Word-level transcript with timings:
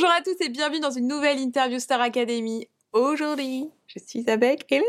Bonjour 0.00 0.16
à 0.16 0.22
tous 0.22 0.42
et 0.42 0.48
bienvenue 0.48 0.80
dans 0.80 0.92
une 0.92 1.06
nouvelle 1.06 1.38
interview 1.38 1.78
Star 1.78 2.00
Academy. 2.00 2.66
Aujourd'hui, 2.94 3.68
je 3.86 3.98
suis 3.98 4.24
avec 4.30 4.64
Elena. 4.72 4.86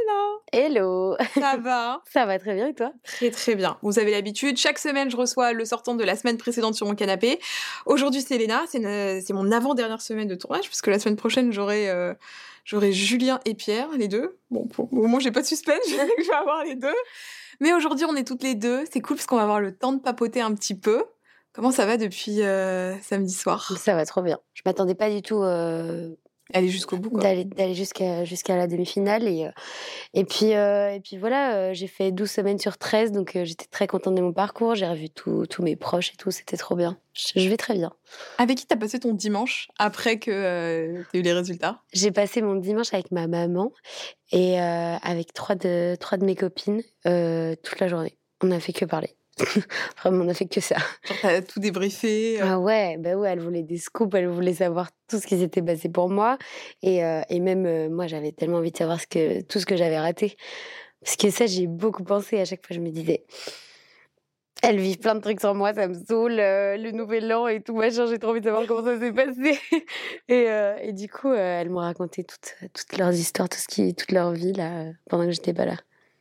Hello 0.54 1.18
Ça 1.34 1.58
va? 1.62 2.02
Ça 2.10 2.26
va 2.26 2.40
très 2.40 2.56
bien 2.56 2.68
et 2.68 2.74
toi? 2.74 2.94
Très 3.04 3.30
très 3.30 3.56
bien. 3.56 3.78
Vous 3.82 4.00
avez 4.00 4.12
l'habitude, 4.12 4.56
chaque 4.56 4.80
semaine 4.80 5.12
je 5.12 5.18
reçois 5.18 5.52
le 5.52 5.66
sortant 5.66 5.96
de 5.96 6.06
la 6.06 6.16
semaine 6.16 6.38
précédente 6.38 6.76
sur 6.76 6.88
mon 6.88 6.96
canapé. 6.96 7.42
Aujourd'hui 7.86 8.22
c'est 8.22 8.36
Elena, 8.36 8.64
c'est 8.70 9.34
mon 9.34 9.52
avant-dernière 9.52 10.00
semaine 10.00 10.30
de 10.30 10.36
tournage 10.36 10.68
puisque 10.68 10.88
la 10.88 10.98
semaine 10.98 11.18
prochaine 11.18 11.52
j'aurai 11.52 11.90
euh, 11.90 12.14
j'aurai 12.64 12.94
Julien 12.94 13.42
et 13.44 13.54
Pierre, 13.54 13.90
les 13.98 14.08
deux. 14.08 14.38
Bon, 14.50 14.66
pour 14.68 14.88
le 14.94 15.02
moment 15.02 15.20
j'ai 15.20 15.32
pas 15.32 15.42
de 15.42 15.48
suspense, 15.48 15.84
je 15.90 15.94
sais 15.94 16.08
que 16.16 16.24
je 16.24 16.30
vais 16.30 16.36
avoir 16.36 16.64
les 16.64 16.76
deux. 16.76 16.96
Mais 17.60 17.74
aujourd'hui 17.74 18.06
on 18.06 18.16
est 18.16 18.26
toutes 18.26 18.44
les 18.44 18.56
deux, 18.56 18.86
c'est 18.90 19.02
cool 19.02 19.18
parce 19.18 19.28
qu'on 19.28 19.36
va 19.36 19.44
avoir 19.44 19.60
le 19.60 19.76
temps 19.76 19.92
de 19.92 20.00
papoter 20.00 20.40
un 20.40 20.54
petit 20.54 20.76
peu. 20.76 21.04
Comment 21.54 21.72
ça 21.72 21.86
va 21.86 21.98
depuis 21.98 22.42
euh, 22.44 22.98
samedi 23.02 23.34
soir? 23.34 23.74
Ça 23.78 23.96
va 23.96 24.06
trop 24.06 24.22
bien. 24.22 24.40
Je 24.54 24.62
m'attendais 24.66 24.96
pas 24.96 25.10
du 25.10 25.22
tout 25.22 25.44
euh, 25.44 26.16
Aller 26.54 26.70
jusqu'au 26.70 26.98
bout 26.98 27.18
d'aller 27.18 27.74
jusqu'à 27.74 28.26
jusqu'à 28.26 28.58
la 28.58 28.68
demi-finale 28.68 29.26
et 29.28 29.46
euh, 29.46 29.52
et 30.14 30.26
puis 30.26 30.54
euh, 30.54 30.92
et 30.92 31.00
puis 31.00 31.18
voilà, 31.18 31.72
j'ai 31.74 31.88
fait 31.88 32.12
12 32.12 32.30
semaines 32.30 32.60
sur 32.60 32.78
13 32.78 33.12
donc 33.14 33.38
j'étais 33.44 33.68
très 33.72 33.88
contente 33.88 34.16
de 34.16 34.22
mon 34.22 34.34
parcours, 34.34 34.76
j'ai 34.76 34.88
revu 34.88 35.10
tous 35.10 35.48
mes 35.62 35.78
proches 35.78 36.12
et 36.14 36.18
tout, 36.18 36.32
c'était 36.32 36.58
trop 36.58 36.76
bien. 36.76 36.98
Je, 37.14 37.40
je 37.40 37.48
vais 37.48 37.58
très 37.58 37.74
bien. 37.74 37.94
Avec 38.38 38.58
qui 38.58 38.66
t'as 38.66 38.76
passé 38.76 39.00
ton 39.00 39.14
dimanche 39.14 39.70
après 39.80 40.20
que 40.20 40.32
euh, 40.32 41.04
t'aies 41.12 41.20
eu 41.20 41.22
les 41.22 41.34
résultats? 41.34 41.82
J'ai 41.94 42.12
passé 42.12 42.42
mon 42.42 42.56
dimanche 42.56 42.94
avec 42.94 43.12
ma 43.12 43.28
maman 43.28 43.72
et 44.32 44.60
avec 44.60 45.34
trois 45.34 45.56
de 45.56 45.96
trois 46.00 46.18
de 46.18 46.26
mes 46.26 46.36
copines 46.36 46.82
toute 47.04 47.80
la 47.80 47.88
journée. 47.88 48.18
On 48.44 48.52
a 48.52 48.60
fait 48.60 48.74
que 48.74 48.86
parler. 48.86 49.16
Vraiment, 50.02 50.26
on 50.26 50.30
a 50.30 50.34
fait 50.34 50.46
que 50.46 50.60
ça. 50.60 50.76
Genre 51.04 51.18
t'as 51.22 51.42
tout 51.42 51.60
débriefé 51.60 52.42
euh, 52.42 52.46
Ah 52.46 52.60
ouais, 52.60 52.98
bah 52.98 53.16
ouais, 53.16 53.30
elle 53.30 53.40
voulait 53.40 53.64
des 53.64 53.78
scoops, 53.78 54.14
elle 54.16 54.28
voulait 54.28 54.54
savoir 54.54 54.90
tout 55.08 55.20
ce 55.20 55.28
qui 55.28 55.38
s'était 55.38 55.62
passé 55.62 55.90
pour 55.90 56.10
moi. 56.10 56.38
Et, 56.82 57.04
euh, 57.04 57.22
et 57.30 57.40
même 57.40 57.66
euh, 57.66 57.90
moi, 57.90 58.08
j'avais 58.08 58.32
tellement 58.32 58.58
envie 58.58 58.72
de 58.72 58.78
savoir 58.78 59.00
ce 59.00 59.08
que, 59.08 59.42
tout 59.42 59.60
ce 59.60 59.66
que 59.66 59.76
j'avais 59.76 60.00
raté. 60.00 60.36
Parce 61.04 61.16
que 61.16 61.30
ça, 61.30 61.46
j'ai 61.48 61.68
beaucoup 61.68 62.04
pensé. 62.04 62.40
À 62.40 62.46
chaque 62.46 62.66
fois, 62.66 62.76
je 62.76 62.82
me 62.82 62.90
disais, 62.90 63.26
elle 64.62 64.80
vit 64.80 64.98
plein 64.98 65.16
de 65.16 65.22
trucs 65.22 65.40
sur 65.40 65.56
moi, 65.56 65.74
ça 65.74 65.88
me 65.88 65.96
saoule, 65.96 66.40
euh, 66.40 66.78
le 66.78 66.92
nouvel 66.92 67.34
an 67.34 67.48
et 67.48 67.62
tout, 67.62 67.76
machin, 67.76 68.06
j'ai 68.06 68.20
trop 68.20 68.32
envie 68.32 68.42
de 68.42 68.46
savoir 68.46 68.68
comment 68.68 68.84
ça 68.84 69.00
s'est 69.00 69.12
passé. 69.12 69.60
et, 70.30 70.50
euh, 70.50 70.76
et 70.82 70.94
du 70.94 71.10
coup, 71.10 71.30
euh, 71.30 71.62
elles 71.62 71.70
m'ont 71.70 71.80
raconté 71.80 72.24
toutes, 72.24 72.56
toutes 72.74 72.98
leurs 72.98 73.14
histoires, 73.14 73.50
tout 73.50 73.58
ce 73.58 73.68
qui, 73.68 73.96
toute 73.96 74.12
leur 74.12 74.32
vie, 74.32 74.54
là, 74.54 74.86
pendant 75.10 75.26
que 75.26 75.32
j'étais 75.32 75.54
pas 75.54 75.66
là. 75.66 75.78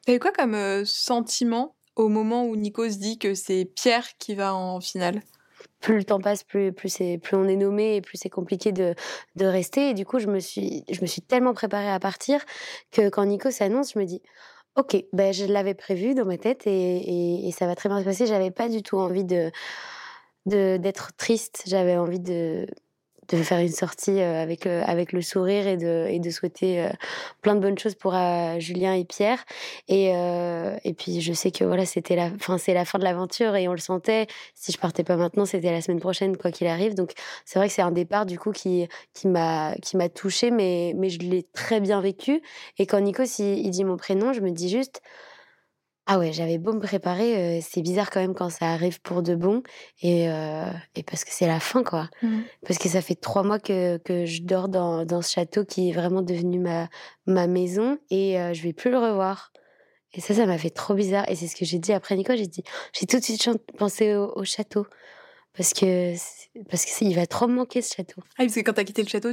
T'as 0.07 0.15
eu 0.15 0.19
quoi 0.19 0.33
comme 0.33 0.85
sentiment 0.87 1.75
au 2.01 2.09
moment 2.09 2.45
où 2.45 2.57
Nico 2.57 2.89
se 2.89 2.99
dit 2.99 3.19
que 3.19 3.35
c'est 3.35 3.65
Pierre 3.65 4.07
qui 4.19 4.35
va 4.35 4.55
en 4.55 4.81
finale 4.81 5.23
plus 5.81 5.97
le 5.97 6.05
temps 6.05 6.21
passe, 6.21 6.45
plus, 6.45 6.73
plus, 6.73 6.99
plus 7.23 7.37
on 7.37 7.49
est 7.49 7.57
nommé 7.57 7.97
et 7.97 8.01
plus 8.01 8.19
c'est 8.19 8.29
compliqué 8.29 8.71
de, 8.71 8.95
de 9.37 9.47
rester. 9.47 9.91
Et 9.91 9.95
du 9.95 10.05
coup, 10.05 10.19
je 10.19 10.27
me, 10.27 10.39
suis, 10.39 10.85
je 10.91 11.01
me 11.01 11.07
suis 11.07 11.23
tellement 11.23 11.55
préparée 11.55 11.91
à 11.91 11.99
partir 11.99 12.45
que 12.91 13.09
quand 13.09 13.25
Nico 13.25 13.51
s'annonce, 13.51 13.95
je 13.95 13.99
me 13.99 14.05
dis 14.05 14.23
Ok, 14.77 14.97
ben, 15.13 15.33
je 15.33 15.47
l'avais 15.47 15.75
prévu 15.75 16.15
dans 16.15 16.25
ma 16.25 16.39
tête 16.39 16.63
et, 16.67 17.51
ça 17.59 17.67
va 17.67 17.75
très 17.75 17.89
bien 17.89 17.99
se 17.99 18.05
passer. 18.05 18.27
J'avais 18.27 18.53
pas 18.53 18.69
du 18.69 18.83
tout 18.83 18.99
envie 18.99 19.25
de, 19.25 19.51
d'être 20.47 21.13
triste. 21.17 21.65
J'avais 21.67 21.97
envie 21.97 22.21
de, 22.21 22.67
de 23.31 23.43
faire 23.43 23.59
une 23.61 23.69
sortie 23.69 24.21
euh, 24.21 24.43
avec, 24.43 24.65
le- 24.65 24.83
avec 24.89 25.13
le 25.13 25.23
sourire 25.23 25.67
et 25.67 25.77
de, 25.77 26.07
et 26.09 26.19
de 26.19 26.31
souhaiter 26.31 26.83
euh, 26.83 26.89
plein 27.43 27.55
de 27.55 27.61
bonnes 27.61 27.79
choses 27.79 27.95
pour 27.95 28.15
euh, 28.15 28.59
Julien 28.59 28.95
et 28.95 29.05
Pierre. 29.05 29.45
Et, 29.89 30.13
euh, 30.15 30.77
et 30.85 30.93
puis, 30.95 31.21
je 31.21 31.33
sais 31.33 31.51
que 31.51 31.65
voilà, 31.65 31.87
c'était 31.87 32.17
la, 32.17 32.31
fin, 32.39 32.59
c'est 32.59 32.75
la 32.75 32.85
fin 32.85 32.99
de 32.99 33.05
l'aventure 33.05 33.57
et 33.57 33.69
on 33.69 33.73
le 33.73 33.79
sentait 33.79 34.27
si 34.55 34.73
je 34.73 34.79
partais 34.79 35.05
pas 35.05 35.17
maintenant, 35.17 35.45
c'était 35.47 35.71
la 35.73 35.81
semaine 35.81 36.01
prochaine, 36.01 36.37
quoi 36.37 36.51
qu'il 36.51 36.67
arrive. 36.67 36.95
Donc, 36.95 37.13
c'est 37.45 37.59
vrai 37.59 37.69
que 37.69 37.75
c'est 37.75 37.83
un 37.83 37.91
départ, 37.93 38.27
du 38.27 38.39
coup, 38.39 38.53
qui, 38.53 38.89
qui 39.15 39.29
m'a, 39.29 39.75
qui 39.83 39.97
m'a 39.97 40.09
touchée, 40.09 40.51
mais, 40.51 40.93
mais 40.97 41.09
je 41.09 41.21
l'ai 41.21 41.45
très 41.53 41.81
bien 41.81 42.01
vécu. 42.01 42.43
Et 42.79 42.87
quand 42.87 43.01
Nico, 43.01 43.23
il 43.39 43.71
dit 43.71 43.85
mon 43.85 43.97
prénom, 43.97 44.33
je 44.33 44.41
me 44.41 44.51
dis 44.51 44.69
juste, 44.69 45.03
ah 46.13 46.19
ouais, 46.19 46.33
j'avais 46.33 46.59
beau 46.59 46.73
me 46.73 46.81
préparer, 46.81 47.59
euh, 47.59 47.61
c'est 47.63 47.83
bizarre 47.83 48.11
quand 48.11 48.19
même 48.19 48.35
quand 48.35 48.51
ça 48.51 48.73
arrive 48.73 49.01
pour 49.01 49.23
de 49.23 49.37
bon. 49.37 49.63
Et, 50.03 50.29
euh, 50.29 50.65
et 50.97 51.05
parce 51.05 51.23
que 51.23 51.31
c'est 51.33 51.47
la 51.47 51.61
fin, 51.61 51.85
quoi. 51.85 52.11
Parce 52.67 52.81
que 52.81 52.89
ça 52.89 53.01
fait 53.01 53.15
trois 53.15 53.45
mois 53.45 53.61
que, 53.61 53.97
que 53.99 54.27
je 54.27 54.43
dors 54.43 54.69
dans, 54.69 55.05
dans 55.05 55.23
ce 55.23 55.31
château 55.31 55.65
qui 55.65 55.89
est 55.89 55.93
vraiment 55.93 56.23
devenu 56.23 56.59
ma, 56.59 56.89
ma 57.27 57.47
maison 57.47 57.97
et 58.11 58.41
euh, 58.41 58.53
je 58.55 58.63
vais 58.65 58.73
plus 58.73 58.91
le 58.91 58.99
revoir. 58.99 59.53
Et 60.13 60.21
ça, 60.21 60.35
ça 60.35 60.47
m'a 60.47 60.59
fait 60.59 60.71
trop 60.71 60.95
bizarre. 60.95 61.31
Et 61.31 61.37
c'est 61.37 61.47
ce 61.47 61.55
que 61.55 61.65
j'ai 61.65 61.79
dit 61.79 61.93
après 61.93 62.17
Nico. 62.17 62.35
J'ai 62.35 62.49
dit, 62.49 62.65
j'ai 62.93 63.07
tout 63.07 63.21
de 63.21 63.23
suite 63.23 63.49
pensé 63.79 64.17
au, 64.17 64.33
au 64.35 64.43
château. 64.43 64.89
Parce 65.57 65.73
que, 65.73 66.15
parce 66.69 66.87
que 66.87 67.05
il 67.05 67.15
va 67.15 67.29
trop 67.29 67.47
me 67.47 67.55
manquer 67.55 67.83
ce 67.83 67.95
château. 67.95 68.21
Ah, 68.31 68.43
parce 68.43 68.55
que 68.57 68.61
quand 68.63 68.73
t'as 68.73 68.83
quitté 68.83 69.05
le 69.05 69.09
château, 69.09 69.31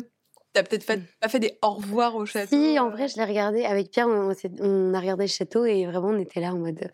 t'as 0.57 0.63
peut-être 0.63 0.84
fait, 0.84 1.01
pas 1.19 1.29
fait 1.29 1.40
des 1.40 1.57
au 1.62 1.72
revoir 1.72 2.16
au 2.16 2.25
château. 2.25 2.56
Si, 2.56 2.79
en 2.79 2.88
euh, 2.88 2.90
vrai, 2.90 3.07
je 3.07 3.18
l'ai 3.18 3.25
regardé. 3.25 3.63
Avec 3.63 3.91
Pierre, 3.91 4.07
on, 4.07 4.29
a 4.94 5.00
regardé 5.00 5.25
le 5.25 5.29
château 5.29 5.66
et 5.66 5.85
vraiment, 5.85 6.09
on 6.09 6.19
était 6.19 6.40
là 6.40 6.53
en 6.53 6.57
mode. 6.57 6.90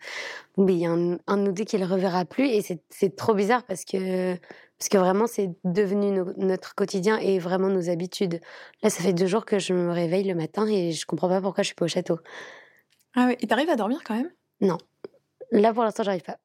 Bon, 0.56 0.64
mais 0.64 0.74
il 0.74 0.80
y 0.80 0.86
a 0.86 0.90
un, 0.90 1.18
un 1.26 1.36
de 1.38 1.42
nous 1.42 1.52
deux 1.52 1.64
qui 1.64 1.78
le 1.78 1.86
reverra 1.86 2.26
plus. 2.26 2.46
Et 2.46 2.60
c'est- 2.60 2.82
c'est 2.90 3.16
trop 3.16 3.32
bizarre 3.32 3.64
parce 3.64 3.84
que, 3.86 4.34
parce 4.78 4.88
que 4.90 4.98
vraiment, 4.98 5.26
c'est 5.26 5.50
devenu 5.64 6.10
no- 6.10 6.32
notre 6.36 6.74
quotidien 6.74 7.16
et 7.18 7.38
vraiment 7.38 7.68
nos 7.68 7.88
habitudes. 7.88 8.40
Là, 8.82 8.90
ça 8.90 9.02
fait 9.02 9.14
deux 9.14 9.26
jours 9.26 9.46
que 9.46 9.58
je 9.58 9.72
me 9.72 9.90
réveille 9.90 10.24
le 10.24 10.34
matin 10.34 10.66
et 10.66 10.92
je 10.92 11.06
comprends 11.06 11.28
pas 11.28 11.40
pourquoi 11.40 11.62
je 11.62 11.68
suis 11.68 11.74
pas 11.74 11.86
au 11.86 11.88
château. 11.88 12.18
Ah 13.16 13.26
ouais, 13.26 13.38
et 13.40 13.46
t'arrives 13.46 13.70
à 13.70 13.76
dormir 13.76 14.00
quand 14.04 14.14
même? 14.14 14.30
Là, 15.52 15.72
pour 15.72 15.84
l'instant, 15.84 16.02
j'arrive 16.02 16.22
pas. 16.22 16.36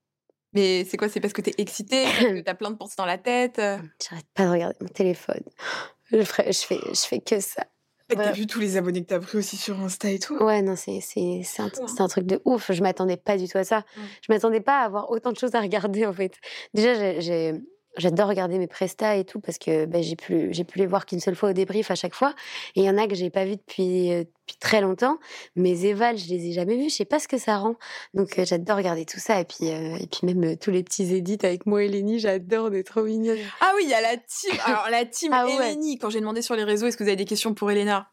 Mais 0.54 0.84
c'est 0.86 0.98
quoi 0.98 1.10
C'est 1.10 1.20
parce 1.20 1.34
que 1.34 1.42
t'es 1.42 1.54
excitée, 1.58 2.06
parce 2.06 2.18
que 2.18 2.40
t'as 2.46 2.54
plein 2.56 2.72
de 2.72 2.76
pensées 2.76 2.96
dans 2.98 3.06
la 3.06 3.18
tête 3.18 3.60
euh? 3.60 3.78
J'arrête 4.02 4.26
pas 4.34 4.46
de 4.46 4.52
regarder 4.52 4.76
mon 4.82 4.88
téléphone. 4.88 5.44
Je, 6.12 6.24
ferai- 6.24 6.52
je, 6.52 6.60
fais, 6.66 6.80
je 6.88 7.00
fais 7.08 7.20
que 7.20 7.40
ça. 7.40 7.64
T'as 8.08 8.32
vu 8.32 8.48
tous 8.48 8.60
les 8.60 8.76
abonnés 8.76 9.02
que 9.04 9.08
t'as 9.10 9.20
pris 9.20 9.38
aussi 9.38 9.56
sur 9.56 9.80
Insta 9.82 10.10
et 10.10 10.18
tout 10.18 10.36
Ouais, 10.38 10.64
non, 10.64 10.76
c'est 10.76 11.00
c'est- 11.00 11.42
c'est 11.44 11.62
un, 11.62 11.68
hein. 11.68 11.96
un 12.00 12.08
truc 12.08 12.26
de 12.26 12.42
ouf. 12.44 12.72
Je 12.72 12.82
m'attendais 12.82 13.18
pas 13.18 13.38
du 13.38 13.48
tout 13.48 13.60
à 13.60 13.64
ça. 13.64 13.84
Je 13.96 14.34
m'attendais 14.34 14.62
pas 14.62 14.82
à 14.82 14.86
avoir 14.86 15.12
autant 15.12 15.32
de 15.32 15.38
choses 15.38 15.54
à 15.54 15.62
regarder, 15.62 16.08
en 16.08 16.14
fait. 16.14 16.34
Déjà, 16.74 17.20
j'ai- 17.20 17.54
j'adore 17.98 18.28
regarder 18.30 18.58
mes 18.58 18.68
prestats 18.68 19.16
et 19.16 19.26
tout 19.26 19.40
parce 19.40 19.58
que 19.58 19.86
ben, 19.86 20.02
j'ai 20.02 20.16
pu, 20.16 20.50
j'ai 20.52 20.64
pu 20.64 20.80
les 20.80 20.86
voir 20.86 21.06
qu'une 21.06 21.20
seule 21.20 21.36
fois 21.36 21.50
au 21.50 21.54
débrief 21.54 21.92
à 21.92 21.96
chaque 21.96 22.14
fois. 22.14 22.34
Et 22.76 22.82
il 22.82 22.86
y 22.86 22.90
en 22.90 22.98
a 22.98 23.08
que 23.08 23.16
j'ai 23.16 23.30
pas 23.30 23.46
vu 23.46 23.56
depuis, 23.56 24.12
euh, 24.12 24.20
depuis 24.24 24.58
très 24.60 24.82
longtemps. 24.82 25.18
Mes 25.56 25.86
évals, 25.86 26.18
je 26.18 26.30
les 26.30 26.48
ai 26.48 26.52
jamais 26.54 26.78
vus. 26.78 26.90
Je 26.90 26.96
sais 26.96 27.06
pas 27.06 27.20
ce 27.20 27.28
que 27.28 27.38
ça 27.38 27.58
rend. 27.58 27.76
Donc, 28.14 28.40
euh, 28.40 28.46
j'adore 28.46 28.78
regarder 28.78 29.06
tout 29.06 29.20
ça. 29.20 29.40
Et 29.40 29.46
puis, 29.46 29.70
euh, 29.70 29.98
et 29.98 30.08
puis 30.08 30.34
même 30.34 30.58
tous 30.58 30.72
les 30.72 30.84
petits 30.84 31.14
édits 31.14 31.40
avec 31.44 31.66
moi 31.66 31.84
et 31.84 31.88
Lénie, 31.88 32.20
j'adore, 32.20 32.70
on 32.70 32.74
est 32.74 32.84
trop 32.84 33.04
mignonnes. 33.04 33.38
Ah 33.62 33.72
oui, 33.76 33.84
il 33.86 33.90
y 33.90 33.94
a 33.94 34.02
la 34.02 34.18
team. 34.18 34.52
Alors, 34.66 34.90
la 34.90 35.06
team 35.06 35.32
Ah 35.34 35.46
ouais. 35.46 35.72
Eleni, 35.72 35.98
quand 35.98 36.10
j'ai 36.10 36.20
demandé 36.20 36.42
sur 36.42 36.56
les 36.56 36.64
réseaux, 36.64 36.88
est-ce 36.88 36.98
que 36.98 37.04
vous 37.04 37.10
avez 37.10 37.18
des 37.18 37.26
questions 37.26 37.54
pour 37.54 37.72
Elena? 37.72 38.10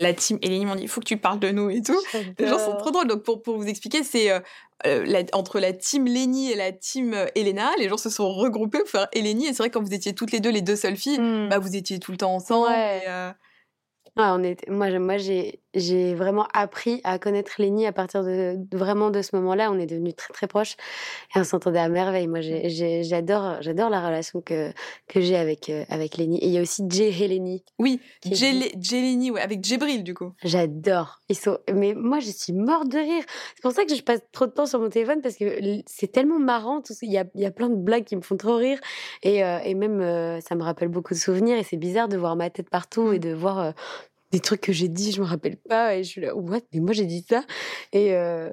La 0.00 0.12
team 0.14 0.38
Eleni 0.42 0.64
m'ont 0.66 0.74
dit, 0.74 0.82
il 0.84 0.88
faut 0.88 1.00
que 1.00 1.06
tu 1.06 1.16
parles 1.18 1.38
de 1.38 1.50
nous 1.50 1.70
et 1.70 1.82
tout. 1.82 2.00
Les 2.38 2.46
gens 2.46 2.58
sont 2.58 2.74
trop 2.76 2.90
drôles. 2.90 3.06
Donc, 3.06 3.22
pour, 3.22 3.42
pour 3.42 3.56
vous 3.58 3.66
expliquer, 3.68 4.02
c'est 4.02 4.30
euh, 4.30 4.40
euh, 4.86 5.04
la- 5.06 5.22
entre 5.34 5.60
la 5.60 5.72
team 5.74 6.06
Lenny 6.06 6.50
et 6.50 6.56
la 6.56 6.72
team 6.72 7.12
euh, 7.14 7.26
Elena. 7.34 7.70
Les 7.78 7.88
gens 7.88 7.98
se 7.98 8.08
sont 8.10 8.28
regroupés 8.32 8.78
pour 8.80 8.88
faire 8.88 9.08
Eleni. 9.12 9.44
Et 9.46 9.48
c'est 9.52 9.58
vrai, 9.58 9.70
quand 9.70 9.82
vous 9.82 9.92
étiez 9.94 10.14
toutes 10.14 10.32
les 10.32 10.40
deux, 10.40 10.50
les 10.50 10.62
deux 10.62 10.76
seules 10.76 10.96
filles, 10.96 11.18
Mm. 11.20 11.48
bah, 11.50 11.58
vous 11.58 11.76
étiez 11.76 11.98
tout 11.98 12.12
le 12.12 12.16
temps 12.16 12.34
ensemble. 12.34 12.68
Ouais. 12.68 13.02
et, 13.04 13.08
euh, 13.08 13.30
Ouais, 14.16 14.24
on 14.28 14.42
est, 14.42 14.68
moi, 14.68 14.90
j'ai- 14.90 14.98
moi 14.98 15.16
j'ai, 15.18 15.60
j'ai 15.74 16.14
vraiment 16.14 16.46
appris 16.54 17.00
à 17.04 17.18
connaître 17.18 17.52
Lénie 17.58 17.86
à 17.86 17.92
partir 17.92 18.22
de, 18.24 18.54
de- 18.56 18.76
vraiment 18.76 19.10
de 19.10 19.22
ce 19.22 19.34
moment-là. 19.36 19.70
On 19.70 19.78
est 19.78 19.86
devenus 19.86 20.16
très 20.16 20.32
très 20.32 20.46
proches 20.46 20.76
et 21.34 21.38
on 21.40 21.44
s'entendait 21.44 21.78
à 21.78 21.88
merveille. 21.88 22.26
Moi, 22.26 22.40
j'adore, 22.40 23.56
j'adore 23.60 23.90
la 23.90 24.04
relation 24.06 24.40
que 24.40 24.70
que 25.08 25.20
j'ai 25.20 25.36
avec 25.36 25.68
euh, 25.70 25.84
avec 25.88 26.16
Lénie. 26.16 26.38
Et 26.38 26.46
il 26.46 26.52
y 26.52 26.58
a 26.58 26.62
aussi 26.62 26.82
Jay 26.88 27.10
et 27.20 27.28
Lénie. 27.28 27.64
Oui, 27.78 28.00
Jeleni, 28.24 29.30
ouais, 29.30 29.40
avec 29.40 29.64
Jebril, 29.64 30.02
du 30.04 30.14
coup. 30.14 30.32
J'adore. 30.42 31.20
Ils 31.28 31.36
sont, 31.36 31.58
mais 31.72 31.94
moi, 31.94 32.20
je 32.20 32.30
suis 32.30 32.52
morte 32.52 32.88
de 32.88 32.98
rire. 32.98 33.24
C'est 33.54 33.62
pour 33.62 33.72
ça 33.72 33.84
que 33.84 33.94
je 33.94 34.02
passe 34.02 34.20
trop 34.32 34.46
de 34.46 34.52
temps 34.52 34.66
sur 34.66 34.80
mon 34.80 34.88
téléphone 34.88 35.20
parce 35.22 35.36
que 35.36 35.44
c'est 35.86 36.10
tellement 36.12 36.38
marrant. 36.38 36.80
Tout 36.82 36.94
il 37.02 37.10
y 37.12 37.18
a, 37.18 37.24
il 37.34 37.40
y 37.40 37.46
a 37.46 37.50
plein 37.50 37.68
de 37.68 37.76
blagues 37.76 38.04
qui 38.04 38.16
me 38.16 38.20
font 38.22 38.36
trop 38.36 38.56
rire 38.56 38.78
et, 39.22 39.44
euh, 39.44 39.58
et 39.64 39.74
même 39.74 40.00
euh, 40.00 40.40
ça 40.40 40.54
me 40.54 40.62
rappelle 40.62 40.88
beaucoup 40.88 41.14
de 41.14 41.18
souvenirs 41.18 41.56
et 41.58 41.62
c'est 41.62 41.76
bizarre 41.76 42.08
de 42.08 42.16
voir 42.16 42.36
ma 42.36 42.50
tête 42.50 42.68
partout 42.70 43.12
et 43.12 43.18
de 43.18 43.32
voir 43.32 43.58
euh, 43.58 43.70
des 44.30 44.40
trucs 44.40 44.60
que 44.60 44.72
j'ai 44.72 44.88
dit, 44.88 45.12
je 45.12 45.20
me 45.20 45.26
rappelle 45.26 45.56
pas 45.56 45.96
et 45.96 46.04
je 46.04 46.08
suis 46.08 46.20
là, 46.20 46.34
what? 46.34 46.60
Mais 46.72 46.80
moi 46.80 46.92
j'ai 46.92 47.06
dit 47.06 47.24
ça 47.28 47.44
et 47.92 48.14
euh, 48.14 48.50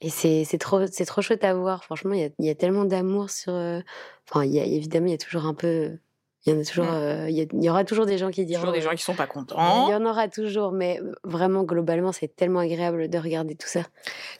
Et 0.00 0.08
c'est 0.08 0.58
trop, 0.58 0.86
c'est 0.86 1.04
trop 1.04 1.22
chouette 1.22 1.44
à 1.44 1.54
voir. 1.54 1.84
Franchement, 1.84 2.14
il 2.14 2.20
y 2.20 2.24
a, 2.24 2.30
y 2.38 2.50
a, 2.50 2.54
tellement 2.54 2.84
d'amour 2.84 3.30
sur. 3.30 3.52
Enfin, 3.52 4.44
y 4.44 4.58
a, 4.60 4.64
évidemment, 4.64 5.06
il 5.06 5.12
y 5.12 5.14
a 5.14 5.18
toujours 5.18 5.46
un 5.46 5.54
peu 5.54 5.98
il 6.46 6.54
y 6.54 6.56
en 6.56 6.60
a 6.60 6.64
toujours, 6.64 6.86
mmh. 6.86 7.28
il 7.28 7.64
y, 7.64 7.68
aura 7.68 7.84
toujours 7.84 8.06
des 8.06 8.16
gens 8.16 8.30
qui 8.30 8.46
diront. 8.46 8.62
Toujours 8.62 8.74
des 8.74 8.80
gens 8.80 8.94
qui 8.94 9.02
sont 9.02 9.14
pas 9.14 9.26
contents. 9.26 9.88
Il 9.88 9.92
y 9.92 9.94
en 9.94 10.06
aura 10.06 10.26
toujours, 10.28 10.72
mais 10.72 10.98
vraiment 11.22 11.64
globalement, 11.64 12.12
c'est 12.12 12.34
tellement 12.34 12.60
agréable 12.60 13.10
de 13.10 13.18
regarder 13.18 13.56
tout 13.56 13.68
ça. 13.68 13.82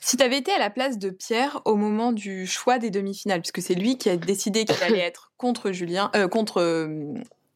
Si 0.00 0.17
tu 0.17 0.23
avais 0.23 0.38
été 0.38 0.50
à 0.50 0.59
la 0.59 0.71
place 0.71 0.97
de 0.97 1.11
Pierre 1.11 1.61
au 1.67 1.77
moment 1.77 2.12
du 2.12 2.47
choix 2.47 2.79
des 2.79 2.88
demi-finales, 2.88 3.43
puisque 3.43 3.61
c'est 3.61 3.75
lui 3.75 3.99
qui 3.99 4.09
a 4.09 4.17
décidé 4.17 4.65
qu'il 4.65 4.82
allait 4.82 4.99
être 5.06 5.32
contre 5.37 5.73
Julien, 5.73 6.11
euh, 6.17 6.27
contre, 6.27 6.62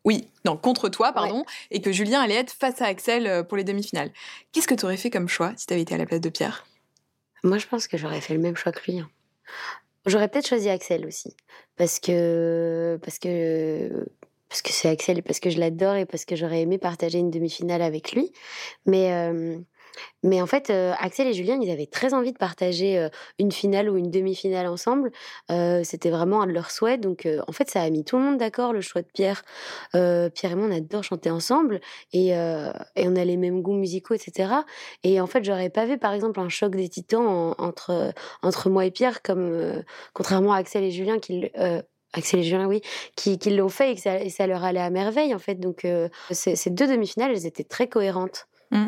oui, 0.04 0.28
non, 0.44 0.56
contre 0.56 0.88
toi, 0.88 1.12
pardon, 1.12 1.44
et 1.70 1.80
que 1.80 1.92
Julien 1.92 2.20
allait 2.20 2.34
être 2.34 2.52
face 2.52 2.82
à 2.82 2.86
Axel 2.86 3.46
pour 3.48 3.56
les 3.56 3.64
demi-finales. 3.64 4.10
Qu'est-ce 4.52 4.68
que 4.68 4.74
tu 4.74 4.84
aurais 4.84 4.96
fait 4.96 5.10
comme 5.10 5.28
choix 5.28 5.52
si 5.56 5.66
tu 5.66 5.72
avais 5.72 5.82
été 5.82 5.94
à 5.94 5.98
la 5.98 6.06
place 6.06 6.20
de 6.20 6.28
Pierre? 6.28 6.66
Moi, 7.42 7.58
je 7.58 7.66
pense 7.66 7.86
que 7.88 7.96
j'aurais 7.96 8.20
fait 8.20 8.34
le 8.34 8.40
même 8.40 8.56
choix 8.56 8.72
que 8.72 8.90
lui. 8.90 9.00
Hein. 9.00 9.10
J'aurais 10.06 10.28
peut-être 10.28 10.48
choisi 10.48 10.68
Axel 10.68 11.06
aussi, 11.06 11.34
parce 11.76 11.98
que 11.98 12.98
parce 13.02 13.18
que 13.18 14.06
parce 14.50 14.60
que 14.60 14.70
c'est 14.70 14.88
Axel 14.88 15.18
et 15.18 15.22
parce 15.22 15.40
que 15.40 15.50
je 15.50 15.58
l'adore 15.58 15.96
et 15.96 16.04
parce 16.06 16.24
que 16.26 16.36
j'aurais 16.36 16.60
aimé 16.60 16.78
partager 16.78 17.18
une 17.18 17.30
demi-finale 17.30 17.82
avec 17.82 18.12
lui. 18.12 18.30
Mais, 18.86 19.10
mais 20.22 20.40
en 20.40 20.46
fait, 20.46 20.70
Axel 20.70 21.26
et 21.26 21.32
Julien, 21.32 21.58
ils 21.60 21.70
avaient 21.70 21.86
très 21.86 22.14
envie 22.14 22.32
de 22.32 22.38
partager 22.38 23.08
une 23.38 23.52
finale 23.52 23.90
ou 23.90 23.96
une 23.96 24.10
demi-finale 24.10 24.66
ensemble. 24.66 25.10
C'était 25.48 26.10
vraiment 26.10 26.42
un 26.42 26.46
de 26.46 26.52
leurs 26.52 26.70
souhaits. 26.70 27.00
Donc, 27.00 27.28
en 27.46 27.52
fait, 27.52 27.70
ça 27.70 27.82
a 27.82 27.90
mis 27.90 28.04
tout 28.04 28.16
le 28.16 28.22
monde 28.22 28.38
d'accord, 28.38 28.72
le 28.72 28.80
choix 28.80 29.02
de 29.02 29.08
Pierre. 29.12 29.42
Pierre 29.92 30.52
et 30.52 30.54
moi, 30.54 30.66
on 30.68 30.76
adore 30.76 31.04
chanter 31.04 31.30
ensemble 31.30 31.80
et, 32.12 32.32
on 32.34 33.16
a 33.16 33.24
les 33.24 33.36
mêmes 33.36 33.62
goûts 33.62 33.74
musicaux, 33.74 34.14
etc. 34.14 34.52
Et 35.02 35.20
en 35.20 35.26
fait, 35.26 35.44
j'aurais 35.44 35.70
pas 35.70 35.86
vu, 35.86 35.98
par 35.98 36.12
exemple, 36.12 36.40
un 36.40 36.48
choc 36.48 36.74
des 36.74 36.88
titans 36.88 37.54
entre, 37.58 38.12
entre 38.42 38.70
moi 38.70 38.86
et 38.86 38.90
Pierre, 38.90 39.22
comme 39.22 39.82
contrairement 40.12 40.52
à 40.52 40.58
Axel 40.58 40.84
et 40.84 40.90
Julien 40.90 41.18
qui 41.18 41.50
Axel 42.14 42.40
et 42.40 42.42
Julien, 42.44 42.66
oui, 42.66 42.80
qui, 43.16 43.38
qui 43.38 43.50
l'ont 43.50 43.68
fait 43.68 43.92
et 43.92 43.94
que 43.96 44.30
ça, 44.30 44.46
leur 44.46 44.64
allait 44.64 44.80
à 44.80 44.90
merveille, 44.90 45.34
en 45.34 45.38
fait. 45.38 45.56
Donc, 45.56 45.84
euh, 45.84 46.08
ces, 46.30 46.70
deux 46.70 46.86
demi-finales, 46.86 47.32
elles 47.32 47.46
étaient 47.46 47.64
très 47.64 47.88
cohérentes. 47.88 48.46
Mmh. 48.70 48.86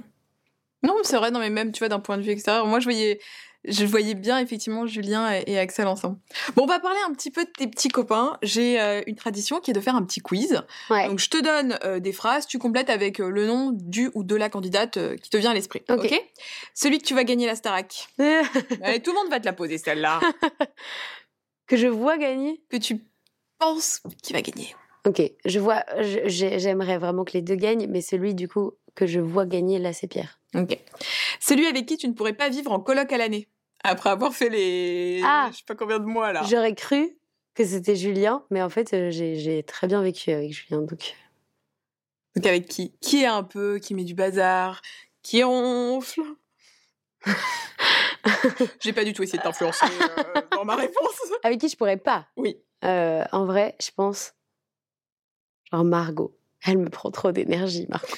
Non, 0.87 0.95
c'est 1.03 1.17
vrai, 1.17 1.31
non, 1.31 1.41
mais 1.41 1.51
même, 1.51 1.73
tu 1.73 1.81
vois, 1.81 1.89
d'un 1.89 2.01
point 2.01 2.17
de 2.17 2.23
vue 2.23 2.31
extérieur, 2.31 2.67
moi, 2.67 2.81
je 2.81 2.85
voyais, 2.85 3.21
je 3.65 3.85
voyais 3.85 4.15
bien, 4.15 4.39
effectivement, 4.39 4.87
Julien 4.87 5.33
et, 5.47 5.59
Axel 5.59 5.87
ensemble. 5.87 6.19
Bon, 6.55 6.63
on 6.63 6.67
va 6.67 6.79
parler 6.79 6.99
un 7.07 7.13
petit 7.13 7.31
peu 7.31 7.45
de 7.45 7.51
tes 7.51 7.67
petits 7.67 7.89
copains. 7.89 8.39
J'ai 8.43 8.81
euh, 8.81 9.03
une 9.07 9.17
tradition 9.17 9.61
qui 9.61 9.73
est 9.73 9.75
de 9.75 9.81
faire 9.81 9.97
un 9.97 10.05
petit 10.05 10.21
quiz. 10.21 10.63
Donc, 10.91 11.19
je 11.19 11.29
te 11.29 11.43
donne 11.43 11.79
euh, 11.85 11.99
des 11.99 12.13
phrases, 12.13 12.47
tu 12.47 12.59
complètes 12.59 12.91
avec 12.91 13.19
le 13.19 13.47
nom 13.47 13.71
du 13.73 14.11
ou 14.15 14.23
de 14.23 14.37
la 14.37 14.49
candidate 14.49 14.99
qui 15.17 15.31
te 15.31 15.37
vient 15.37 15.51
à 15.51 15.55
l'esprit. 15.55 15.83
Ok. 15.89 16.15
Celui 16.75 16.99
que 16.99 17.05
tu 17.05 17.15
vas 17.15 17.25
gagner 17.25 17.47
la 17.47 17.57
Starac. 17.57 18.09
Allez, 18.19 19.03
tout 19.03 19.13
le 19.13 19.17
monde 19.17 19.31
va 19.31 19.41
te 19.41 19.47
la 19.47 19.53
poser, 19.53 19.79
celle-là. 19.79 20.21
que 21.67 21.77
je 21.77 21.89
vois 21.89 22.19
gagner? 22.19 22.63
Que 22.71 22.77
tu 22.77 23.01
pense 23.59 24.03
qu'il 24.23 24.37
va 24.37 24.43
gagner. 24.43 24.75
Ok, 25.07 25.23
je 25.45 25.61
vois, 25.61 25.85
j'aimerais 26.27 26.99
vraiment 26.99 27.25
que 27.25 27.33
les 27.35 27.43
deux 27.43 27.55
gagnent, 27.55 27.87
mais 27.89 28.01
celui 28.01 28.35
du 28.35 28.49
coup 28.49 28.73
que 28.97 29.07
je 29.07 29.21
vois 29.21 29.47
gagner 29.47 29.79
là, 29.79 29.93
c'est 29.93 30.09
Pierre. 30.09 30.41
Ok. 30.55 30.77
Celui 31.39 31.67
avec 31.67 31.87
qui 31.87 31.97
tu 31.97 32.09
ne 32.09 32.15
pourrais 32.15 32.33
pas 32.33 32.49
vivre 32.49 32.73
en 32.73 32.81
coloc 32.81 33.13
à 33.13 33.19
l'année, 33.19 33.49
après 33.85 34.11
avoir 34.11 34.35
fait 34.35 34.49
les, 34.49 35.21
ah, 35.25 35.49
je 35.53 35.59
sais 35.59 35.65
pas 35.65 35.77
combien 35.77 36.01
de 36.01 36.05
mois 36.05 36.33
là. 36.33 36.43
J'aurais 36.51 36.75
cru 36.75 37.17
que 37.55 37.65
c'était 37.65 37.95
Julien, 37.95 38.45
mais 38.51 38.63
en 38.63 38.69
fait 38.69 38.93
euh, 38.93 39.11
j'ai 39.11 39.63
très 39.63 39.87
bien 39.87 40.03
vécu 40.03 40.33
avec 40.33 40.53
Julien, 40.53 40.83
donc. 40.83 41.15
Donc 42.35 42.47
avec 42.47 42.67
qui? 42.67 42.97
Qui 43.01 43.23
est 43.23 43.27
un 43.27 43.45
peu, 43.45 43.79
qui 43.79 43.95
met 43.95 44.05
du 44.05 44.15
bazar, 44.15 44.83
qui 45.23 45.43
ronfle? 45.43 46.23
J'ai 48.81 48.93
pas 48.93 49.05
du 49.05 49.13
tout 49.13 49.23
essayé 49.23 49.39
de 49.39 49.43
t'influencer 49.43 49.87
euh, 49.87 50.41
dans 50.53 50.65
ma 50.65 50.75
réponse. 50.77 51.21
Avec 51.43 51.61
qui 51.61 51.69
je 51.69 51.77
pourrais 51.77 51.97
pas? 51.97 52.27
Oui. 52.37 52.57
Euh, 52.85 53.25
en 53.33 53.47
vrai, 53.47 53.77
je 53.81 53.91
pense. 53.95 54.35
Genre 55.73 55.85
Margot. 55.85 56.37
Elle 56.67 56.79
me 56.79 56.91
prend 56.91 57.11
trop 57.11 57.31
d'énergie, 57.31 57.87
Margot. 57.89 58.09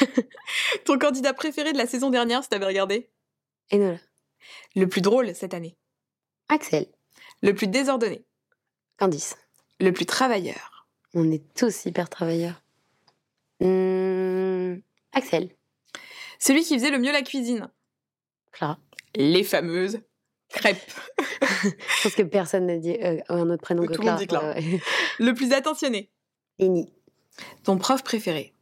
Ton 0.84 0.98
candidat 0.98 1.32
préféré 1.32 1.72
de 1.72 1.78
la 1.78 1.86
saison 1.86 2.10
dernière, 2.10 2.42
si 2.42 2.50
t'avais 2.50 2.66
regardé? 2.66 3.08
Enola. 3.72 3.98
Le 4.76 4.86
plus 4.86 5.00
drôle 5.00 5.34
cette 5.34 5.54
année 5.54 5.76
Axel. 6.48 6.86
Le 7.42 7.54
plus 7.54 7.66
désordonné 7.66 8.24
Candice. 8.98 9.36
Le 9.80 9.92
plus 9.92 10.06
travailleur 10.06 10.86
On 11.14 11.30
est 11.30 11.42
tous 11.54 11.86
hyper 11.86 12.10
travailleurs. 12.10 12.62
Mmh, 13.60 14.80
Axel. 15.12 15.50
Celui 16.38 16.64
qui 16.64 16.74
faisait 16.74 16.90
le 16.90 16.98
mieux 16.98 17.12
la 17.12 17.22
cuisine 17.22 17.70
Clara. 18.52 18.78
Les 19.14 19.44
fameuses 19.44 20.00
crêpes. 20.50 20.92
Je 21.62 22.02
pense 22.02 22.14
que 22.14 22.22
personne 22.22 22.66
n'a 22.66 22.76
dit 22.76 22.96
euh, 23.02 23.18
un 23.28 23.48
autre 23.50 23.62
prénom 23.62 23.86
que, 23.86 23.94
Tout 23.94 24.02
Clara. 24.02 24.24
Clara. 24.26 24.54
Le 25.18 25.32
plus 25.32 25.52
attentionné 25.52 26.10
Eni. 26.58 26.92
Ton 27.64 27.78
prof 27.78 28.02
préféré 28.02 28.52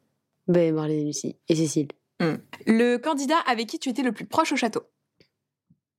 Ben, 0.48 0.74
Marlène 0.74 1.00
et 1.00 1.04
Lucie. 1.04 1.36
Et 1.48 1.54
Cécile. 1.54 1.88
Hmm. 2.20 2.36
Le 2.66 2.96
candidat 2.96 3.38
avec 3.46 3.66
qui 3.66 3.78
tu 3.78 3.88
étais 3.88 4.02
le 4.02 4.12
plus 4.12 4.26
proche 4.26 4.52
au 4.52 4.56
château? 4.56 4.82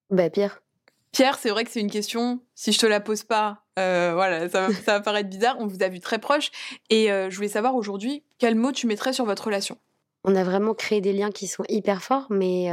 Ben, 0.09 0.29
Pierre. 0.29 0.62
Pierre, 1.12 1.38
c'est 1.38 1.50
vrai 1.50 1.63
que 1.63 1.71
c'est 1.71 1.79
une 1.79 1.91
question. 1.91 2.41
Si 2.56 2.71
je 2.71 2.79
te 2.79 2.85
la 2.85 3.00
pose 3.00 3.24
pas, 3.24 3.63
euh, 3.79 4.12
voilà, 4.13 4.50
ça 4.50 4.68
va, 4.85 5.00
paraître 5.00 5.29
bizarre. 5.29 5.56
On 5.59 5.68
vous 5.68 5.81
a 5.81 5.88
vu 5.88 6.00
très 6.00 6.19
proche. 6.19 6.51
Et 6.89 7.12
euh, 7.12 7.29
je 7.29 7.35
voulais 7.35 7.47
savoir 7.47 7.75
aujourd'hui, 7.75 8.24
quel 8.38 8.56
mot 8.56 8.71
tu 8.71 8.88
mettrais 8.88 9.13
sur 9.13 9.25
votre 9.25 9.45
relation? 9.45 9.77
On 10.23 10.35
a 10.35 10.44
vraiment 10.44 10.73
créé 10.73 11.01
des 11.01 11.13
liens 11.13 11.31
qui 11.31 11.47
sont 11.47 11.63
hyper 11.69 12.03
forts, 12.03 12.27
mais 12.30 12.69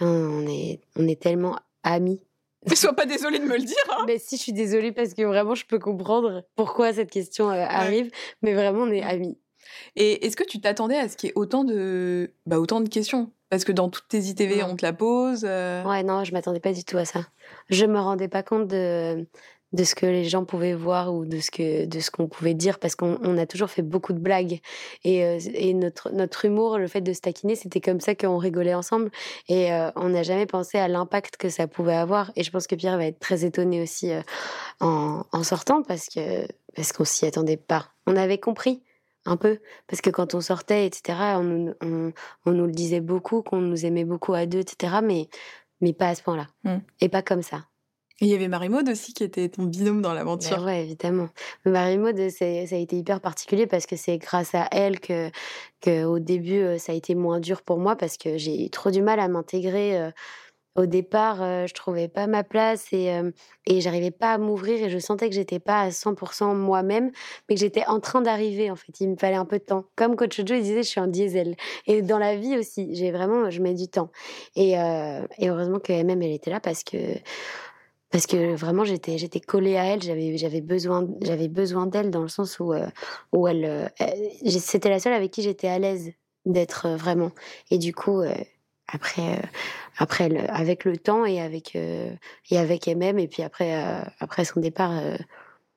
on, 0.00 0.46
est, 0.46 0.80
on 0.96 1.08
est 1.08 1.20
tellement 1.20 1.56
amis. 1.82 2.22
Ne 2.68 2.74
sois 2.74 2.92
pas 2.92 3.06
désolée 3.06 3.38
de 3.38 3.44
me 3.44 3.56
le 3.56 3.64
dire. 3.64 3.76
Hein. 3.90 4.04
Mais 4.06 4.18
si, 4.18 4.36
je 4.36 4.42
suis 4.42 4.52
désolée 4.52 4.92
parce 4.92 5.14
que 5.14 5.22
vraiment, 5.22 5.54
je 5.54 5.64
peux 5.64 5.78
comprendre 5.78 6.44
pourquoi 6.56 6.92
cette 6.92 7.10
question 7.10 7.50
euh, 7.50 7.64
arrive. 7.66 8.10
Mais 8.42 8.52
vraiment, 8.52 8.82
on 8.82 8.90
est 8.90 9.02
amis. 9.02 9.38
Et 9.96 10.26
est-ce 10.26 10.36
que 10.36 10.44
tu 10.44 10.60
t'attendais 10.60 10.96
à 10.96 11.08
ce 11.08 11.16
qu'il 11.16 11.28
y 11.28 11.30
ait 11.30 11.38
autant 11.38 11.64
de, 11.64 12.34
bah, 12.46 12.58
autant 12.58 12.80
de 12.80 12.88
questions? 12.88 13.32
Parce 13.48 13.64
que 13.64 13.72
dans 13.72 13.88
toutes 13.88 14.08
tes 14.08 14.18
ITV, 14.18 14.62
on 14.62 14.76
te 14.76 14.84
la 14.84 14.92
pose. 14.92 15.44
Euh. 15.44 15.82
Ouais, 15.84 16.02
non, 16.02 16.22
je 16.24 16.32
m'attendais 16.32 16.60
pas 16.60 16.72
du 16.72 16.84
tout 16.84 16.98
à 16.98 17.04
ça. 17.04 17.26
Je 17.68 17.84
me 17.86 17.98
rendais 17.98 18.28
pas 18.28 18.42
compte 18.42 18.68
de, 18.68 19.26
de 19.72 19.84
ce 19.84 19.94
que 19.94 20.06
les 20.06 20.24
gens 20.24 20.44
pouvaient 20.44 20.74
voir 20.74 21.14
ou 21.14 21.24
de 21.24 21.38
ce 21.38 21.50
que 21.50 21.84
de 21.86 22.00
ce 22.00 22.10
qu'on 22.10 22.26
pouvait 22.26 22.54
dire 22.54 22.78
parce 22.78 22.96
qu'on 22.96 23.38
a 23.38 23.46
toujours 23.46 23.70
fait 23.70 23.82
beaucoup 23.82 24.12
de 24.12 24.18
blagues. 24.18 24.60
Et, 25.04 25.24
euh, 25.24 25.38
et 25.54 25.74
notre 25.74 26.10
notre 26.12 26.44
humour 26.44 26.78
le 26.78 26.88
fait 26.88 27.00
de 27.00 27.12
se 27.12 27.20
taquiner 27.20 27.54
c'était 27.54 27.80
comme 27.80 28.00
ça 28.00 28.14
qu'on 28.14 28.38
rigolait 28.38 28.74
ensemble. 28.74 29.10
Et 29.48 29.72
euh, 29.72 29.90
on 29.96 30.10
n'a 30.10 30.22
jamais 30.22 30.46
pensé 30.46 30.78
à 30.78 30.88
l'impact 30.88 31.36
que 31.36 31.48
ça 31.48 31.68
pouvait 31.68 31.94
avoir. 31.94 32.32
Et 32.36 32.42
je 32.42 32.50
pense 32.50 32.66
que 32.66 32.74
Pierre 32.74 32.96
va 32.96 33.06
être 33.06 33.20
très 33.20 33.44
étonné 33.44 33.82
aussi 33.82 34.10
euh, 34.10 34.22
en, 34.80 35.24
en, 35.32 35.42
sortant 35.42 35.82
parce 35.82 36.08
que 36.08 36.46
parce 36.74 36.92
qu'on 36.92 37.04
s'y 37.04 37.26
attendait 37.26 37.56
pas. 37.56 37.86
On 38.06 38.16
avait 38.16 38.38
compris 38.38 38.82
un 39.26 39.36
peu 39.36 39.58
parce 39.86 40.00
que 40.00 40.10
quand 40.10 40.34
on 40.34 40.40
sortait 40.40 40.86
etc 40.86 41.18
on, 41.36 41.74
on, 41.82 42.12
on 42.46 42.52
nous 42.52 42.66
le 42.66 42.72
disait 42.72 43.00
beaucoup 43.00 43.42
qu'on 43.42 43.60
nous 43.60 43.84
aimait 43.84 44.06
beaucoup 44.06 44.32
à 44.32 44.46
deux 44.46 44.60
etc 44.60 44.94
mais 45.02 45.28
mais 45.82 45.92
pas 45.92 46.08
à 46.08 46.14
ce 46.14 46.22
point 46.22 46.38
là 46.38 46.46
mmh. 46.64 46.78
et 47.02 47.08
pas 47.10 47.20
comme 47.20 47.42
ça 47.42 47.66
il 48.20 48.28
y 48.28 48.34
avait 48.34 48.48
Marie-Maude 48.48 48.88
aussi 48.90 49.14
qui 49.14 49.24
était 49.24 49.48
ton 49.48 49.64
binôme 49.64 50.02
dans 50.02 50.12
l'aventure. 50.12 50.58
Oui, 50.58 50.64
ouais, 50.64 50.82
évidemment. 50.82 51.30
Marie-Maude, 51.64 52.28
ça 52.30 52.44
a 52.44 52.76
été 52.76 52.96
hyper 52.96 53.20
particulier 53.20 53.66
parce 53.66 53.86
que 53.86 53.96
c'est 53.96 54.18
grâce 54.18 54.54
à 54.54 54.68
elle 54.72 55.00
que, 55.00 55.30
que 55.80 56.04
au 56.04 56.18
début, 56.18 56.60
euh, 56.60 56.78
ça 56.78 56.92
a 56.92 56.94
été 56.94 57.14
moins 57.14 57.40
dur 57.40 57.62
pour 57.62 57.78
moi 57.78 57.96
parce 57.96 58.18
que 58.18 58.36
j'ai 58.36 58.66
eu 58.66 58.70
trop 58.70 58.90
du 58.90 59.00
mal 59.00 59.20
à 59.20 59.28
m'intégrer. 59.28 59.98
Euh, 59.98 60.10
au 60.76 60.86
départ, 60.86 61.42
euh, 61.42 61.66
je 61.66 61.72
trouvais 61.74 62.08
pas 62.08 62.26
ma 62.26 62.44
place 62.44 62.92
et, 62.92 63.10
et 63.66 63.80
j'arrivais 63.80 64.12
pas 64.12 64.34
à 64.34 64.38
m'ouvrir 64.38 64.84
et 64.84 64.88
je 64.88 64.98
sentais 64.98 65.28
que 65.28 65.34
j'étais 65.34 65.58
pas 65.58 65.80
à 65.80 65.88
100% 65.88 66.54
moi-même, 66.54 67.10
mais 67.48 67.56
que 67.56 67.60
j'étais 67.60 67.84
en 67.86 68.00
train 68.00 68.20
d'arriver 68.20 68.70
en 68.70 68.76
fait. 68.76 69.00
Il 69.00 69.08
me 69.10 69.16
fallait 69.16 69.34
un 69.34 69.46
peu 69.46 69.58
de 69.58 69.64
temps. 69.64 69.86
Comme 69.96 70.14
Coach 70.14 70.36
Joe 70.36 70.60
disait, 70.60 70.82
je 70.82 70.88
suis 70.88 71.00
un 71.00 71.08
diesel. 71.08 71.56
Et 71.86 72.02
dans 72.02 72.18
la 72.18 72.36
vie 72.36 72.56
aussi, 72.56 72.94
j'ai 72.94 73.10
vraiment, 73.10 73.50
je 73.50 73.60
mets 73.60 73.74
du 73.74 73.88
temps. 73.88 74.12
Et, 74.54 74.72
et 74.72 75.48
heureusement 75.48 75.80
que 75.80 75.92
même 76.04 76.22
elle 76.22 76.32
était 76.32 76.50
là 76.50 76.60
parce 76.60 76.84
que 76.84 76.98
parce 78.10 78.26
que 78.26 78.54
vraiment 78.54 78.84
j'étais 78.84 79.40
collée 79.40 79.76
à 79.76 79.84
elle 79.84 80.02
j'avais 80.02 80.60
besoin 80.60 81.06
j'avais 81.22 81.48
besoin 81.48 81.86
d'elle 81.86 82.10
dans 82.10 82.22
le 82.22 82.28
sens 82.28 82.58
où 82.58 82.72
euh, 82.72 82.86
où 83.32 83.46
elle, 83.46 83.64
euh, 83.64 84.06
c'était 84.46 84.90
la 84.90 84.98
seule 84.98 85.12
avec 85.12 85.30
qui 85.30 85.42
j'étais 85.42 85.68
à 85.68 85.78
l'aise 85.78 86.12
d'être 86.44 86.86
euh, 86.86 86.96
vraiment. 86.96 87.30
Et 87.70 87.78
du 87.78 87.94
coup 87.94 88.22
après 88.88 89.40
après 89.98 90.48
avec 90.48 90.84
le 90.84 90.96
temps 90.96 91.24
et 91.24 91.40
avec 91.40 91.76
et 91.76 92.58
avec 92.58 92.88
elle-même 92.88 93.18
et 93.18 93.28
puis 93.28 93.42
après 93.42 93.72
après 94.18 94.44
son 94.44 94.58
départ 94.58 95.00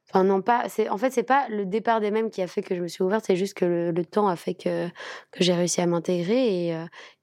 enfin 0.10 0.24
non 0.24 0.42
pas 0.42 0.68
c'est 0.70 0.90
en 0.90 0.98
fait 0.98 1.12
c'est 1.12 1.22
pas 1.22 1.48
le 1.50 1.68
départ 1.68 2.02
des 2.02 2.12
qui 2.32 2.42
a 2.42 2.48
fait 2.48 2.64
que 2.64 2.74
je 2.74 2.82
me 2.82 2.88
suis 2.88 3.04
ouverte 3.04 3.26
c'est 3.28 3.36
juste 3.36 3.54
que 3.54 3.92
le, 3.96 4.06
temps 4.06 4.28
a 4.28 4.36
fait 4.36 4.56
que 4.56 4.88
que 5.32 5.44
j'ai 5.44 5.54
réussi 5.54 5.82
à 5.82 5.86
m'intégrer 5.86 6.70
et 6.70 6.70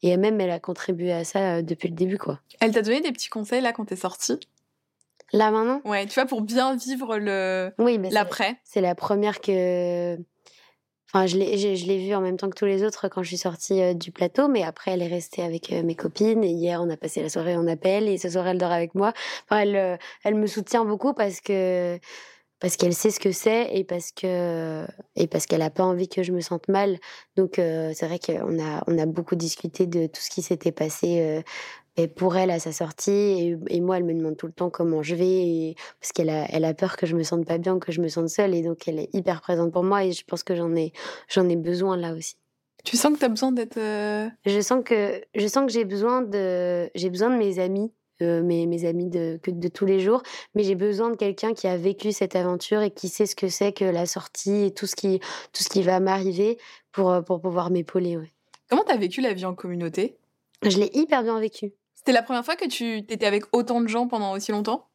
et 0.02 0.10
elle-même 0.10 0.40
elle 0.40 0.52
a 0.52 0.60
contribué 0.60 1.12
à 1.12 1.24
ça 1.24 1.62
depuis 1.62 1.88
le 1.88 1.96
début 1.96 2.18
quoi. 2.18 2.38
Elle 2.60 2.70
t'a 2.70 2.82
donné 2.82 3.00
des 3.00 3.10
petits 3.10 3.30
conseils 3.30 3.60
là 3.60 3.72
quand 3.72 3.86
t'es 3.86 3.96
sortie? 3.96 4.38
Là 5.32 5.50
maintenant? 5.50 5.80
Ouais, 5.84 6.06
tu 6.06 6.14
vois, 6.14 6.26
pour 6.26 6.42
bien 6.42 6.76
vivre 6.76 7.18
le 7.18 7.72
oui, 7.78 8.00
l'après. 8.10 8.56
C'est 8.64 8.80
la 8.80 8.94
première 8.94 9.40
que. 9.40 10.16
Enfin, 11.12 11.26
je 11.26 11.36
l'ai, 11.36 11.58
je, 11.58 11.86
l'ai 11.86 11.98
vue 11.98 12.14
en 12.14 12.20
même 12.20 12.36
temps 12.36 12.48
que 12.48 12.54
tous 12.54 12.66
les 12.66 12.84
autres 12.84 13.08
quand 13.08 13.24
je 13.24 13.28
suis 13.28 13.36
sortie 13.36 13.96
du 13.96 14.12
plateau, 14.12 14.46
mais 14.46 14.62
après, 14.62 14.92
elle 14.92 15.02
est 15.02 15.08
restée 15.08 15.42
avec 15.42 15.72
mes 15.72 15.96
copines. 15.96 16.44
Et 16.44 16.50
hier, 16.50 16.80
on 16.80 16.88
a 16.88 16.96
passé 16.96 17.20
la 17.20 17.28
soirée 17.28 17.56
en 17.56 17.66
appel, 17.66 18.08
et 18.08 18.16
ce 18.16 18.30
soir, 18.30 18.46
elle 18.46 18.58
dort 18.58 18.70
avec 18.70 18.94
moi. 18.94 19.12
Enfin, 19.44 19.62
elle, 19.62 19.98
elle 20.22 20.36
me 20.36 20.46
soutient 20.46 20.84
beaucoup 20.84 21.12
parce 21.12 21.40
que 21.40 21.98
parce 22.60 22.76
qu'elle 22.76 22.94
sait 22.94 23.10
ce 23.10 23.18
que 23.18 23.32
c'est 23.32 23.74
et 23.74 23.84
parce 23.84 24.12
que 24.12 24.86
et 25.16 25.26
parce 25.26 25.46
qu'elle 25.46 25.62
a 25.62 25.70
pas 25.70 25.82
envie 25.82 26.08
que 26.08 26.22
je 26.22 26.30
me 26.30 26.40
sente 26.40 26.68
mal. 26.68 26.98
Donc 27.36 27.54
c'est 27.56 28.06
vrai 28.06 28.18
qu'on 28.18 28.62
a 28.62 28.84
on 28.86 28.98
a 28.98 29.06
beaucoup 29.06 29.34
discuté 29.34 29.86
de 29.86 30.06
tout 30.06 30.20
ce 30.20 30.30
qui 30.30 30.42
s'était 30.42 30.70
passé 30.70 31.42
et 31.96 32.08
pour 32.08 32.36
elle 32.36 32.50
à 32.50 32.58
sa 32.58 32.72
sortie 32.72 33.56
et, 33.68 33.80
moi 33.80 33.96
elle 33.96 34.04
me 34.04 34.14
demande 34.14 34.36
tout 34.36 34.46
le 34.46 34.52
temps 34.52 34.70
comment 34.70 35.02
je 35.02 35.14
vais 35.14 35.74
parce 36.00 36.12
qu'elle 36.12 36.30
a 36.30 36.46
elle 36.50 36.64
a 36.64 36.74
peur 36.74 36.96
que 36.96 37.06
je 37.06 37.16
me 37.16 37.22
sente 37.22 37.46
pas 37.46 37.58
bien 37.58 37.78
que 37.78 37.92
je 37.92 38.00
me 38.00 38.08
sente 38.08 38.28
seule 38.28 38.54
et 38.54 38.62
donc 38.62 38.86
elle 38.88 38.98
est 38.98 39.10
hyper 39.14 39.40
présente 39.40 39.72
pour 39.72 39.82
moi 39.82 40.04
et 40.04 40.12
je 40.12 40.24
pense 40.24 40.42
que 40.42 40.54
j'en 40.54 40.74
ai 40.76 40.92
j'en 41.28 41.48
ai 41.48 41.56
besoin 41.56 41.96
là 41.96 42.14
aussi 42.14 42.36
tu 42.84 42.96
sens 42.96 43.12
que 43.14 43.18
tu 43.18 43.24
as 43.24 43.28
besoin 43.28 43.52
d'être 43.52 43.78
je 43.78 44.60
sens 44.60 44.82
que 44.84 45.20
je 45.34 45.46
sens 45.46 45.66
que 45.66 45.72
j'ai 45.72 45.84
besoin 45.84 46.22
de 46.22 46.90
j'ai 46.94 47.10
besoin 47.10 47.30
de 47.30 47.36
mes 47.36 47.58
amis 47.58 47.92
mes, 48.20 48.66
mes, 48.66 48.84
amis 48.84 49.08
de, 49.08 49.40
de 49.46 49.68
tous 49.68 49.86
les 49.86 50.00
jours, 50.00 50.22
mais 50.54 50.62
j'ai 50.62 50.74
besoin 50.74 51.10
de 51.10 51.16
quelqu'un 51.16 51.54
qui 51.54 51.66
a 51.66 51.76
vécu 51.76 52.12
cette 52.12 52.36
aventure 52.36 52.82
et 52.82 52.90
qui 52.90 53.08
sait 53.08 53.26
ce 53.26 53.34
que 53.34 53.48
c'est 53.48 53.72
que 53.72 53.84
la 53.84 54.06
sortie 54.06 54.64
et 54.64 54.74
tout 54.74 54.86
ce 54.86 54.94
qui, 54.94 55.20
tout 55.52 55.62
ce 55.62 55.68
qui 55.68 55.82
va 55.82 56.00
m'arriver 56.00 56.58
pour, 56.92 57.24
pour 57.24 57.40
pouvoir 57.40 57.70
m'épauler. 57.70 58.16
Ouais. 58.16 58.30
Comment 58.68 58.84
tu 58.84 58.92
as 58.92 58.96
vécu 58.96 59.20
la 59.20 59.32
vie 59.32 59.46
en 59.46 59.54
communauté? 59.54 60.16
Je 60.62 60.78
l'ai 60.78 60.90
hyper 60.92 61.22
bien 61.22 61.40
vécu. 61.40 61.72
C'était 62.00 62.12
la 62.12 62.22
première 62.22 62.46
fois 62.46 62.56
que 62.56 62.66
tu 62.66 62.96
étais 62.96 63.26
avec 63.26 63.44
autant 63.52 63.82
de 63.82 63.86
gens 63.86 64.08
pendant 64.08 64.32
aussi 64.32 64.52
longtemps? 64.52 64.86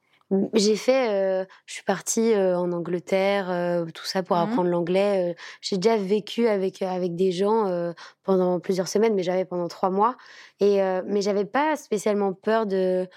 J'ai 0.53 0.75
fait, 0.75 1.11
euh, 1.11 1.45
je 1.67 1.73
suis 1.75 1.83
partie 1.83 2.33
euh, 2.33 2.57
en 2.57 2.71
Angleterre, 2.71 3.51
euh, 3.51 3.85
tout 3.93 4.05
ça 4.05 4.23
pour 4.23 4.35
mmh 4.35 4.39
apprendre 4.39 4.69
l'anglais. 4.71 5.35
j'ai 5.61 5.77
déjà 5.77 5.97
vécu 5.97 6.47
avec 6.47 6.81
avec 6.81 7.15
des 7.15 7.31
gens 7.31 7.93
pendant 8.23 8.59
plusieurs 8.59 8.87
semaines, 8.87 9.13
mais 9.13 9.21
j'avais 9.21 9.45
pendant 9.45 9.67
trois 9.67 9.91
mois. 9.91 10.17
Et 10.59 10.79
mais 11.05 11.21
j'avais 11.21 11.45
pas 11.45 11.75
spécialement 11.75 12.33
peur 12.33 12.65
de, 12.65 13.07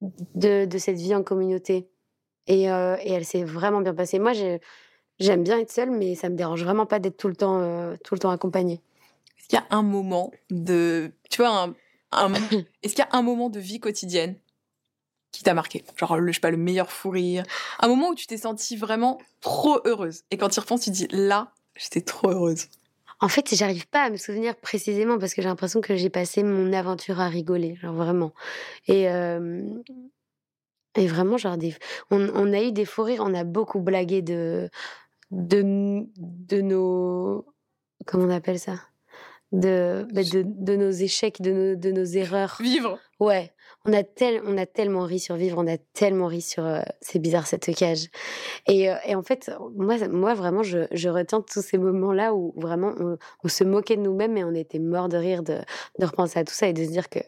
de, 0.00 0.64
de 0.64 0.78
cette 0.78 0.96
vie 0.96 1.14
en 1.14 1.22
communauté. 1.22 1.90
Et, 2.46 2.62
et 2.62 3.12
elle 3.12 3.26
s'est 3.26 3.44
vraiment 3.44 3.82
bien 3.82 3.92
passée. 3.92 4.18
Moi, 4.18 4.32
j'aime 5.18 5.42
bien 5.42 5.58
être 5.58 5.70
seule, 5.70 5.90
mais 5.90 6.14
ça 6.14 6.30
me 6.30 6.36
dérange 6.36 6.64
vraiment 6.64 6.86
pas 6.86 7.00
d'être 7.00 7.18
tout 7.18 7.28
le 7.28 7.36
temps 7.36 7.60
tout 8.02 8.14
le 8.14 8.18
temps 8.18 8.30
accompagnée. 8.30 8.80
Est-ce 9.38 9.48
qu'il 9.48 9.58
y 9.58 9.62
a 9.62 9.76
un 9.76 9.82
moment 9.82 10.30
de, 10.48 11.12
tu 11.28 11.42
vois, 11.42 11.64
un 11.64 11.74
est-ce 12.82 12.94
qu'il 12.94 13.04
y 13.04 13.08
a 13.08 13.16
un 13.16 13.22
moment 13.22 13.50
de 13.50 13.60
vie 13.60 13.80
quotidienne 13.80 14.36
qui 15.32 15.42
t'a 15.42 15.54
marqué? 15.54 15.84
Genre, 15.96 16.18
le, 16.18 16.32
je 16.32 16.36
sais 16.36 16.40
pas, 16.40 16.50
le 16.50 16.56
meilleur 16.56 16.90
fou 16.90 17.10
rire. 17.10 17.44
Un 17.78 17.88
moment 17.88 18.10
où 18.10 18.14
tu 18.14 18.26
t'es 18.26 18.36
sentie 18.36 18.76
vraiment 18.76 19.18
trop 19.40 19.80
heureuse. 19.84 20.22
Et 20.30 20.36
quand 20.36 20.48
tu 20.48 20.56
y 20.56 20.60
repenses, 20.60 20.82
tu 20.82 20.90
dis, 20.90 21.06
là, 21.10 21.52
j'étais 21.76 22.00
trop 22.00 22.30
heureuse. 22.30 22.66
En 23.20 23.28
fait, 23.28 23.54
j'arrive 23.54 23.86
pas 23.86 24.04
à 24.04 24.10
me 24.10 24.16
souvenir 24.16 24.56
précisément 24.56 25.18
parce 25.18 25.34
que 25.34 25.42
j'ai 25.42 25.48
l'impression 25.48 25.82
que 25.82 25.94
j'ai 25.94 26.08
passé 26.08 26.42
mon 26.42 26.72
aventure 26.72 27.20
à 27.20 27.28
rigoler, 27.28 27.76
genre 27.76 27.94
vraiment. 27.94 28.32
Et, 28.88 29.10
euh, 29.10 29.62
et 30.96 31.06
vraiment, 31.06 31.36
genre, 31.36 31.58
des... 31.58 31.76
on, 32.10 32.30
on, 32.34 32.52
a 32.54 32.62
eu 32.62 32.72
des 32.72 32.86
fous 32.86 33.02
rires, 33.02 33.22
on 33.24 33.34
a 33.34 33.44
beaucoup 33.44 33.80
blagué 33.80 34.22
de, 34.22 34.70
de, 35.30 36.06
de 36.16 36.60
nos. 36.62 37.44
Comment 38.06 38.24
on 38.24 38.30
appelle 38.30 38.58
ça? 38.58 38.80
De, 39.52 40.06
bah, 40.12 40.22
de, 40.22 40.44
de, 40.46 40.76
nos 40.76 40.90
échecs, 40.90 41.40
de 41.40 41.52
nos, 41.52 41.74
de 41.76 41.90
nos 41.90 42.04
erreurs. 42.04 42.56
Vivre. 42.60 42.98
Ouais. 43.18 43.52
On 43.86 43.94
a, 43.94 44.02
tel, 44.02 44.42
on 44.44 44.58
a 44.58 44.66
tellement 44.66 45.04
ri 45.04 45.18
sur 45.18 45.36
Vivre, 45.36 45.56
on 45.58 45.66
a 45.66 45.78
tellement 45.94 46.26
ri 46.26 46.42
sur 46.42 46.66
euh, 46.66 46.82
C'est 47.00 47.18
bizarre 47.18 47.46
cette 47.46 47.74
cage. 47.74 48.08
Et, 48.66 48.90
euh, 48.90 48.96
et, 49.06 49.14
en 49.14 49.22
fait, 49.22 49.50
moi, 49.74 49.96
moi 50.08 50.34
vraiment, 50.34 50.62
je, 50.62 50.80
je 50.92 51.08
retiens 51.08 51.40
tous 51.40 51.62
ces 51.62 51.78
moments-là 51.78 52.34
où 52.34 52.52
vraiment 52.56 52.92
on, 53.00 53.16
on, 53.42 53.48
se 53.48 53.64
moquait 53.64 53.96
de 53.96 54.02
nous-mêmes 54.02 54.36
et 54.36 54.44
on 54.44 54.54
était 54.54 54.78
mort 54.78 55.08
de 55.08 55.16
rire 55.16 55.42
de, 55.42 55.58
de 55.98 56.06
repenser 56.06 56.38
à 56.38 56.44
tout 56.44 56.52
ça 56.52 56.68
et 56.68 56.74
de 56.74 56.84
se 56.84 56.90
dire 56.90 57.08
que 57.08 57.20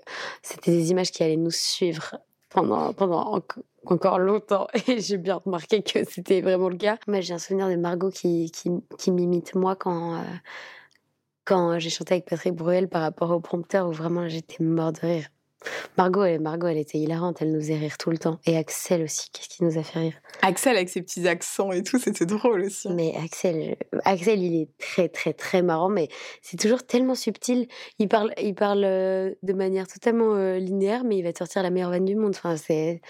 c'était 0.43 0.73
des 0.73 0.91
images 0.91 1.11
qui 1.11 1.23
allaient 1.23 1.37
nous 1.37 1.51
suivre 1.51 2.17
pendant, 2.51 2.93
pendant 2.93 3.43
encore 3.87 4.19
longtemps. 4.19 4.67
Et 4.89 5.01
j'ai 5.01 5.17
bien 5.17 5.41
remarqué 5.45 5.83
que 5.83 6.05
c'était 6.05 6.41
vraiment 6.41 6.69
le 6.69 6.77
cas. 6.77 6.99
Moi, 7.07 7.21
j'ai 7.21 7.35
un 7.35 7.39
souvenir 7.39 7.69
de 7.69 7.77
Margot 7.77 8.11
qui, 8.11 8.51
qui, 8.51 8.71
qui 8.99 9.11
m'imite 9.11 9.55
moi 9.55 9.77
quand. 9.77 10.17
Euh, 10.17 10.25
quand 11.45 11.79
j'ai 11.79 11.91
chanté 11.91 12.15
avec 12.15 12.27
Patrick 12.27 12.55
Bruel 12.55 12.89
par 12.89 13.03
rapport 13.03 13.31
au 13.31 13.41
prompteur 13.41 13.89
où 13.89 13.93
vraiment 13.93 14.29
j'étais 14.29 14.63
mort 14.63 14.93
de 14.93 15.01
rire. 15.01 15.29
Margot, 15.97 16.25
elle, 16.25 16.41
Margot, 16.41 16.67
elle 16.67 16.79
était 16.79 16.99
hilarante, 16.99 17.41
elle 17.41 17.53
nous 17.53 17.61
faisait 17.61 17.77
rire 17.77 17.99
tout 17.99 18.11
le 18.11 18.19
temps. 18.19 18.41
Et 18.47 18.57
Axel 18.57 19.03
aussi, 19.03 19.29
qu'est-ce 19.33 19.49
qui 19.49 19.65
nous 19.65 19.79
a 19.79 19.83
fait 19.83 19.99
rire? 19.99 20.15
Axel 20.43 20.77
avec 20.77 20.89
ses 20.89 21.03
petits 21.03 21.29
accents 21.29 21.73
et 21.73 21.83
tout, 21.83 21.99
c'était 21.99 22.27
drôle 22.27 22.63
aussi. 22.63 22.89
Mais 22.89 23.15
Axel, 23.23 23.77
Axel, 24.05 24.43
il 24.43 24.63
est 24.63 24.69
très 24.79 25.09
très 25.09 25.33
très 25.33 25.63
marrant, 25.63 25.89
mais 25.89 26.09
c'est 26.41 26.59
toujours 26.59 26.85
tellement 26.85 27.15
subtil. 27.15 27.69
Il 27.99 28.09
parle, 28.09 28.33
il 28.41 28.55
parle 28.55 28.85
euh, 28.85 29.35
de 29.43 29.53
manière 29.53 29.87
totalement 29.87 30.35
euh, 30.35 30.59
linéaire, 30.59 31.05
mais 31.05 31.19
il 31.19 31.23
va 31.23 31.33
te 31.33 31.39
sortir 31.39 31.63
la 31.63 31.71
meilleure 31.71 31.91
vanne 31.91 32.05
du 32.05 32.17
monde. 32.17 32.35
Enfin, 32.37 32.57
c'est, 32.57 33.01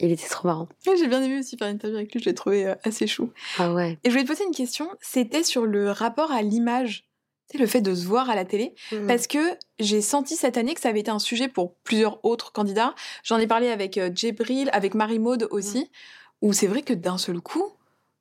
il 0.00 0.12
était 0.12 0.28
trop 0.28 0.48
marrant. 0.48 0.68
j'ai 0.84 1.08
bien 1.08 1.22
aimé 1.22 1.38
aussi 1.40 1.56
faire 1.56 1.68
une 1.68 1.74
interview 1.74 1.98
avec 1.98 2.12
lui, 2.12 2.20
je 2.20 2.26
l'ai 2.26 2.34
trouvé 2.34 2.66
euh, 2.66 2.74
assez 2.84 3.06
chou. 3.06 3.32
Ah 3.58 3.72
ouais. 3.72 3.98
Et 4.04 4.08
je 4.08 4.10
voulais 4.10 4.24
te 4.24 4.28
poser 4.28 4.44
une 4.44 4.54
question, 4.54 4.88
c'était 5.00 5.42
sur 5.42 5.66
le 5.66 5.90
rapport 5.90 6.32
à 6.32 6.42
l'image 6.42 7.07
le 7.54 7.66
fait 7.66 7.80
de 7.80 7.94
se 7.94 8.06
voir 8.06 8.28
à 8.28 8.34
la 8.34 8.44
télé, 8.44 8.74
mmh. 8.92 9.06
parce 9.06 9.26
que 9.26 9.38
j'ai 9.78 10.02
senti 10.02 10.36
cette 10.36 10.56
année 10.56 10.74
que 10.74 10.80
ça 10.80 10.90
avait 10.90 11.00
été 11.00 11.10
un 11.10 11.18
sujet 11.18 11.48
pour 11.48 11.74
plusieurs 11.76 12.24
autres 12.24 12.52
candidats. 12.52 12.94
J'en 13.24 13.38
ai 13.38 13.46
parlé 13.46 13.68
avec 13.68 13.96
euh, 13.96 14.10
Djibril, 14.14 14.68
avec 14.72 14.94
Marie-Maude 14.94 15.48
aussi, 15.50 15.80
mmh. 15.80 16.46
où 16.46 16.52
c'est 16.52 16.66
vrai 16.66 16.82
que 16.82 16.92
d'un 16.92 17.16
seul 17.16 17.40
coup, 17.40 17.72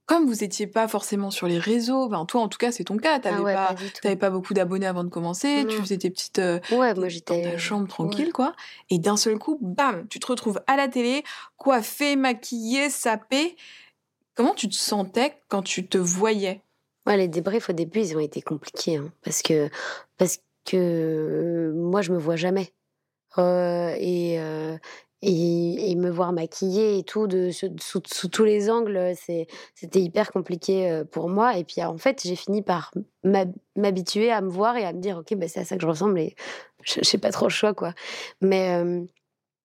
comme 0.07 0.25
vous 0.25 0.41
étiez 0.43 0.67
pas 0.67 0.87
forcément 0.87 1.31
sur 1.31 1.47
les 1.47 1.59
réseaux, 1.59 2.07
ben 2.07 2.25
toi 2.25 2.41
en 2.41 2.47
tout 2.47 2.57
cas 2.57 2.71
c'est 2.71 2.85
ton 2.85 2.95
cas, 2.97 3.19
t'avais 3.19 3.53
ah 3.53 3.75
pas, 4.01 4.15
pas, 4.15 4.29
beaucoup 4.29 4.53
d'abonnés 4.53 4.87
avant 4.87 5.03
de 5.03 5.09
commencer, 5.09 5.65
tu 5.69 5.75
faisais 5.75 5.97
tes 5.97 6.09
petites 6.09 6.39
euh, 6.39 6.59
ouais, 6.71 6.93
moi 6.93 7.09
j'étais 7.09 7.43
dans 7.43 7.51
ta 7.51 7.57
chambre 7.57 7.87
tranquille 7.89 8.31
quoi, 8.31 8.55
et 8.89 8.99
d'un 8.99 9.17
seul 9.17 9.37
coup, 9.37 9.57
bam, 9.61 10.07
tu 10.07 10.19
te 10.19 10.27
retrouves 10.27 10.61
à 10.65 10.77
la 10.77 10.87
télé, 10.87 11.23
coiffée, 11.57 12.15
maquillée, 12.15 12.89
sapée. 12.89 13.57
Comment 14.33 14.53
tu 14.53 14.69
te 14.69 14.75
sentais 14.75 15.41
quand 15.49 15.63
tu 15.63 15.85
te 15.87 15.97
voyais? 15.97 16.61
Ouais, 17.07 17.15
les 17.15 17.29
débriefs 17.29 17.69
au 17.69 17.73
début, 17.73 18.01
ils 18.01 18.17
ont 18.17 18.19
été 18.19 18.41
compliqués, 18.41 18.97
hein, 18.97 19.13
parce 19.23 19.41
que 19.41 19.69
parce 20.17 20.39
que 20.65 21.71
moi, 21.73 22.01
je 22.01 22.11
me 22.11 22.17
vois 22.17 22.35
jamais. 22.35 22.73
Euh, 23.37 23.95
et, 23.97 24.39
euh, 24.41 24.77
et, 25.21 25.91
et, 25.91 25.95
me 25.95 26.09
voir 26.09 26.33
maquillée 26.33 26.99
et 26.99 27.03
tout, 27.03 27.27
de, 27.27 27.51
sous, 27.51 28.01
tous 28.01 28.43
les 28.43 28.69
angles, 28.69 29.13
c'était 29.15 30.01
hyper 30.01 30.31
compliqué 30.33 30.91
euh, 30.91 31.05
pour 31.05 31.29
moi. 31.29 31.57
Et 31.57 31.63
puis, 31.63 31.81
en 31.83 31.97
fait, 31.97 32.21
j'ai 32.25 32.35
fini 32.35 32.61
par 32.61 32.91
m'habituer 33.75 34.31
à 34.31 34.41
me 34.41 34.49
voir 34.49 34.75
et 34.75 34.83
à 34.85 34.91
me 34.93 34.99
dire, 34.99 35.17
OK, 35.19 35.33
bah, 35.35 35.47
c'est 35.47 35.61
à 35.61 35.65
ça 35.65 35.77
que 35.77 35.83
je 35.83 35.87
ressemble 35.87 36.19
et 36.19 36.35
je 36.83 36.99
n'ai 36.99 37.21
pas 37.21 37.31
trop 37.31 37.45
le 37.45 37.51
choix, 37.51 37.73
quoi. 37.73 37.93
Mais, 38.41 38.83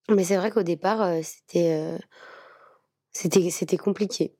mais 0.09 0.23
c'est 0.23 0.37
vrai 0.37 0.51
qu'au 0.51 0.63
départ, 0.63 1.09
c'était 1.23 1.97
c'était 3.11 3.77
compliqué. 3.77 4.33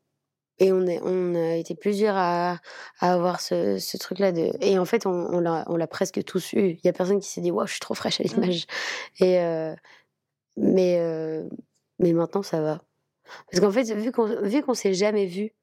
Et 0.59 0.71
on, 0.71 0.85
est, 0.85 0.99
on 1.03 1.35
a 1.35 1.55
été 1.55 1.75
plusieurs 1.75 2.15
à, 2.15 2.59
à 2.99 3.13
avoir 3.13 3.41
ce, 3.41 3.79
ce 3.79 3.97
truc-là. 3.97 4.31
De... 4.31 4.51
Et 4.61 4.77
en 4.77 4.85
fait, 4.85 5.05
on, 5.05 5.29
on 5.33 5.75
l'a 5.77 5.87
presque 5.87 6.23
tous 6.23 6.53
eu. 6.53 6.71
Il 6.71 6.81
y 6.83 6.87
a 6.87 6.93
personne 6.93 7.19
qui 7.19 7.27
s'est 7.27 7.41
dit, 7.41 7.51
waouh, 7.51 7.65
je 7.65 7.73
suis 7.73 7.79
trop 7.79 7.95
fraîche 7.95 8.21
à 8.21 8.23
mmh. 8.23 8.27
l'image. 8.27 8.65
Et 9.19 9.39
euh, 9.39 9.75
mais, 10.55 10.97
euh, 10.99 11.49
mais 11.99 12.13
maintenant, 12.13 12.43
ça 12.43 12.61
va. 12.61 12.81
Parce 13.49 13.61
qu'en 13.61 13.71
fait, 13.71 13.91
vu 13.93 14.11
qu'on 14.11 14.29
qu'on 14.65 14.73
s'est 14.73 14.93
jamais 14.93 15.25
vu, 15.25 15.53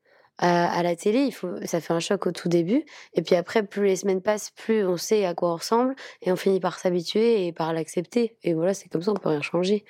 à, 0.42 0.82
la 0.82 0.96
télé, 0.96 1.24
il 1.24 1.32
faut, 1.32 1.50
ça 1.66 1.80
fait 1.80 1.92
un 1.92 2.00
choc 2.00 2.26
au 2.26 2.32
tout 2.32 2.48
début. 2.48 2.86
Et 3.12 3.20
puis 3.20 3.34
après, 3.34 3.62
plus 3.62 3.84
les 3.84 3.96
semaines 3.96 4.22
passent, 4.22 4.50
plus 4.50 4.86
on 4.86 4.96
sait 4.96 5.26
à 5.26 5.34
quoi 5.34 5.52
on 5.52 5.56
ressemble. 5.56 5.94
Et 6.22 6.32
on 6.32 6.36
finit 6.36 6.60
par 6.60 6.78
s'habituer 6.78 7.46
et 7.46 7.52
par 7.52 7.74
l'accepter. 7.74 8.36
Et 8.42 8.54
voilà, 8.54 8.72
c'est 8.72 8.88
comme 8.88 9.02
ça, 9.02 9.10
on 9.10 9.14
peut 9.14 9.28
rien 9.28 9.42
changer. 9.42 9.84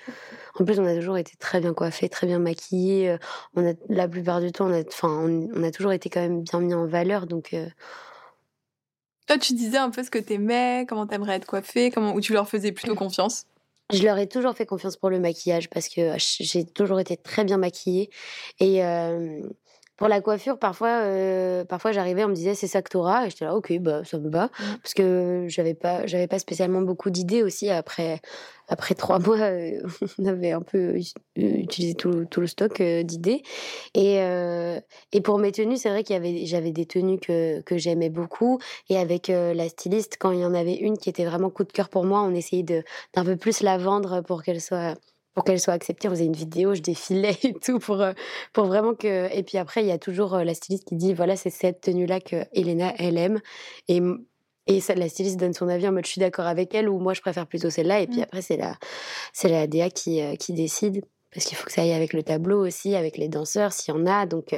En 0.59 0.65
plus, 0.65 0.81
on 0.81 0.85
a 0.85 0.95
toujours 0.97 1.19
été 1.19 1.37
très 1.39 1.61
bien 1.61 1.73
coiffés, 1.73 2.09
très 2.09 2.27
bien 2.27 2.41
maquillés. 2.41 3.11
Euh, 3.11 3.19
on 3.55 3.65
a, 3.71 3.75
la 3.89 4.09
plupart 4.09 4.41
du 4.41 4.51
temps, 4.51 4.67
on 4.67 4.73
a, 4.73 4.81
enfin, 4.81 5.09
on, 5.55 5.63
a 5.63 5.71
toujours 5.71 5.93
été 5.93 6.11
quand 6.11 6.21
même 6.21 6.43
bien 6.43 6.59
mis 6.59 6.75
en 6.75 6.87
valeur. 6.87 7.29
Donc. 7.29 7.55
Euh, 7.55 7.69
Toi, 9.29 9.39
tu 9.39 9.53
disais 9.55 9.79
un 9.79 9.91
peu 9.91 10.03
ce 10.03 10.11
que 10.11 10.19
t'aimais, 10.19 10.85
comment 10.89 11.07
t'aimerais 11.07 11.37
être 11.37 11.47
coiffée, 11.47 11.93
comment, 11.93 12.13
ou 12.13 12.21
tu 12.21 12.33
leur 12.33 12.49
faisais 12.49 12.73
plutôt 12.73 12.97
confiance? 12.97 13.45
Je 13.93 14.03
leur 14.03 14.19
ai 14.19 14.27
toujours 14.27 14.55
fait 14.55 14.67
confiance 14.67 14.97
pour 14.97 15.11
le 15.11 15.21
maquillage 15.21 15.71
parce 15.71 15.89
que 15.89 16.15
j'ai 16.19 16.65
toujours 16.65 16.99
été 16.99 17.17
très 17.17 17.45
bien 17.45 17.57
maquillée. 17.57 18.11
Et, 18.59 18.85
euh, 18.85 19.43
pour 20.01 20.09
la 20.09 20.23
coiffure, 20.23 20.59
parfois, 20.59 21.03
euh, 21.03 21.63
parfois 21.67 21.93
j'arrivais, 21.93 22.25
on 22.25 22.29
me 22.29 22.35
disait 22.35 22.55
c'est 22.55 22.67
ça 22.67 22.81
que 22.81 22.89
t'auras, 22.89 23.27
et 23.27 23.31
j'étais 23.31 23.45
là, 23.45 23.55
ok, 23.55 23.79
bah 23.81 24.03
ça 24.03 24.19
me 24.19 24.31
va, 24.31 24.47
mmh. 24.47 24.77
parce 24.83 24.95
que 24.95 25.45
j'avais 25.47 25.75
pas, 25.75 26.07
j'avais 26.07 26.27
pas 26.27 26.39
spécialement 26.39 26.81
beaucoup 26.81 27.11
d'idées 27.11 27.43
aussi. 27.43 27.69
Après, 27.69 28.23
après 28.69 28.95
trois 28.95 29.19
mois, 29.27 29.37
euh, 29.37 29.83
on 30.19 30.25
avait 30.25 30.53
un 30.53 30.63
peu 30.63 30.99
utilisé 31.37 31.93
tout, 31.93 32.25
tout 32.25 32.41
le 32.41 32.47
stock 32.47 32.81
euh, 32.81 33.03
d'idées. 33.03 33.43
Et, 33.93 34.21
et 35.13 35.21
pour 35.21 35.39
mes 35.39 35.53
tenues, 35.53 35.77
c'est 35.77 35.91
vrai 35.91 36.03
qu'il 36.03 36.15
y 36.15 36.19
avait, 36.19 36.47
j'avais 36.47 36.73
des 36.73 36.87
tenues 36.87 37.19
que, 37.19 37.61
que 37.61 37.77
j'aimais 37.77 38.09
beaucoup, 38.09 38.59
et 38.89 38.97
avec 38.97 39.29
la 39.29 39.69
styliste, 39.69 40.17
quand 40.19 40.31
il 40.31 40.41
y 40.41 40.47
en 40.47 40.55
avait 40.55 40.77
une 40.77 40.97
qui 40.97 41.11
était 41.11 41.27
vraiment 41.27 41.51
coup 41.51 41.65
de 41.65 41.73
cœur 41.73 41.91
pour 41.91 42.05
moi, 42.07 42.23
on 42.23 42.35
essayait 42.35 42.63
de 42.63 42.83
d'un 43.13 43.25
peu 43.27 43.37
plus 43.37 43.61
la 43.61 43.77
vendre 43.77 44.23
pour 44.23 44.43
qu'elle 44.43 44.63
soit 44.63 44.95
pour 45.35 45.45
qu'elle 45.45 45.61
soit 45.61 45.75
acceptée, 45.75 46.09
on 46.09 46.13
faisait 46.13 46.25
une 46.25 46.37
vidéo, 46.37 46.75
je 46.75 46.83
défilais 46.83 47.37
et 47.43 47.55
tout 47.55 47.79
pour, 47.79 48.01
euh, 48.01 48.13
pour 48.53 48.67
vraiment 48.67 48.95
que. 48.95 49.35
Et 49.35 49.43
puis 49.43 49.59
après, 49.59 49.83
il 49.83 49.87
y 49.87 49.93
a 49.93 49.99
toujours 49.99 50.35
euh, 50.35 50.45
la 50.45 50.55
styliste 50.55 50.85
qui 50.85 50.97
dit 50.97 51.15
voilà, 51.15 51.37
c'est 51.37 51.51
cette 51.51 51.81
tenue-là 51.81 52.21
que 52.21 52.45
Elena, 52.53 52.93
elle 52.99 53.17
aime. 53.17 53.41
Et, 53.89 54.01
et 54.67 54.81
ça, 54.81 54.95
la 54.95 55.09
styliste 55.09 55.39
donne 55.39 55.53
son 55.53 55.69
avis 55.69 55.89
en 55.89 55.93
mode 55.93 56.05
je 56.05 56.11
suis 56.11 56.21
d'accord 56.21 56.47
avec 56.47 56.75
elle 56.75 56.89
ou 56.89 56.99
moi 56.99 57.15
je 57.15 57.21
préfère 57.21 57.47
plutôt 57.47 57.71
celle-là. 57.71 58.01
Et 58.01 58.07
puis 58.07 58.21
mmh. 58.21 58.25
après, 58.25 58.43
c'est 58.43 58.57
la, 58.57 58.77
c'est 59.33 59.49
la 59.49 59.67
DA 59.67 59.91
qui, 59.91 60.21
euh, 60.21 60.35
qui 60.35 60.53
décide 60.53 61.05
parce 61.33 61.47
qu'il 61.47 61.57
faut 61.57 61.65
que 61.65 61.73
ça 61.73 61.83
aille 61.83 61.93
avec 61.93 62.13
le 62.13 62.25
tableau 62.25 62.67
aussi, 62.67 62.97
avec 62.97 63.17
les 63.17 63.29
danseurs 63.29 63.73
s'il 63.73 63.95
y 63.95 63.97
en 63.97 64.07
a. 64.07 64.27
Donc. 64.27 64.55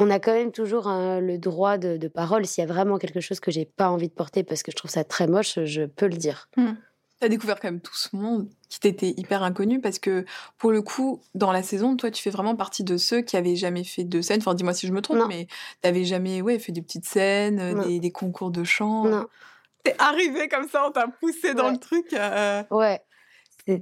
on 0.00 0.10
a 0.10 0.18
quand 0.18 0.32
même 0.32 0.50
toujours 0.50 0.88
le 0.88 1.36
droit 1.36 1.78
de, 1.78 2.08
parole. 2.08 2.46
S'il 2.46 2.62
y 2.62 2.68
a 2.68 2.72
vraiment 2.72 2.98
quelque 2.98 3.20
chose 3.20 3.38
que 3.38 3.52
j'ai 3.52 3.64
pas 3.64 3.90
envie 3.90 4.08
de 4.08 4.12
porter 4.12 4.42
parce 4.42 4.64
que 4.64 4.72
je 4.72 4.76
trouve 4.76 4.90
ça 4.90 5.04
très 5.04 5.28
moche, 5.28 5.60
je 5.64 5.84
peux 5.84 6.08
le 6.08 6.16
dire. 6.16 6.48
Mmh. 6.56 6.72
Tu 7.20 7.26
as 7.26 7.28
découvert 7.28 7.60
quand 7.60 7.68
même 7.68 7.80
tout 7.80 7.94
ce 7.94 8.16
monde 8.16 8.48
qui 8.68 8.80
t'était 8.80 9.14
hyper 9.16 9.42
inconnu 9.42 9.80
parce 9.80 9.98
que 9.98 10.24
pour 10.58 10.72
le 10.72 10.82
coup, 10.82 11.22
dans 11.34 11.52
la 11.52 11.62
saison, 11.62 11.96
toi, 11.96 12.10
tu 12.10 12.22
fais 12.22 12.30
vraiment 12.30 12.56
partie 12.56 12.82
de 12.82 12.96
ceux 12.96 13.20
qui 13.20 13.36
avaient 13.36 13.54
jamais 13.56 13.84
fait 13.84 14.04
de 14.04 14.20
scène. 14.20 14.40
Enfin, 14.40 14.54
dis-moi 14.54 14.74
si 14.74 14.86
je 14.86 14.92
me 14.92 15.00
trompe, 15.00 15.28
mais 15.28 15.46
tu 15.46 15.54
n'avais 15.84 16.04
jamais 16.04 16.42
ouais, 16.42 16.58
fait 16.58 16.72
des 16.72 16.82
petites 16.82 17.06
scènes, 17.06 17.60
euh, 17.60 17.98
des, 17.98 18.10
concours 18.10 18.50
de 18.50 18.64
chant. 18.64 19.04
Non. 19.04 19.26
T'es 19.84 19.94
arrivé 19.98 20.48
comme 20.48 20.68
ça, 20.68 20.86
on 20.88 20.90
t'a 20.90 21.06
poussé 21.06 21.54
dans 21.54 21.70
le 21.70 21.78
truc. 21.78 22.12
Euh. 22.14 22.64
Ouais, 22.70 23.00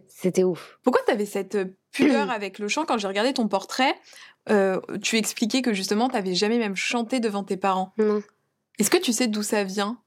c'était 0.08 0.44
ouf. 0.44 0.78
Pourquoi 0.82 1.00
tu 1.06 1.12
avais 1.12 1.26
cette 1.26 1.54
euh, 1.54 1.76
pudeur 1.90 2.30
avec 2.30 2.58
le 2.58 2.68
chant? 2.68 2.84
Quand 2.84 2.98
j'ai 2.98 3.08
regardé 3.08 3.32
ton 3.32 3.48
portrait, 3.48 3.94
tu 5.02 5.16
expliquais 5.16 5.62
que 5.62 5.72
justement, 5.72 6.08
tu 6.08 6.16
n'avais 6.16 6.34
jamais 6.34 6.58
même 6.58 6.76
chanté 6.76 7.18
devant 7.18 7.44
tes 7.44 7.56
parents. 7.56 7.94
Non. 7.96 8.22
Est-ce 8.78 8.90
que 8.90 8.98
tu 8.98 9.12
sais 9.12 9.26
d'où 9.26 9.42
ça 9.42 9.64
vient? 9.64 9.98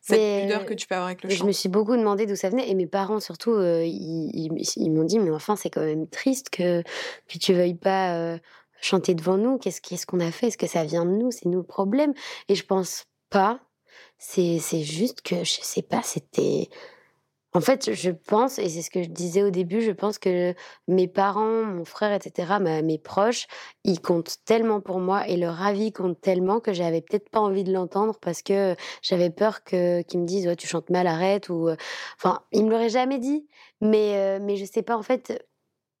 Cette 0.00 0.42
pudeur 0.42 0.66
que 0.66 0.74
tu 0.74 0.86
peux 0.86 0.94
avoir 0.94 1.08
avec 1.08 1.22
le 1.22 1.30
chant. 1.30 1.36
Je 1.36 1.44
me 1.44 1.52
suis 1.52 1.68
beaucoup 1.68 1.96
demandé 1.96 2.26
d'où 2.26 2.36
ça 2.36 2.50
venait 2.50 2.68
et 2.68 2.74
mes 2.74 2.86
parents 2.86 3.20
surtout, 3.20 3.52
euh, 3.52 3.84
ils, 3.84 4.90
m'ont 4.90 5.04
dit 5.04 5.18
mais 5.18 5.30
enfin 5.30 5.56
c'est 5.56 5.70
quand 5.70 5.84
même 5.84 6.06
triste 6.08 6.50
que 6.50 6.82
que 7.28 7.38
tu 7.38 7.54
veuilles 7.54 7.74
pas 7.74 8.14
euh, 8.16 8.38
chanter 8.80 9.14
devant 9.14 9.36
nous. 9.36 9.58
Qu'est-ce 9.58 9.80
qu'est-ce 9.80 10.06
qu'on 10.06 10.20
a 10.20 10.30
fait? 10.30 10.48
Est-ce 10.48 10.58
que 10.58 10.66
ça 10.66 10.84
vient 10.84 11.04
de 11.04 11.12
nous? 11.12 11.30
C'est 11.30 11.46
nous 11.46 11.58
le 11.58 11.64
problème 11.64 12.12
Et 12.48 12.54
je 12.54 12.64
pense 12.64 13.04
pas. 13.30 13.60
C'est 14.18 14.58
c'est 14.58 14.82
juste 14.82 15.22
que 15.22 15.44
je 15.44 15.58
sais 15.62 15.82
pas. 15.82 16.02
C'était 16.02 16.68
en 17.56 17.60
fait, 17.60 17.94
je 17.94 18.10
pense, 18.10 18.58
et 18.58 18.68
c'est 18.68 18.82
ce 18.82 18.90
que 18.90 19.04
je 19.04 19.08
disais 19.08 19.44
au 19.44 19.50
début, 19.50 19.80
je 19.80 19.92
pense 19.92 20.18
que 20.18 20.54
mes 20.88 21.06
parents, 21.06 21.62
mon 21.62 21.84
frère, 21.84 22.12
etc., 22.12 22.54
mes 22.82 22.98
proches, 22.98 23.46
ils 23.84 24.00
comptent 24.00 24.38
tellement 24.44 24.80
pour 24.80 24.98
moi 24.98 25.28
et 25.28 25.36
leur 25.36 25.62
avis 25.62 25.92
compte 25.92 26.20
tellement 26.20 26.58
que 26.58 26.72
j'avais 26.72 27.00
peut-être 27.00 27.30
pas 27.30 27.38
envie 27.38 27.62
de 27.62 27.72
l'entendre 27.72 28.18
parce 28.20 28.42
que 28.42 28.74
j'avais 29.02 29.30
peur 29.30 29.62
que 29.62 30.02
qu'ils 30.02 30.20
me 30.20 30.26
disent 30.26 30.52
tu 30.58 30.66
chantes 30.66 30.90
mal, 30.90 31.06
arrête 31.06 31.48
ou 31.48 31.70
enfin 32.16 32.40
ils 32.50 32.64
me 32.64 32.70
l'auraient 32.70 32.88
jamais 32.88 33.20
dit, 33.20 33.46
mais 33.80 34.16
euh, 34.16 34.40
mais 34.42 34.56
je 34.56 34.64
sais 34.64 34.82
pas 34.82 34.96
en 34.96 35.02
fait. 35.02 35.40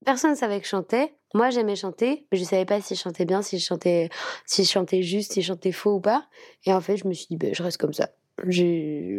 Personne 0.04 0.32
ne 0.32 0.36
savait 0.36 0.58
que 0.58 0.64
je 0.64 0.70
chantais. 0.70 1.14
Moi, 1.34 1.50
j'aimais 1.50 1.76
chanter, 1.76 2.26
mais 2.30 2.36
je 2.36 2.44
savais 2.44 2.66
pas 2.66 2.80
si 2.80 2.94
je 2.94 3.00
chantais 3.00 3.24
bien, 3.24 3.42
si 3.42 3.58
je 3.58 3.64
chantais, 3.64 4.10
si 4.44 4.64
je 4.64 4.70
chantais 4.70 5.02
juste, 5.02 5.32
si 5.32 5.40
je 5.40 5.46
chantais 5.46 5.72
faux 5.72 5.94
ou 5.94 6.00
pas. 6.00 6.28
Et 6.66 6.72
en 6.74 6.80
fait, 6.80 6.96
je 6.96 7.08
me 7.08 7.14
suis 7.14 7.26
dit, 7.30 7.36
ben, 7.36 7.54
je 7.54 7.62
reste 7.62 7.78
comme 7.78 7.94
ça. 7.94 8.10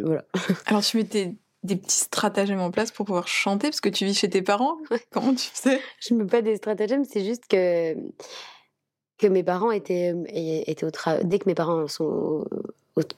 Voilà. 0.04 0.24
Alors, 0.66 0.84
tu 0.84 0.96
m'étais 0.98 1.34
des 1.66 1.76
petits 1.76 1.96
stratagèmes 1.96 2.60
en 2.60 2.70
place 2.70 2.90
pour 2.90 3.06
pouvoir 3.06 3.28
chanter 3.28 3.68
parce 3.68 3.80
que 3.80 3.88
tu 3.88 4.04
vis 4.04 4.18
chez 4.18 4.30
tes 4.30 4.42
parents. 4.42 4.78
Comment 5.12 5.34
tu 5.34 5.48
sais 5.52 5.80
Je 6.00 6.14
ne 6.14 6.20
mets 6.20 6.26
pas 6.26 6.42
des 6.42 6.56
stratagèmes, 6.56 7.04
c'est 7.04 7.24
juste 7.24 7.46
que 7.48 7.94
que 9.18 9.26
mes 9.26 9.42
parents 9.42 9.70
étaient 9.70 10.14
étaient 10.66 10.84
au 10.84 10.90
travail 10.90 11.24
dès 11.24 11.38
que 11.38 11.48
mes 11.48 11.54
parents 11.54 11.88
sont 11.88 12.44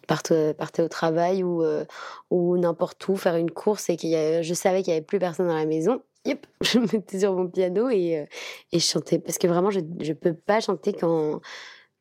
partaient, 0.07 0.83
au 0.83 0.89
travail 0.89 1.43
ou 1.43 1.63
euh, 1.63 1.85
ou 2.31 2.57
n'importe 2.57 3.07
où 3.09 3.17
faire 3.17 3.37
une 3.37 3.51
course 3.51 3.91
et 3.91 3.97
qu'il 3.97 4.43
je 4.43 4.55
savais 4.55 4.83
qu'il 4.83 4.93
y 4.93 4.97
avait 4.97 5.05
plus 5.05 5.19
personne 5.19 5.49
dans 5.49 5.57
la 5.57 5.67
maison. 5.67 6.03
Yep, 6.25 6.47
je 6.63 6.79
me 6.79 6.87
mettais 6.93 7.21
sur 7.21 7.35
mon 7.35 7.49
piano 7.49 7.89
et, 7.89 8.19
euh, 8.19 8.25
et 8.73 8.79
je 8.79 8.87
chantais. 8.87 9.19
Parce 9.19 9.39
que 9.39 9.47
vraiment 9.47 9.71
je 9.71 9.81
ne 9.81 10.13
peux 10.13 10.35
pas 10.35 10.61
chanter 10.61 10.93
quand 10.93 11.41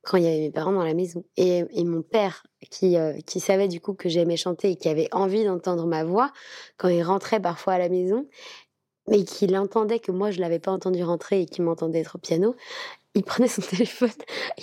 quand 0.07 0.17
il 0.17 0.23
y 0.23 0.27
avait 0.27 0.39
mes 0.39 0.51
parents 0.51 0.71
dans 0.71 0.85
la 0.85 0.93
maison. 0.93 1.25
Et, 1.35 1.65
mon 1.83 2.01
père, 2.01 2.43
qui, 2.71 2.97
euh, 2.97 3.19
qui 3.25 3.41
savait 3.41 3.67
du 3.67 3.81
coup 3.81 3.93
que 3.93 4.07
j'aimais 4.07 4.37
chanter 4.37 4.71
et 4.71 4.75
qui 4.77 4.87
avait 4.87 5.09
envie 5.11 5.43
d'entendre 5.43 5.85
ma 5.85 6.05
voix, 6.05 6.31
quand 6.77 6.87
il 6.87 7.03
rentrait 7.03 7.41
parfois 7.41 7.73
à 7.73 7.77
la 7.77 7.89
maison, 7.89 8.25
mais 9.09 9.25
qu'il 9.25 9.55
entendait 9.57 9.99
que 9.99 10.11
moi 10.11 10.31
je 10.31 10.39
l'avais 10.39 10.59
pas 10.59 10.71
entendu 10.71 11.03
rentrer 11.03 11.41
et 11.41 11.45
qu'il 11.45 11.65
m'entendait 11.65 11.99
être 11.99 12.15
au 12.15 12.19
piano, 12.19 12.55
il 13.15 13.23
prenait 13.23 13.49
son 13.49 13.61
téléphone, 13.69 14.11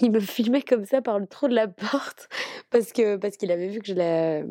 il 0.01 0.11
me 0.11 0.21
filmait 0.21 0.63
comme 0.63 0.87
ça 0.87 1.03
par 1.03 1.19
le 1.19 1.27
trou 1.27 1.49
de 1.49 1.55
la 1.55 1.69
porte 1.69 2.29
parce 2.71 2.93
que 2.93 3.17
parce 3.17 3.37
qu'il 3.37 3.53
avait 3.53 3.69
vu 3.69 3.81
que 3.81 3.87
je 3.87 3.95
la, 3.95 4.43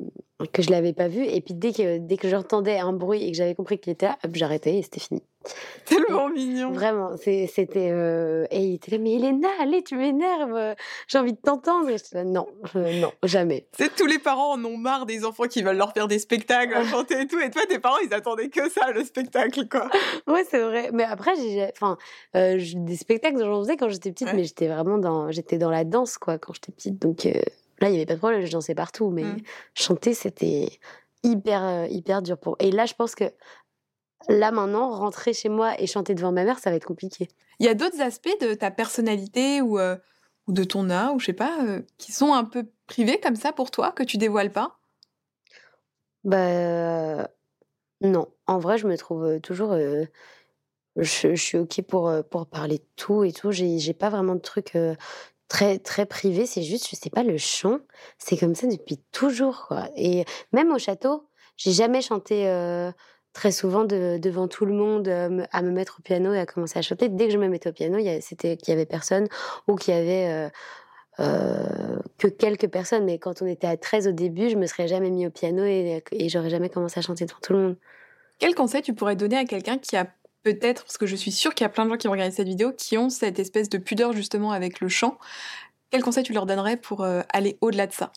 que 0.51 0.61
je 0.61 0.71
l'avais 0.71 0.93
pas 0.93 1.07
vu 1.07 1.25
et 1.25 1.41
puis 1.41 1.53
dès 1.53 1.71
que 1.71 1.97
dès 1.97 2.17
que 2.17 2.29
j'entendais 2.29 2.79
un 2.79 2.93
bruit 2.93 3.23
et 3.23 3.31
que 3.31 3.37
j'avais 3.37 3.55
compris 3.55 3.79
qu'il 3.79 3.93
était 3.93 4.07
là, 4.07 4.17
j'arrêtais 4.33 4.77
et 4.77 4.81
c'était 4.81 4.99
fini. 4.99 5.21
Tellement 5.85 6.29
mignon. 6.29 6.71
Vraiment, 6.71 7.17
c'était 7.17 7.89
euh, 7.91 8.45
et 8.49 8.61
il 8.61 8.75
était 8.75 8.91
là 8.91 8.97
mais 8.97 9.15
Elena, 9.15 9.49
allez, 9.59 9.83
tu 9.83 9.95
m'énerves, 9.97 10.75
j'ai 11.07 11.17
envie 11.17 11.33
de 11.33 11.37
t'entendre. 11.37 11.89
non, 12.23 12.47
non, 12.75 13.11
jamais. 13.23 13.67
C'est 13.77 13.93
tous 13.93 14.05
les 14.05 14.19
parents 14.19 14.53
en 14.53 14.63
ont 14.63 14.77
marre 14.77 15.05
des 15.05 15.25
enfants 15.25 15.43
qui 15.43 15.61
veulent 15.61 15.77
leur 15.77 15.93
faire 15.93 16.07
des 16.07 16.19
spectacles, 16.19 16.85
chanter 16.85 17.21
et 17.21 17.27
tout 17.27 17.39
et 17.39 17.49
toi 17.49 17.63
tes 17.67 17.79
parents, 17.79 17.99
ils 18.05 18.13
attendaient 18.13 18.49
que 18.49 18.69
ça 18.69 18.91
le 18.91 19.03
spectacle 19.03 19.67
quoi. 19.67 19.89
ouais, 20.27 20.45
c'est 20.49 20.61
vrai, 20.61 20.89
mais 20.93 21.03
après 21.03 21.35
j'ai 21.35 21.69
enfin 21.75 21.97
euh, 22.35 22.59
des 22.75 22.95
spectacles 22.95 23.39
j'en 23.39 23.61
faisais 23.61 23.77
quand 23.77 23.89
j'étais 23.89 24.11
petite 24.11 24.33
mais 24.33 24.43
j'étais 24.43 24.67
vraiment 24.67 24.97
dans 24.97 25.31
j'étais 25.31 25.57
dans 25.57 25.69
la 25.69 25.83
danse 25.83 26.17
quoi 26.17 26.37
quand 26.37 26.53
j'étais 26.53 26.71
petite 26.71 26.99
donc 26.99 27.25
euh, 27.25 27.31
Là, 27.83 27.89
il 27.89 27.91
n'y 27.91 27.97
avait 27.97 28.05
pas 28.05 28.13
de 28.13 28.19
problème, 28.19 28.45
je 28.45 28.51
dansais 28.51 28.75
partout, 28.75 29.09
mais 29.09 29.25
mmh. 29.25 29.41
chanter, 29.73 30.13
c'était 30.13 30.69
hyper, 31.21 31.65
euh, 31.65 31.85
hyper 31.87 32.21
dur 32.21 32.37
pour. 32.37 32.55
Et 32.59 32.71
là, 32.71 32.85
je 32.85 32.93
pense 32.93 33.13
que 33.13 33.25
là, 34.29 34.51
maintenant, 34.51 34.89
rentrer 34.89 35.33
chez 35.33 35.49
moi 35.49 35.73
et 35.81 35.85
chanter 35.85 36.15
devant 36.15 36.31
ma 36.31 36.45
mère, 36.45 36.59
ça 36.59 36.69
va 36.69 36.77
être 36.77 36.85
compliqué. 36.85 37.27
Il 37.59 37.65
y 37.65 37.69
a 37.69 37.73
d'autres 37.73 37.99
aspects 37.99 38.39
de 38.39 38.53
ta 38.53 38.71
personnalité 38.71 39.61
ou, 39.61 39.79
euh, 39.79 39.97
ou 40.47 40.53
de 40.53 40.63
ton 40.63 40.89
art, 40.89 41.13
ou 41.13 41.19
je 41.19 41.25
sais 41.25 41.33
pas, 41.33 41.61
euh, 41.61 41.81
qui 41.97 42.13
sont 42.13 42.33
un 42.33 42.45
peu 42.45 42.65
privés 42.87 43.19
comme 43.19 43.35
ça 43.35 43.51
pour 43.51 43.69
toi, 43.69 43.91
que 43.91 44.03
tu 44.03 44.15
dévoiles 44.15 44.53
pas? 44.53 44.79
Bah. 46.23 47.27
Non. 47.99 48.29
En 48.47 48.59
vrai, 48.59 48.77
je 48.77 48.87
me 48.87 48.95
trouve 48.95 49.41
toujours. 49.41 49.77
Je, 50.95 51.35
je, 51.35 51.35
suis 51.35 51.57
OK 51.57 51.81
pour, 51.81 52.09
pour 52.31 52.47
parler 52.47 52.77
de 52.77 52.85
tout 52.95 53.25
et 53.25 53.33
tout. 53.33 53.51
J'ai 53.51 53.93
pas 53.93 54.09
vraiment 54.09 54.35
de 54.35 54.39
trucs 54.39 54.77
très 55.53 55.77
très 55.77 56.07
privé, 56.07 56.47
c'est 56.47 56.63
juste, 56.63 56.87
je 56.89 56.95
sais 56.95 57.11
pas, 57.11 57.21
le 57.21 57.37
chant, 57.37 57.77
c'est 58.17 58.37
comme 58.37 58.55
ça 58.55 58.65
depuis 58.65 58.97
toujours, 59.11 59.67
quoi. 59.67 59.87
Et 59.95 60.25
même 60.51 60.71
au 60.71 60.79
château, 60.79 61.27
j'ai 61.57 61.71
jamais 61.71 62.01
chanté 62.01 62.47
euh, 62.47 62.91
très 63.33 63.51
souvent 63.51 63.85
devant 63.85 64.47
tout 64.47 64.65
le 64.65 64.73
monde 64.73 65.07
euh, 65.07 65.45
à 65.51 65.61
me 65.61 65.69
mettre 65.69 65.97
au 65.99 66.01
piano 66.01 66.33
et 66.33 66.39
à 66.39 66.47
commencer 66.47 66.79
à 66.79 66.81
chanter. 66.81 67.07
Dès 67.07 67.27
que 67.27 67.33
je 67.33 67.37
me 67.37 67.47
mettais 67.47 67.69
au 67.69 67.71
piano, 67.71 67.99
c'était 68.19 68.57
qu'il 68.57 68.69
y 68.69 68.71
avait 68.71 68.87
personne 68.87 69.27
ou 69.67 69.75
qu'il 69.75 69.93
y 69.93 69.97
avait 69.97 70.49
euh, 71.19 71.99
que 72.17 72.27
quelques 72.27 72.67
personnes. 72.67 73.05
Mais 73.05 73.19
quand 73.19 73.43
on 73.43 73.45
était 73.45 73.67
à 73.67 73.77
13 73.77 74.07
au 74.07 74.11
début, 74.11 74.49
je 74.49 74.55
me 74.55 74.65
serais 74.65 74.87
jamais 74.87 75.11
mis 75.11 75.27
au 75.27 75.29
piano 75.29 75.63
et, 75.63 76.03
et 76.13 76.29
j'aurais 76.29 76.49
jamais 76.49 76.69
commencé 76.69 76.97
à 76.97 77.03
chanter 77.03 77.25
devant 77.25 77.39
tout 77.43 77.53
le 77.53 77.59
monde. 77.59 77.77
Quel 78.39 78.55
conseil 78.55 78.81
tu 78.81 78.95
pourrais 78.95 79.15
donner 79.15 79.37
à 79.37 79.45
quelqu'un 79.45 79.77
qui 79.77 79.97
a 79.97 80.07
peut-être, 80.43 80.83
parce 80.83 80.97
que 80.97 81.05
je 81.05 81.15
suis 81.15 81.31
sûre 81.31 81.55
qu'il 81.55 81.63
y 81.63 81.67
a 81.67 81.69
plein 81.69 81.85
de 81.85 81.89
gens 81.89 81.97
qui 81.97 82.07
vont 82.07 82.13
regarder 82.13 82.35
cette 82.35 82.47
vidéo, 82.47 82.71
qui 82.73 82.97
ont 82.97 83.09
cette 83.09 83.39
espèce 83.39 83.69
de 83.69 83.77
pudeur 83.77 84.13
justement 84.13 84.51
avec 84.51 84.81
le 84.81 84.89
chant. 84.89 85.17
Quel 85.89 86.03
conseil 86.03 86.23
tu 86.23 86.33
leur 86.33 86.45
donnerais 86.45 86.77
pour 86.77 87.03
euh, 87.03 87.21
aller 87.31 87.57
au-delà 87.61 87.87
de 87.87 87.93
ça? 87.93 88.11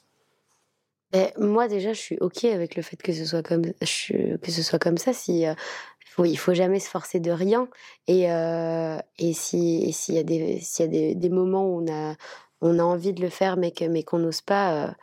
Ben, 1.12 1.30
Moi 1.38 1.68
déjà, 1.68 1.92
je 1.92 2.00
suis 2.00 2.18
ok 2.20 2.44
avec 2.44 2.74
le 2.74 2.82
fait 2.82 2.96
que 2.96 3.12
ce 3.12 3.24
soit 3.24 3.42
comme, 3.42 3.64
que 3.64 4.50
ce 4.50 4.62
soit 4.62 4.78
comme 4.78 4.98
ça. 4.98 5.12
Si, 5.12 5.46
euh, 5.46 5.54
faut, 6.04 6.24
il 6.24 6.36
faut 6.36 6.54
jamais 6.54 6.80
se 6.80 6.88
forcer 6.88 7.20
de 7.20 7.30
rien. 7.30 7.68
Et, 8.08 8.30
euh, 8.32 8.98
et 9.18 9.32
s'il 9.32 9.88
y 9.88 10.18
a, 10.18 10.22
des, 10.22 10.62
y 10.78 10.82
a 10.82 10.86
des, 10.86 11.14
des, 11.14 11.28
moments 11.28 11.66
où 11.66 11.82
on 11.82 11.92
a, 11.92 12.16
on 12.60 12.78
a 12.78 12.82
envie 12.82 13.12
de 13.12 13.22
le 13.22 13.28
faire 13.28 13.56
mais 13.56 13.72
qu'on 13.72 13.88
mais 13.88 14.02
qu'on 14.02 14.18
n'ose 14.18 14.40
pas... 14.40 14.94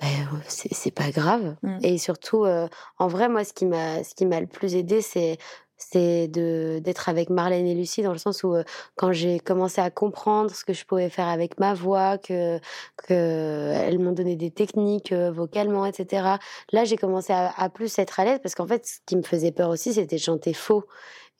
Ben, 0.00 0.08
c'est 0.48 0.94
pas 0.94 1.10
grave. 1.10 1.56
Mmh. 1.62 1.78
Et 1.82 1.98
surtout, 1.98 2.46
en 2.46 3.08
vrai, 3.08 3.28
moi, 3.28 3.44
ce 3.44 3.52
qui 3.52 3.66
m'a 3.66 4.40
le 4.40 4.46
plus 4.46 4.74
aidé, 4.74 5.02
c'est 5.02 5.36
c'est 5.80 6.28
d'être 6.28 7.08
avec 7.08 7.30
Marlène 7.30 7.66
et 7.66 7.74
Lucie 7.74 8.02
dans 8.02 8.12
le 8.12 8.18
sens 8.18 8.44
où 8.44 8.54
quand 8.96 9.12
j'ai 9.12 9.40
commencé 9.40 9.80
à 9.80 9.90
comprendre 9.90 10.50
ce 10.50 10.64
que 10.64 10.72
je 10.72 10.84
pouvais 10.84 11.08
faire 11.10 11.28
avec 11.28 11.58
ma 11.58 11.74
voix, 11.74 12.18
que 12.18 12.60
que 13.08 13.72
elles 13.74 13.98
m'ont 13.98 14.12
donné 14.12 14.36
des 14.36 14.50
techniques 14.50 15.12
vocalement, 15.12 15.86
etc. 15.86 16.36
Là, 16.72 16.84
j'ai 16.84 16.96
commencé 16.96 17.32
à, 17.32 17.52
à, 17.56 17.68
plus 17.68 17.98
être 17.98 18.20
à 18.20 18.24
l'aise 18.24 18.40
parce 18.42 18.54
qu'en 18.54 18.66
fait, 18.66 18.86
ce 18.86 18.98
qui 19.06 19.16
me 19.16 19.22
faisait 19.22 19.52
peur 19.52 19.70
aussi, 19.70 19.94
c'était 19.94 20.18
chanter 20.18 20.52
faux. 20.52 20.84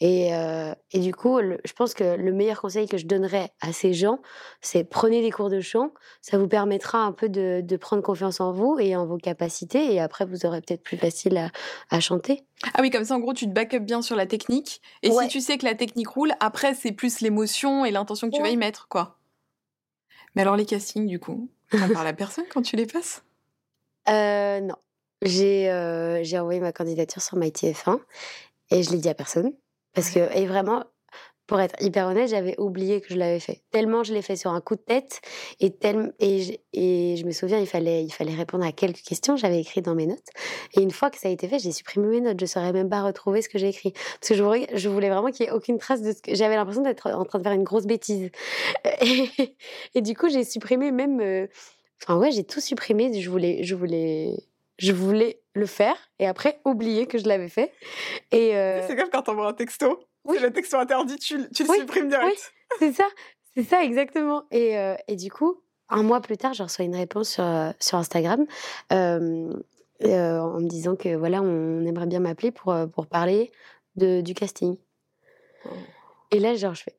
Et, 0.03 0.35
euh, 0.35 0.75
et 0.93 0.99
du 0.99 1.15
coup, 1.15 1.39
je 1.41 1.73
pense 1.75 1.93
que 1.93 2.17
le 2.17 2.33
meilleur 2.33 2.61
conseil 2.61 2.89
que 2.89 2.97
je 2.97 3.05
donnerais 3.05 3.53
à 3.61 3.73
ces 3.73 3.93
gens, 3.93 4.19
c'est 4.63 4.83
prenez 4.83 5.21
des 5.21 5.31
cours 5.31 5.51
de 5.51 5.61
chant. 5.61 5.93
Ça 6.23 6.39
vous 6.39 6.49
permettra 6.49 7.01
un 7.01 7.13
peu 7.13 7.29
de, 7.29 7.61
de, 7.63 7.77
prendre 7.77 8.03
confiance 8.03 8.41
en 8.41 8.51
vous 8.51 8.79
et 8.81 8.97
en 8.97 9.05
vos 9.05 9.19
capacités. 9.19 9.93
Et 9.93 10.01
après, 10.01 10.25
vous 10.25 10.47
aurez 10.47 10.63
peut-être 10.63 10.83
plus 10.83 10.97
facile 10.97 11.37
à, 11.37 11.51
à, 11.91 12.01
chanter. 12.01 12.45
Ah 12.75 12.81
oui, 12.81 12.89
comme 12.89 13.05
ça, 13.05 13.15
en 13.15 13.21
gros, 13.21 13.35
tu 13.35 13.45
te 13.47 13.53
back 13.53 13.75
up 13.75 13.83
bien 13.83 14.01
sur 14.01 14.17
la 14.17 14.25
technique. 14.25 14.81
Et 15.03 15.11
si 15.11 15.29
tu 15.29 15.41
sais 15.43 15.59
que 15.59 15.67
la 15.67 15.75
technique 15.75 16.09
roule, 16.09 16.33
après, 16.41 16.73
c'est 16.75 16.93
plus 16.93 17.21
l'émotion 17.21 17.85
et 17.85 17.91
l'intention 17.91 18.31
que 18.31 18.37
tu 18.37 18.43
vas 18.43 18.49
y 18.49 18.57
mettre, 18.57 18.89
quoi. 18.89 19.19
Mais 20.35 20.43
alors, 20.43 20.57
les 20.57 20.65
castings, 20.65 21.07
du 21.07 21.19
coup, 21.19 21.51
on 21.75 21.89
parle 21.91 22.07
à 22.07 22.13
personne 22.15 22.45
quand 22.51 22.63
tu 22.63 22.77
les 22.77 22.87
passes? 22.87 23.23
Euh, 24.09 24.61
Non. 24.61 24.77
J'ai 25.23 25.71
euh, 25.71 26.25
envoyé 26.41 26.59
ma 26.59 26.73
candidature 26.73 27.21
sur 27.21 27.37
MyTF1 27.37 28.01
et 28.71 28.83
je 28.83 28.91
l'ai 28.91 28.97
dit 28.97 29.11
à 29.11 29.15
personne. 29.15 29.53
Parce 29.95 30.11
que, 30.11 30.21
et 30.37 30.47
vraiment, 30.47 30.85
pour 31.51 31.61
être 31.61 31.83
hyper 31.83 32.07
honnête, 32.07 32.31
j'avais 32.31 32.55
oublié 32.61 33.01
que 33.01 33.09
je 33.09 33.19
l'avais 33.19 33.41
fait. 33.41 33.61
Tellement 33.73 34.05
je 34.05 34.15
l'ai 34.15 34.23
fait 34.23 34.37
sur 34.37 34.53
un 34.53 34.61
coup 34.61 34.77
de 34.77 34.81
tête 34.83 35.21
et, 35.59 35.73
tel, 35.73 36.13
et, 36.21 36.43
je, 36.43 36.53
et 36.73 37.17
je 37.17 37.27
me 37.27 37.33
souviens, 37.33 37.59
il 37.59 37.67
fallait, 37.67 38.05
il 38.05 38.13
fallait 38.13 38.37
répondre 38.37 38.65
à 38.65 38.71
quelques 38.71 39.03
questions, 39.03 39.35
j'avais 39.37 39.59
écrit 39.59 39.83
dans 39.83 39.97
mes 39.97 40.07
notes. 40.07 40.29
Et 40.77 40.81
une 40.81 40.93
fois 40.93 41.11
que 41.11 41.19
ça 41.19 41.27
a 41.27 41.33
été 41.33 41.49
fait, 41.49 41.59
j'ai 41.59 41.73
supprimé 41.73 42.07
mes 42.07 42.21
notes. 42.21 42.39
Je 42.39 42.45
ne 42.45 42.49
saurais 42.49 42.73
même 42.73 42.89
pas 42.89 43.03
retrouver 43.03 43.43
ce 43.43 43.49
que 43.49 43.59
j'ai 43.59 43.69
écrit. 43.71 43.91
Parce 43.91 44.29
que 44.29 44.35
je 44.37 44.45
voulais, 44.45 44.69
je 44.75 44.89
voulais 44.89 45.11
vraiment 45.11 45.33
qu'il 45.33 45.45
n'y 45.45 45.51
ait 45.51 45.53
aucune 45.53 45.79
trace 45.79 46.03
de 46.03 46.13
ce 46.13 46.23
que 46.23 46.37
j'avais 46.37 46.55
l'impression 46.55 46.83
d'être 46.83 47.11
en 47.11 47.25
train 47.25 47.41
de 47.41 47.43
faire 47.43 47.53
une 47.53 47.65
grosse 47.65 47.87
bêtise. 47.87 48.31
Et, 49.03 49.29
et 49.97 50.03
du 50.03 50.15
coup, 50.15 50.29
j'ai 50.29 50.45
supprimé 50.45 50.93
même. 50.93 51.21
Euh, 51.21 51.49
enfin, 52.01 52.17
ouais, 52.17 52.31
j'ai 52.31 52.45
tout 52.45 52.61
supprimé. 52.61 53.21
Je 53.21 53.29
voulais, 53.29 53.65
je 53.65 53.75
voulais, 53.75 54.37
je 54.79 54.93
voulais 54.93 55.40
le 55.55 55.67
faire 55.67 55.97
et 56.19 56.27
après 56.27 56.61
oublier 56.65 57.07
que 57.07 57.19
je 57.19 57.27
l'avais 57.27 57.49
fait. 57.49 57.73
Et 58.31 58.57
euh... 58.57 58.87
C'est 58.87 58.97
comme 58.97 59.11
quand 59.11 59.23
t'envoies 59.23 59.49
un 59.49 59.53
texto. 59.53 60.01
Oui. 60.25 60.39
Le 60.41 60.53
texto 60.53 60.77
interdit, 60.77 61.17
tu, 61.17 61.49
tu 61.51 61.65
le 61.65 61.75
supprimes 61.75 62.09
direct. 62.09 62.27
Oui, 62.29 62.79
c'est 62.79 62.93
ça, 62.93 63.07
c'est 63.55 63.65
ça 63.65 63.83
exactement. 63.83 64.45
Et, 64.51 64.79
euh, 64.79 64.95
et, 65.09 65.17
du 65.17 65.31
coup, 65.31 65.63
un 65.89 66.03
mois 66.03 66.21
plus 66.21 66.37
tard, 66.37 66.53
je 66.53 66.63
reçois 66.63 66.85
une 66.85 66.97
réponse 66.97 67.31
sur, 67.31 67.45
euh, 67.45 67.71
sur 67.81 67.99
Instagram 67.99 68.47
euh, 68.93 69.51
en 70.03 70.61
me 70.61 70.69
disant 70.69 70.95
que 70.95 71.17
voilà, 71.17 71.43
on 71.43 71.85
aimerait 71.85 72.07
bien 72.07 72.21
m'appeler 72.21 72.51
pour, 72.51 72.75
pour 72.93 73.07
parler 73.07 73.51
de, 73.97 74.21
du 74.21 74.35
casting. 74.35 74.77
Oh. 75.65 75.71
Et 76.31 76.39
là, 76.39 76.55
genre, 76.55 76.75
je 76.75 76.85
fais 76.85 76.97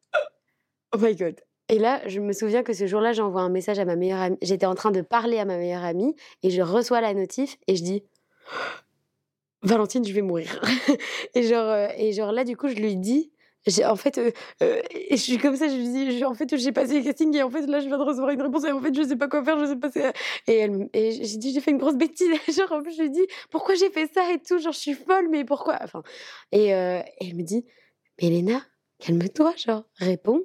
Oh 0.94 0.98
my 1.00 1.16
god. 1.16 1.40
Et 1.70 1.80
là, 1.80 2.02
je 2.06 2.20
me 2.20 2.34
souviens 2.34 2.64
que 2.64 2.74
ce 2.74 2.86
jour-là, 2.86 3.14
j'envoie 3.14 3.42
un 3.42 3.50
message 3.50 3.80
à 3.80 3.86
ma 3.86 3.96
meilleure 3.96 4.20
amie. 4.20 4.38
J'étais 4.42 4.66
en 4.66 4.76
train 4.76 4.92
de 4.92 5.00
parler 5.00 5.40
à 5.40 5.46
ma 5.46 5.58
meilleure 5.58 5.86
amie 5.86 6.14
et 6.44 6.50
je 6.50 6.62
reçois 6.62 7.00
la 7.00 7.14
notif 7.14 7.58
et 7.68 7.78
je 7.78 7.84
dis 7.84 8.04
Valentine, 9.64 10.06
je 10.06 10.14
vais 10.14 10.22
mourir. 10.22 10.60
et, 11.36 11.44
genre, 11.44 11.68
euh, 11.68 11.88
et 11.98 12.14
genre 12.14 12.32
là, 12.32 12.44
du 12.44 12.58
coup, 12.58 12.68
je 12.68 12.76
lui 12.76 12.96
dis, 12.96 13.32
en 13.86 13.96
fait, 13.96 14.18
euh, 14.18 14.32
euh, 14.64 14.82
je 15.12 15.16
suis 15.18 15.38
comme 15.38 15.56
ça, 15.56 15.68
je 15.68 15.76
lui 15.76 15.88
dis, 15.88 16.26
en 16.26 16.34
fait, 16.34 16.56
j'ai 16.58 16.72
passé 16.72 16.98
le 16.98 17.04
casting 17.04 17.36
et 17.36 17.44
en 17.44 17.50
fait, 17.50 17.68
là, 17.68 17.80
je 17.80 17.88
viens 17.88 18.00
de 18.00 18.04
recevoir 18.04 18.32
une 18.32 18.42
réponse 18.42 18.66
et 18.66 18.72
en 18.72 18.82
fait, 18.82 18.96
je 18.96 19.04
sais 19.04 19.16
pas 19.16 19.28
quoi 19.28 19.44
faire, 19.44 19.60
je 19.60 19.66
sais 19.66 19.76
pas. 19.76 19.90
Et, 20.48 20.56
elle, 20.56 20.90
et 20.94 21.12
j'ai 21.12 21.38
dit, 21.38 21.54
j'ai 21.54 21.62
fait 21.62 21.72
une 21.72 21.78
grosse 21.78 21.96
bêtise. 21.96 22.32
genre, 22.58 22.72
en 22.72 22.82
plus, 22.82 22.96
je 22.96 23.04
lui 23.04 23.12
dis, 23.12 23.28
pourquoi 23.52 23.76
j'ai 23.76 23.92
fait 23.92 24.12
ça 24.12 24.32
et 24.32 24.40
tout, 24.40 24.58
genre, 24.58 24.74
je 24.74 24.80
suis 24.80 24.96
folle, 24.96 25.28
mais 25.30 25.46
pourquoi? 25.46 25.78
Enfin, 25.84 26.02
et, 26.52 26.70
et 26.70 27.04
elle 27.22 27.36
me 27.36 27.44
dit, 27.44 27.66
mais 28.20 28.30
Elena, 28.30 28.62
calme-toi, 29.00 29.54
genre, 29.58 29.84
réponds. 29.98 30.42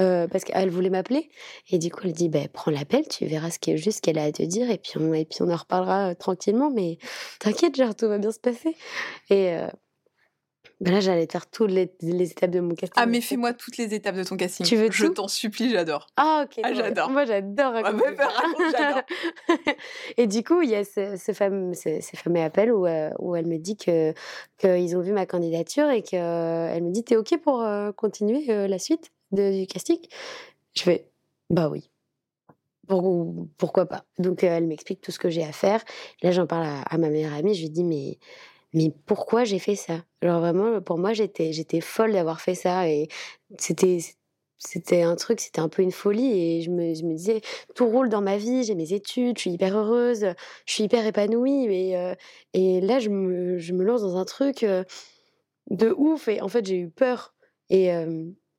Euh, 0.00 0.26
parce 0.26 0.42
qu'elle 0.42 0.70
voulait 0.70 0.90
m'appeler. 0.90 1.30
Et 1.70 1.78
du 1.78 1.88
coup 1.90 2.00
elle 2.04 2.12
dit 2.12 2.28
bah, 2.28 2.40
prends 2.52 2.72
l'appel 2.72 3.06
tu 3.08 3.26
verras 3.26 3.50
ce 3.50 3.60
qu'est 3.60 3.76
juste 3.76 4.00
qu'elle 4.00 4.18
a 4.18 4.24
à 4.24 4.32
te 4.32 4.42
dire. 4.42 4.68
Et 4.68 4.78
puis 4.78 4.94
on 4.98 5.14
et 5.14 5.24
puis 5.24 5.38
on 5.42 5.50
en 5.50 5.56
reparlera 5.56 6.10
euh, 6.10 6.14
tranquillement. 6.14 6.70
Mais 6.70 6.98
t'inquiète 7.38 7.76
genre 7.76 7.94
tout 7.94 8.08
va 8.08 8.18
bien 8.18 8.32
se 8.32 8.40
passer. 8.40 8.76
Et 9.30 9.54
euh, 9.54 9.68
ben 10.80 10.92
là 10.92 10.98
j'allais 10.98 11.28
faire 11.30 11.48
toutes 11.48 11.70
les, 11.70 11.94
les, 12.02 12.32
étapes 12.32 12.50
de 12.50 12.58
mon 12.58 12.74
casting 12.74 13.00
ah 13.00 13.06
mais 13.06 13.20
fais-moi 13.20 13.52
toutes 13.52 13.76
les 13.76 13.94
étapes 13.94 14.16
de 14.16 14.24
ton 14.24 14.36
casting. 14.36 14.66
Tu 14.66 14.74
veux 14.74 14.90
je 14.90 15.06
t'en 15.06 15.28
supplie 15.28 15.70
j'adore. 15.70 16.08
Ah 16.16 16.44
ok 16.44 16.60
ah, 16.64 16.74
j'adore. 16.74 17.10
moi 17.10 17.24
j'adore 17.24 17.74
raconter 17.74 18.16
ah, 18.18 18.42
j'adore. 18.72 19.02
Et 20.16 20.26
du 20.26 20.42
coup 20.42 20.60
il 20.62 20.70
y 20.70 20.74
a 20.74 20.82
ce, 20.82 21.16
ce 21.16 21.30
fameux 21.30 21.72
ce, 21.74 22.00
ce 22.00 22.16
fameux 22.16 22.40
appel 22.40 22.72
où, 22.72 22.84
euh, 22.84 23.10
où 23.20 23.36
elle 23.36 23.46
me 23.46 23.58
dit 23.58 23.76
que 23.76 24.12
qu'ils 24.58 24.96
ont 24.96 25.00
vu 25.00 25.12
ma 25.12 25.26
candidature 25.26 25.88
et 25.88 26.02
que 26.02 26.16
elle 26.16 26.82
me 26.82 26.90
dit 26.90 27.04
t'es 27.04 27.14
ok 27.14 27.38
pour 27.40 27.64
continuer 27.96 28.66
la 28.66 28.78
suite? 28.80 29.12
De, 29.34 29.60
du 29.60 29.66
casting 29.66 29.98
Je 30.74 30.82
fais 30.82 31.08
bah 31.50 31.68
oui. 31.68 31.90
Pour, 32.88 33.46
pourquoi 33.56 33.86
pas? 33.86 34.04
Donc 34.18 34.44
euh, 34.44 34.48
elle 34.48 34.66
m'explique 34.66 35.00
tout 35.00 35.12
ce 35.12 35.18
que 35.18 35.30
j'ai 35.30 35.44
à 35.44 35.52
faire. 35.52 35.82
Là 36.22 36.32
j'en 36.32 36.46
parle 36.46 36.66
à, 36.84 36.98
ma 36.98 37.08
meilleure 37.08 37.34
amie. 37.34 37.54
Je 37.54 37.62
lui 37.62 37.70
dis 37.70 37.84
mais 37.84 38.18
mais 38.74 38.92
pourquoi 39.06 39.44
j'ai 39.44 39.58
fait 39.58 39.76
ça? 39.76 40.04
Alors 40.22 40.40
vraiment 40.40 40.80
pour 40.80 40.98
moi 40.98 41.12
j'étais 41.12 41.52
j'étais 41.52 41.80
folle 41.80 42.12
d'avoir 42.12 42.40
fait 42.40 42.54
ça 42.54 42.88
et 42.88 43.08
c'était 43.58 44.00
c'était 44.58 45.02
un 45.02 45.16
truc, 45.16 45.40
c'était 45.40 45.60
un 45.60 45.68
peu 45.68 45.82
une 45.82 45.92
folie 45.92 46.32
et 46.40 46.62
je 46.62 46.70
me, 46.70 46.94
je 46.94 47.04
me, 47.04 47.14
disais 47.14 47.42
tout 47.74 47.86
roule 47.86 48.08
dans 48.08 48.22
ma 48.22 48.38
vie, 48.38 48.64
j'ai 48.64 48.74
mes 48.74 48.94
études, 48.94 49.36
je 49.36 49.42
suis 49.42 49.50
hyper 49.50 49.76
heureuse, 49.76 50.26
je 50.66 50.72
suis 50.72 50.84
hyper 50.84 51.06
épanouie 51.06 51.66
et, 51.66 51.96
euh, 51.98 52.14
et 52.54 52.80
là 52.80 52.98
je 52.98 53.10
me, 53.10 53.58
je 53.58 53.72
me 53.74 53.84
lance 53.84 54.02
dans 54.02 54.16
un 54.16 54.24
truc 54.24 54.62
euh, 54.62 54.84
de 55.70 55.94
ouf 55.96 56.28
et 56.28 56.40
en 56.40 56.48
fait 56.48 56.64
j'ai 56.66 56.78
eu 56.78 56.88
peur 56.88 57.34
et 57.70 57.90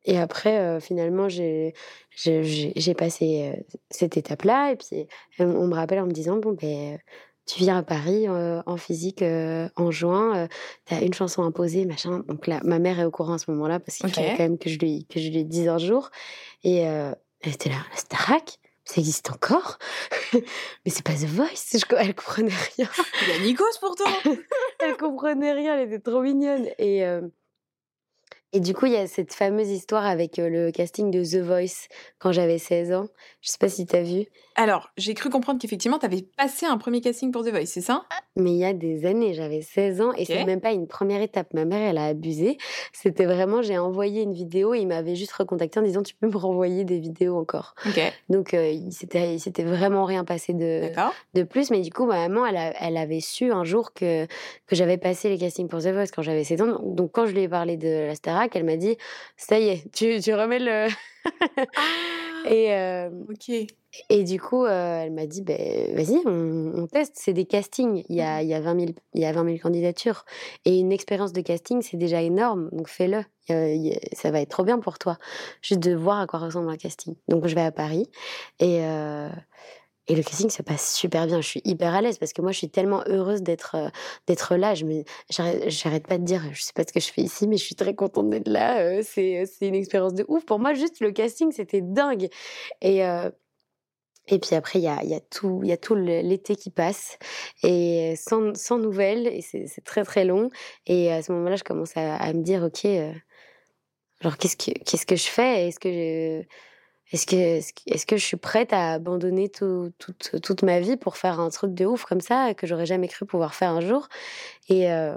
et 0.06 0.20
après, 0.20 0.58
euh, 0.58 0.80
finalement, 0.80 1.28
j'ai 1.30 1.74
passé 2.98 3.54
euh, 3.54 3.76
cette 3.90 4.18
étape-là. 4.18 4.72
Et 4.72 4.76
puis, 4.76 5.08
on 5.40 5.68
me 5.68 5.76
rappelle 5.76 6.00
en 6.00 6.06
me 6.06 6.12
disant, 6.12 6.38
bon, 6.38 6.54
ben, 6.54 7.00
tu 7.48 7.60
viens 7.60 7.78
à 7.78 7.84
Paris 7.84 8.28
euh, 8.28 8.62
en 8.68 8.78
physique 8.78 9.24
en 9.24 9.92
juin, 9.92 10.48
tu 10.86 10.94
as 10.94 11.02
une 11.02 11.14
chanson 11.14 11.44
imposée, 11.44 11.86
machin. 11.86 12.24
Donc 12.28 12.48
là, 12.48 12.60
ma 12.64 12.80
mère 12.80 13.00
est 13.00 13.06
au 13.06 13.12
courant 13.12 13.34
à 13.34 13.38
ce 13.40 13.50
moment-là, 13.52 13.80
parce 13.80 13.98
qu'il 13.98 14.08
okay. 14.08 14.16
fallait 14.16 14.38
quand 14.38 14.44
même 14.44 14.58
que 14.58 14.70
je 14.70 14.78
lui, 14.78 15.06
que 15.06 15.20
je 15.20 15.30
lui 15.30 15.44
dise 15.44 15.68
un 15.68 15.80
jour. 15.80 16.12
Et 16.64 16.78
elle 16.78 17.16
était 17.44 17.70
là, 17.70 17.78
la 17.92 17.98
Starac 17.98 18.60
ça 18.88 19.02
existe 19.02 19.32
encore? 19.32 19.80
Mais 20.34 20.92
c'est 20.92 21.04
pas 21.04 21.14
The 21.14 21.26
Voice. 21.26 21.74
Je, 21.74 21.96
elle 21.96 22.14
comprenait 22.14 22.54
rien. 22.78 22.88
Il 23.24 23.30
y 23.30 23.32
a 23.32 23.40
Nikos 23.40 23.80
pourtant 23.80 24.04
Elle 24.80 24.96
comprenait 24.96 25.54
rien, 25.54 25.76
elle 25.76 25.88
était 25.88 25.98
trop 25.98 26.22
mignonne. 26.22 26.68
Et... 26.78 27.04
Et 28.56 28.62
du 28.62 28.74
coup, 28.74 28.86
il 28.86 28.94
y 28.94 28.96
a 28.96 29.06
cette 29.06 29.34
fameuse 29.34 29.70
histoire 29.70 30.06
avec 30.06 30.38
le 30.38 30.72
casting 30.72 31.12
de 31.12 31.22
The 31.26 31.44
Voice 31.44 31.90
quand 32.20 32.32
j'avais 32.32 32.58
16 32.58 32.94
ans. 32.94 33.10
Je 33.42 33.52
sais 33.52 33.58
pas 33.60 33.68
si 33.68 33.86
tu 33.86 33.94
as 33.98 34.02
vu. 34.02 34.28
Alors, 34.56 34.92
j'ai 34.96 35.14
cru 35.14 35.30
comprendre 35.30 35.60
qu'effectivement, 35.60 36.00
tu 36.00 36.06
avais 36.06 36.26
passé 36.38 36.66
un 36.66 36.78
premier 36.78 37.02
casting 37.02 37.34
pour 37.34 37.44
The 37.44 37.50
Voice, 37.50 37.66
c'est 37.66 37.82
ça? 37.82 38.06
Mais 38.38 38.52
il 38.52 38.58
y 38.58 38.64
a 38.64 38.72
des 38.72 39.06
années, 39.06 39.34
j'avais 39.34 39.62
16 39.62 40.00
ans 40.00 40.14
et 40.14 40.22
okay. 40.22 40.26
c'est 40.26 40.46
même 40.46 40.62
pas 40.62 40.72
une 40.72 40.88
première 40.88 41.22
étape. 41.22 41.54
Ma 41.54 41.66
mère, 41.66 41.82
elle 41.82 41.98
a 41.98 42.06
abusé. 42.06 42.58
C'était 42.94 43.26
vraiment, 43.26 43.62
j'ai 43.62 43.78
envoyé 43.78 44.22
une 44.22 44.32
vidéo 44.32 44.74
et 44.74 44.80
il 44.80 44.88
m'avait 44.88 45.16
juste 45.16 45.34
recontacté 45.34 45.82
en 45.82 45.84
disant 45.84 46.04
Tu 46.04 46.16
peux 46.16 46.28
me 46.28 46.38
renvoyer 46.38 46.86
des 46.86 47.00
vidéos 47.00 47.38
encore. 47.38 47.76
Okay. 47.90 48.12
Donc, 48.30 48.54
euh, 48.54 48.70
il 48.70 48.94
s'était 48.94 49.64
vraiment 49.64 50.06
rien 50.06 50.24
passé 50.24 50.54
de, 50.54 50.90
de 51.34 51.44
plus. 51.44 51.72
Mais 51.72 51.82
du 51.82 51.92
coup, 51.92 52.06
ma 52.06 52.30
maman, 52.30 52.46
elle, 52.46 52.58
a, 52.58 52.74
elle 52.82 52.96
avait 52.96 53.20
su 53.20 53.52
un 53.52 53.66
jour 53.66 53.92
que, 53.94 54.26
que 54.26 54.76
j'avais 54.78 54.98
passé 54.98 55.28
les 55.28 55.38
castings 55.38 55.68
pour 55.68 55.82
The 55.82 55.88
Voice 55.88 56.12
quand 56.16 56.22
j'avais 56.22 56.46
16 56.46 56.62
ans. 56.62 56.80
Donc, 56.82 57.12
quand 57.12 57.26
je 57.26 57.34
lui 57.34 57.42
ai 57.42 57.50
parlé 57.50 57.76
de 57.76 58.08
la 58.08 58.16
Starac, 58.16 58.45
elle 58.54 58.66
m'a 58.66 58.78
dit 58.78 58.98
Ça 59.38 59.60
y 59.60 59.70
est, 59.70 59.92
tu, 59.94 60.20
tu 60.22 60.34
remets 60.34 60.60
le. 60.60 60.88
ah, 61.76 61.84
et, 62.50 62.74
euh. 62.74 63.10
Et 64.10 64.24
du 64.24 64.42
coup, 64.42 64.66
euh, 64.66 65.04
elle 65.04 65.12
m'a 65.12 65.26
dit, 65.26 65.42
ben, 65.42 65.96
vas-y, 65.96 66.20
on, 66.26 66.74
on, 66.76 66.88
teste. 66.88 67.14
C'est 67.16 67.34
des 67.34 67.46
castings. 67.46 68.04
Il 68.10 68.16
y, 68.16 68.22
a, 68.22 68.42
il, 68.42 68.50
y 68.50 68.54
a 68.54 68.60
20 68.60 68.80
000, 68.80 68.92
il 69.14 69.22
y 69.22 69.26
a 69.26 69.32
20 69.32 69.46
000 69.46 69.58
candidatures. 69.58 70.26
Et 70.66 70.80
une 70.80 70.92
expérience 70.92 71.32
de 71.32 71.42
casting, 71.42 71.82
c'est 71.82 71.98
déjà 71.98 72.22
énorme. 72.22 72.70
Donc 72.74 72.90
fais-le. 72.90 73.24
Ça 74.14 74.32
va 74.32 74.42
être 74.42 74.50
trop 74.50 74.64
bien 74.64 74.80
pour 74.80 75.00
toi. 75.00 75.18
Juste 75.62 75.82
de 75.82 75.96
voir 75.96 76.20
à 76.20 76.28
quoi 76.28 76.40
ressemble 76.40 76.70
un 76.70 76.78
casting. 76.78 77.16
Donc 77.28 77.48
je 77.48 77.56
vais 77.56 77.62
à 77.62 77.72
Paris. 77.72 78.10
Et, 78.60 78.80
euh, 78.82 79.30
et 80.08 80.16
le 80.16 80.24
casting 80.24 80.50
se 80.50 80.62
passe 80.62 80.96
super 80.96 81.26
bien. 81.28 81.42
Je 81.42 81.48
suis 81.48 81.62
hyper 81.64 81.94
à 81.94 82.02
l'aise 82.02 82.18
parce 82.18 82.34
que 82.34 82.42
moi, 82.42 82.52
je 82.52 82.58
suis 82.58 82.70
tellement 82.70 83.04
heureuse 83.08 83.42
d'être 83.42 83.76
euh, 83.76 83.90
d'être 84.28 84.56
là. 84.56 84.76
Je 84.76 84.86
me, 84.86 85.04
j'arrête 85.30 86.08
pas 86.08 86.18
de 86.18 86.24
dire, 86.24 86.42
je 86.54 86.62
sais 86.62 86.74
pas 86.74 86.84
ce 86.88 86.94
que 86.94 87.00
je 87.00 87.12
fais 87.12 87.22
ici, 87.22 87.48
mais 87.48 87.58
je 87.58 87.64
suis 87.64 87.76
très 87.76 87.96
contente 87.96 88.30
d'être 88.30 88.48
là. 88.48 88.80
Euh, 88.82 89.02
c'est, 89.04 89.46
c'est 89.46 89.68
une 89.68 89.76
expérience 89.76 90.14
de 90.14 90.26
ouf. 90.28 90.46
Pour 90.46 90.60
moi, 90.60 90.74
juste 90.74 91.00
le 91.00 91.12
casting, 91.12 91.52
c'était 91.52 91.82
dingue. 91.82 92.30
Et 92.82 93.06
euh, 93.06 93.30
et 94.28 94.40
puis 94.40 94.56
après, 94.56 94.80
il 94.80 94.84
y 94.84 94.88
a, 94.88 95.04
y 95.04 95.14
a 95.14 95.20
tout, 95.20 95.62
y 95.64 95.72
a 95.72 95.78
tout 95.78 95.94
l'été 95.96 96.56
qui 96.56 96.72
passe 96.72 97.20
et 97.64 98.16
sans, 98.18 98.56
sans 98.58 98.80
nouvelles 98.80 99.28
et 99.28 99.42
c'est 99.42 99.84
très 99.84 100.04
très 100.04 100.26
long. 100.26 100.50
Et 100.88 101.12
à 101.12 101.22
ce 101.22 101.32
moment-là, 101.32 101.56
je 101.56 101.64
commence 101.64 101.96
à, 101.96 102.34
me 102.34 102.42
dire, 102.42 102.64
ok, 102.64 102.86
euh, 102.86 103.14
genre 104.22 104.38
qu'est-ce 104.38 104.58
que 104.58 104.72
qu'est-ce 104.84 105.06
que 105.06 105.16
je 105.16 105.28
fais? 105.28 105.68
Est-ce 105.68 105.80
que 105.80 105.92
je, 105.92 106.44
est-ce 107.12 107.26
que 107.26 107.36
est-ce 107.36 108.06
que 108.06 108.18
je 108.18 108.26
suis 108.26 108.38
prête 108.38 108.74
à 108.74 108.94
abandonner 108.94 109.50
tout, 109.50 109.92
toute 110.00 110.42
toute 110.42 110.64
ma 110.64 110.80
vie 110.80 110.98
pour 110.98 111.18
faire 111.18 111.40
un 111.40 111.50
truc 111.50 111.74
de 111.74 111.86
ouf 111.86 112.06
comme 112.06 112.22
ça 112.22 112.54
que 112.54 112.68
j'aurais 112.68 112.86
jamais 112.86 113.08
cru 113.08 113.26
pouvoir 113.26 113.54
faire 113.54 113.72
un 113.72 113.82
jour? 113.82 114.08
Et 114.70 114.92
euh, 114.92 115.16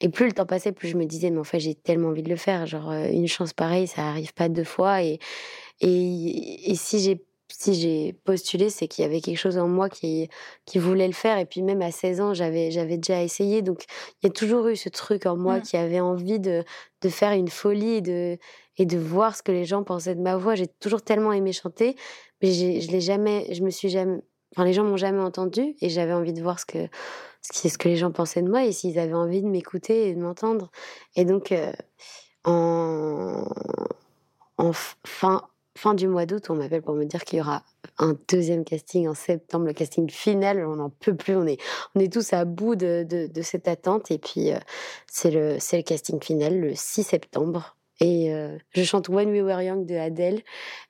et 0.00 0.08
plus 0.08 0.26
le 0.26 0.32
temps 0.32 0.46
passait, 0.46 0.72
plus 0.72 0.88
je 0.88 0.96
me 0.96 1.04
disais, 1.04 1.30
mais 1.30 1.38
en 1.38 1.44
fait, 1.44 1.60
j'ai 1.60 1.76
tellement 1.76 2.08
envie 2.08 2.24
de 2.24 2.28
le 2.28 2.36
faire. 2.36 2.66
Genre, 2.66 2.90
une 2.90 3.28
chance 3.28 3.52
pareille, 3.52 3.86
ça 3.86 4.08
arrive 4.08 4.34
pas 4.34 4.48
deux 4.48 4.64
fois. 4.64 5.04
Et, 5.04 5.20
et, 5.80 6.70
et 6.72 6.74
si 6.74 6.98
j'ai 6.98 7.24
si 7.58 7.74
j'ai 7.74 8.14
postulé, 8.24 8.70
c'est 8.70 8.88
qu'il 8.88 9.02
y 9.02 9.04
avait 9.04 9.20
quelque 9.20 9.38
chose 9.38 9.58
en 9.58 9.68
moi 9.68 9.88
qui, 9.88 10.28
qui 10.64 10.78
voulait 10.78 11.06
le 11.06 11.12
faire. 11.12 11.38
Et 11.38 11.44
puis 11.44 11.62
même 11.62 11.82
à 11.82 11.90
16 11.90 12.20
ans, 12.20 12.34
j'avais, 12.34 12.70
j'avais 12.70 12.96
déjà 12.96 13.22
essayé. 13.22 13.62
Donc 13.62 13.84
il 14.22 14.26
y 14.26 14.28
a 14.28 14.32
toujours 14.32 14.68
eu 14.68 14.76
ce 14.76 14.88
truc 14.88 15.26
en 15.26 15.36
moi 15.36 15.58
mmh. 15.58 15.62
qui 15.62 15.76
avait 15.76 16.00
envie 16.00 16.40
de, 16.40 16.64
de 17.02 17.08
faire 17.08 17.32
une 17.32 17.48
folie 17.48 18.02
de, 18.02 18.38
et 18.78 18.86
de 18.86 18.98
voir 18.98 19.36
ce 19.36 19.42
que 19.42 19.52
les 19.52 19.64
gens 19.64 19.82
pensaient 19.82 20.14
de 20.14 20.20
ma 20.20 20.36
voix. 20.36 20.54
J'ai 20.54 20.66
toujours 20.66 21.02
tellement 21.02 21.32
aimé 21.32 21.52
chanter, 21.52 21.96
mais 22.42 22.52
je 22.52 22.90
l'ai 22.90 23.00
jamais, 23.00 23.52
je 23.52 23.62
me 23.62 23.70
suis 23.70 23.88
jamais, 23.88 24.20
enfin 24.54 24.64
les 24.64 24.72
gens 24.72 24.84
m'ont 24.84 24.96
jamais 24.96 25.20
entendu 25.22 25.74
et 25.80 25.88
j'avais 25.88 26.12
envie 26.12 26.32
de 26.32 26.42
voir 26.42 26.58
ce 26.58 26.66
que, 26.66 26.88
ce, 27.42 27.68
ce 27.68 27.78
que 27.78 27.88
les 27.88 27.96
gens 27.96 28.10
pensaient 28.12 28.42
de 28.42 28.50
moi 28.50 28.64
et 28.64 28.72
s'ils 28.72 28.98
avaient 28.98 29.14
envie 29.14 29.42
de 29.42 29.48
m'écouter 29.48 30.08
et 30.08 30.14
de 30.14 30.20
m'entendre. 30.20 30.70
Et 31.16 31.24
donc, 31.24 31.52
euh, 31.52 31.72
en, 32.44 33.44
en 34.58 34.72
fin, 34.72 35.42
fin 35.76 35.94
du 35.94 36.08
mois 36.08 36.26
d'août, 36.26 36.50
on 36.50 36.54
m'appelle 36.54 36.82
pour 36.82 36.94
me 36.94 37.04
dire 37.04 37.24
qu'il 37.24 37.38
y 37.38 37.42
aura 37.42 37.62
un 37.98 38.16
deuxième 38.28 38.64
casting 38.64 39.08
en 39.08 39.14
septembre, 39.14 39.66
le 39.66 39.72
casting 39.72 40.08
final. 40.10 40.64
On 40.66 40.76
n'en 40.76 40.90
peut 40.90 41.14
plus, 41.16 41.36
on 41.36 41.46
est, 41.46 41.60
on 41.94 42.00
est 42.00 42.12
tous 42.12 42.32
à 42.32 42.44
bout 42.44 42.76
de, 42.76 43.04
de, 43.08 43.42
cette 43.42 43.68
attente. 43.68 44.10
Et 44.10 44.18
puis, 44.18 44.52
euh, 44.52 44.58
c'est 45.06 45.30
le, 45.30 45.54
le 45.54 45.82
casting 45.82 46.22
final 46.22 46.58
le 46.58 46.74
6 46.74 47.02
septembre. 47.04 47.76
Et 48.00 48.32
euh, 48.32 48.58
je 48.74 48.82
chante 48.82 49.08
When 49.08 49.30
We 49.30 49.42
Were 49.42 49.62
Young 49.62 49.86
de 49.86 49.94
Adele, 49.94 50.42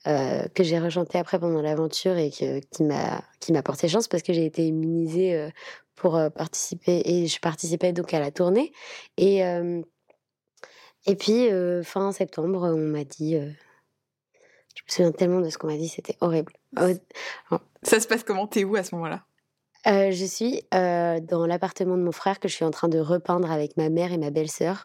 euh, 0.06 0.46
que 0.54 0.62
j'ai 0.62 0.78
rechanté 0.78 1.18
après 1.18 1.38
pendant 1.38 1.60
l'aventure 1.60 2.16
et 2.16 2.30
qui 2.30 2.82
m'a 2.82 3.22
qui 3.40 3.52
m'a 3.52 3.62
porté 3.62 3.88
chance 3.88 4.08
parce 4.08 4.22
que 4.22 4.32
j'ai 4.32 4.46
été 4.46 4.66
immunisée 4.66 5.48
pour 5.94 6.18
participer 6.34 7.02
et 7.04 7.26
je 7.26 7.40
participais 7.40 7.92
donc 7.92 8.14
à 8.14 8.20
la 8.20 8.30
tournée. 8.30 8.72
Et 9.16 9.40
et 11.06 11.16
puis 11.16 11.48
fin 11.82 12.12
septembre, 12.12 12.72
on 12.72 12.78
m'a 12.78 13.04
dit 13.04 13.36
je 14.74 14.82
me 14.82 14.88
souviens 14.88 15.12
tellement 15.12 15.40
de 15.40 15.50
ce 15.50 15.58
qu'on 15.58 15.66
m'a 15.66 15.76
dit, 15.76 15.88
c'était 15.88 16.16
horrible. 16.20 16.52
Ça 17.82 18.00
se 18.00 18.06
passe 18.06 18.24
comment? 18.24 18.46
T'es 18.46 18.64
où 18.64 18.76
à 18.76 18.84
ce 18.84 18.94
moment-là? 18.94 19.24
Euh, 19.86 20.10
je 20.12 20.24
suis 20.24 20.62
euh, 20.74 21.18
dans 21.20 21.44
l'appartement 21.44 21.96
de 21.96 22.02
mon 22.02 22.12
frère 22.12 22.38
que 22.38 22.48
je 22.48 22.54
suis 22.54 22.64
en 22.64 22.70
train 22.70 22.88
de 22.88 22.98
repeindre 22.98 23.50
avec 23.50 23.76
ma 23.76 23.88
mère 23.88 24.12
et 24.12 24.18
ma 24.18 24.30
belle-sœur 24.30 24.84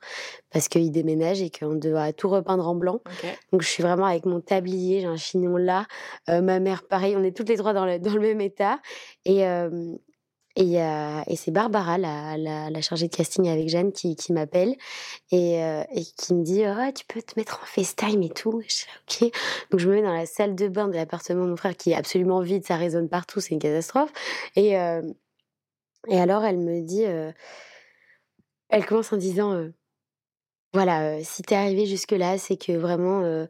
parce 0.52 0.68
qu'ils 0.68 0.92
déménagent 0.92 1.42
et 1.42 1.52
qu'on 1.52 1.76
doit 1.76 2.14
tout 2.14 2.30
repeindre 2.30 2.68
en 2.68 2.76
blanc. 2.76 3.02
Donc 3.52 3.62
je 3.62 3.68
suis 3.68 3.84
vraiment 3.84 4.06
avec 4.06 4.26
mon 4.26 4.42
tablier, 4.42 5.02
j'ai 5.02 5.08
un 5.08 5.18
chignon 5.18 5.58
là. 5.58 5.86
Euh, 6.30 6.42
ma 6.42 6.60
mère, 6.60 6.84
pareil, 6.88 7.16
on 7.16 7.24
est 7.24 7.36
toutes 7.36 7.50
les 7.50 7.58
trois 7.58 7.74
dans 7.74 7.86
le, 7.86 8.00
dans 8.00 8.14
le 8.14 8.20
même 8.20 8.42
état. 8.42 8.80
Et, 9.26 9.46
et, 10.58 10.78
et 11.28 11.36
c'est 11.36 11.52
Barbara, 11.52 12.00
la, 12.00 12.82
chargée 12.82 13.08
de 13.08 13.16
casting 13.16 13.48
avec 13.48 13.70
Jeanne, 13.70 13.92
qui, 13.92 14.16
m'appelle 14.32 14.76
et, 15.32 15.64
euh, 15.64 15.84
et, 15.92 16.04
qui 16.04 16.34
me 16.34 16.44
dit 16.44 16.64
oh, 16.66 16.92
Tu 16.96 17.06
peux 17.06 17.22
te 17.22 17.34
mettre 17.38 17.60
en 17.62 17.66
FaceTime 17.66 18.24
et 18.24 18.30
tout. 18.30 18.62
je 18.68 18.86
dis 19.08 19.26
Ok. 19.26 19.32
Donc 19.70 19.80
je 19.80 19.88
me 19.88 19.96
mets 19.96 20.02
dans 20.02 20.14
la 20.14 20.26
salle 20.26 20.56
de 20.56 20.68
bain 20.68 20.88
de 20.88 20.96
l'appartement 20.96 21.46
de 21.46 21.52
mon 21.52 21.56
frère 21.58 21.78
qui 21.78 21.92
est 21.92 21.96
absolument 21.96 22.42
vide, 22.42 22.66
ça 22.66 22.76
résonne 22.76 23.08
partout, 23.08 23.40
c'est 23.40 23.54
une 23.54 23.60
catastrophe. 23.60 24.12
Et, 24.56 24.80
euh, 24.80 25.04
et 26.08 26.20
alors 26.20 26.44
elle 26.44 26.58
me 26.58 26.82
dit 26.82 27.06
euh, 27.06 27.32
Elle 28.70 28.86
commence 28.86 29.14
en 29.14 29.18
disant 29.18 29.64
Voilà, 30.74 31.24
si 31.24 31.44
t'es 31.44 31.56
arrivé 31.56 31.86
jusque-là, 31.86 32.40
c'est 32.40 32.58
que 32.58 32.72
vraiment 32.72 33.48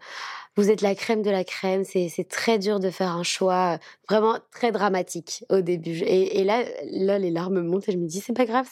vous 0.58 0.72
êtes 0.72 0.82
la 0.82 0.96
crème 0.96 1.22
de 1.22 1.30
la 1.30 1.44
crème. 1.44 1.84
C'est 1.84 2.28
très 2.28 2.58
dur 2.58 2.80
de 2.80 2.90
faire 2.90 3.12
un 3.12 3.24
choix 3.24 3.76
euh, 3.76 3.78
vraiment 4.10 4.38
très 4.52 4.72
dramatique 4.72 5.46
au 5.50 5.62
début. 5.62 6.02
Et, 6.04 6.44
là, 6.44 6.66
là, 6.86 7.20
les 7.20 7.30
larmes 7.30 7.62
montent 7.62 7.88
et 7.88 7.92
je 7.92 7.98
me 7.98 8.08
dis, 8.08 8.20
c'est 8.20 8.34
pas 8.34 8.46
grave, 8.46 8.68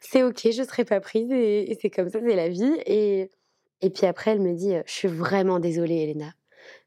c'est 0.00 0.22
ok, 0.22 0.40
je 0.44 0.62
serai 0.64 0.84
pas 0.84 1.00
prise 1.00 1.30
et, 1.30 1.78
c'est 1.80 1.88
comme 1.88 2.10
ça, 2.10 2.18
c'est 2.20 2.36
la 2.36 2.48
vie. 2.48 2.74
Et, 2.84 3.30
et 3.80 3.90
puis 3.90 4.06
après, 4.06 4.32
elle 4.32 4.40
me 4.40 4.54
dit, 4.54 4.74
je 4.84 4.92
suis 4.92 5.08
vraiment 5.08 5.60
désolée, 5.60 6.02
Elena. 6.02 6.34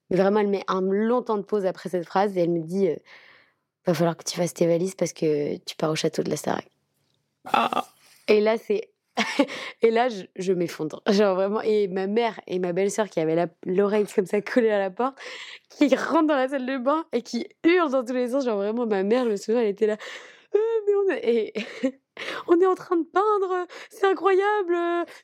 Mais 0.09 0.17
vraiment, 0.17 0.41
elle 0.41 0.49
met 0.49 0.63
un 0.67 0.81
long 0.81 1.21
temps 1.21 1.37
de 1.37 1.43
pause 1.43 1.65
après 1.65 1.89
cette 1.89 2.05
phrase 2.05 2.37
et 2.37 2.41
elle 2.41 2.51
me 2.51 2.61
dit, 2.61 2.89
euh, 2.89 2.95
va 3.85 3.93
falloir 3.93 4.17
que 4.17 4.23
tu 4.23 4.35
fasses 4.35 4.53
tes 4.53 4.67
valises 4.67 4.95
parce 4.95 5.13
que 5.13 5.57
tu 5.57 5.75
pars 5.77 5.89
au 5.89 5.95
château 5.95 6.21
de 6.21 6.29
la 6.29 6.35
Starac. 6.35 6.67
Ah. 7.45 7.87
Et 8.27 8.41
là, 8.41 8.57
c'est 8.57 8.89
et 9.81 9.91
là, 9.91 10.07
je, 10.35 10.53
m'effondre. 10.53 11.01
Genre 11.09 11.35
vraiment. 11.35 11.61
Et 11.61 11.87
ma 11.87 12.07
mère 12.07 12.39
et 12.47 12.59
ma 12.59 12.73
belle-sœur 12.73 13.09
qui 13.09 13.19
avait 13.19 13.47
l'oreille 13.65 14.05
comme 14.13 14.25
ça 14.25 14.41
collée 14.41 14.71
à 14.71 14.79
la 14.79 14.89
porte, 14.89 15.17
qui 15.69 15.93
rentrent 15.95 16.27
dans 16.27 16.35
la 16.35 16.47
salle 16.47 16.65
de 16.65 16.77
bain 16.77 17.05
et 17.13 17.21
qui 17.21 17.47
hurlent 17.63 17.91
dans 17.91 18.03
tous 18.03 18.13
les 18.13 18.29
sens. 18.29 18.45
Genre 18.45 18.57
vraiment, 18.57 18.85
ma 18.85 19.03
mère, 19.03 19.25
je 19.25 19.31
me 19.31 19.35
souviens, 19.35 19.61
elle 19.61 19.69
était 19.69 19.87
là. 19.87 19.97
«Euh, 20.55 20.59
on 21.05 21.11
est... 21.11 21.27
Et 21.27 21.53
on 22.47 22.59
est 22.59 22.65
en 22.65 22.75
train 22.75 22.95
de 22.95 23.05
peindre, 23.05 23.65
c'est 23.89 24.05
incroyable, 24.05 24.75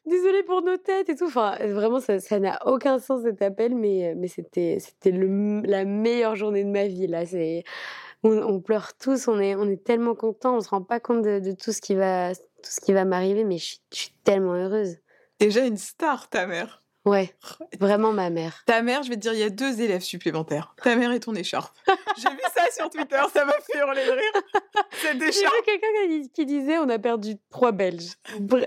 désolé 0.08 0.41
pour 0.41 0.63
nos 0.63 0.78
têtes 0.78 1.10
et 1.10 1.15
tout. 1.15 1.25
Enfin, 1.25 1.56
vraiment, 1.60 1.99
ça 1.99 2.39
n'a 2.39 2.60
aucun 2.65 2.97
sens 2.97 3.21
cet 3.21 3.41
appel, 3.41 3.75
mais, 3.75 4.15
mais 4.17 4.28
c'était 4.28 4.80
la 5.04 5.86
meilleure 5.86 6.36
journée 6.36 6.63
de 6.63 6.69
ma 6.69 6.86
vie. 6.86 7.08
Là, 7.08 7.25
c'est. 7.25 7.63
On, 8.23 8.60
pleure 8.60 8.97
tous, 8.97 9.30
on 9.30 9.39
est, 9.39 9.56
on 9.56 9.69
est 9.69 9.82
tellement 9.82 10.13
contents, 10.13 10.58
on 10.58 10.60
se 10.60 10.67
rend 10.67 10.82
pas 10.82 10.99
compte 10.99 11.21
de, 11.21 11.39
de 11.39 11.54
tout 11.54 11.71
ce 11.71 11.80
qui 11.80 11.95
va, 11.95 12.34
tout 12.62 12.72
ce 12.72 12.82
qui 12.82 12.93
va 12.93 13.06
m'arriver, 13.06 13.43
mais 13.43 13.58
je 13.58 13.78
suis, 13.91 14.13
tellement 14.24 14.54
heureuse. 14.54 14.98
Déjà 15.39 15.65
une 15.65 15.78
star, 15.78 16.30
ta 16.30 16.45
mère. 16.45 16.84
Ouais, 17.10 17.34
vraiment 17.80 18.12
ma 18.12 18.30
mère. 18.30 18.62
Ta 18.67 18.84
mère, 18.84 19.02
je 19.02 19.10
vais 19.10 19.15
te 19.15 19.22
dire, 19.22 19.34
il 19.34 19.39
y 19.39 19.43
a 19.43 19.50
deux 19.50 19.82
élèves 19.82 20.04
supplémentaires. 20.04 20.76
Ta 20.84 20.95
mère 20.95 21.12
et 21.12 21.19
ton 21.19 21.34
écharpe. 21.34 21.76
J'ai 22.17 22.30
vu 22.30 22.38
ça 22.54 22.62
sur 22.72 22.88
Twitter, 22.91 23.19
ça 23.34 23.45
m'a 23.45 23.54
fait 23.54 23.80
hurler 23.80 24.06
de 24.06 24.12
rire. 24.12 24.43
Cette 24.91 25.15
écharpe. 25.15 25.54
J'ai 25.58 25.72
quelqu'un 25.72 26.30
qui 26.32 26.45
disait 26.45 26.78
on 26.78 26.88
a 26.88 27.00
perdu 27.00 27.38
trois 27.50 27.72
Belges. 27.72 28.13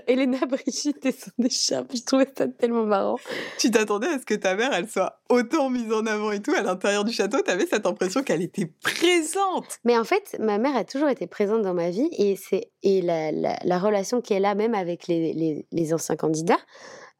Elena 0.07 0.45
Brigitte 0.45 1.05
et 1.05 1.13
son 1.13 1.31
écharpe. 1.41 1.91
Je 1.95 2.03
trouvais 2.03 2.27
ça 2.37 2.47
tellement 2.47 2.83
marrant. 2.83 3.17
Tu 3.59 3.71
t'attendais 3.71 4.07
à 4.07 4.19
ce 4.19 4.25
que 4.25 4.33
ta 4.33 4.55
mère, 4.55 4.73
elle 4.73 4.89
soit 4.89 5.21
autant 5.29 5.69
mise 5.69 5.93
en 5.93 6.05
avant 6.05 6.31
et 6.31 6.41
tout 6.41 6.53
à 6.53 6.61
l'intérieur 6.61 7.05
du 7.05 7.13
château? 7.13 7.41
T'avais 7.41 7.65
cette 7.65 7.85
impression 7.85 8.23
qu'elle 8.23 8.41
était 8.41 8.69
présente. 8.83 9.79
Mais 9.85 9.97
en 9.97 10.03
fait, 10.03 10.35
ma 10.39 10.57
mère 10.57 10.75
a 10.75 10.83
toujours 10.83 11.07
été 11.07 11.27
présente 11.27 11.61
dans 11.61 11.73
ma 11.73 11.91
vie 11.91 12.09
et 12.17 12.35
c'est 12.35 12.71
et 12.83 13.01
la, 13.01 13.31
la, 13.31 13.79
relation 13.79 14.19
qu'elle 14.19 14.43
a 14.43 14.55
même 14.55 14.75
avec 14.75 15.07
les, 15.07 15.31
les, 15.33 15.65
les 15.71 15.93
anciens 15.93 16.17
candidats 16.17 16.59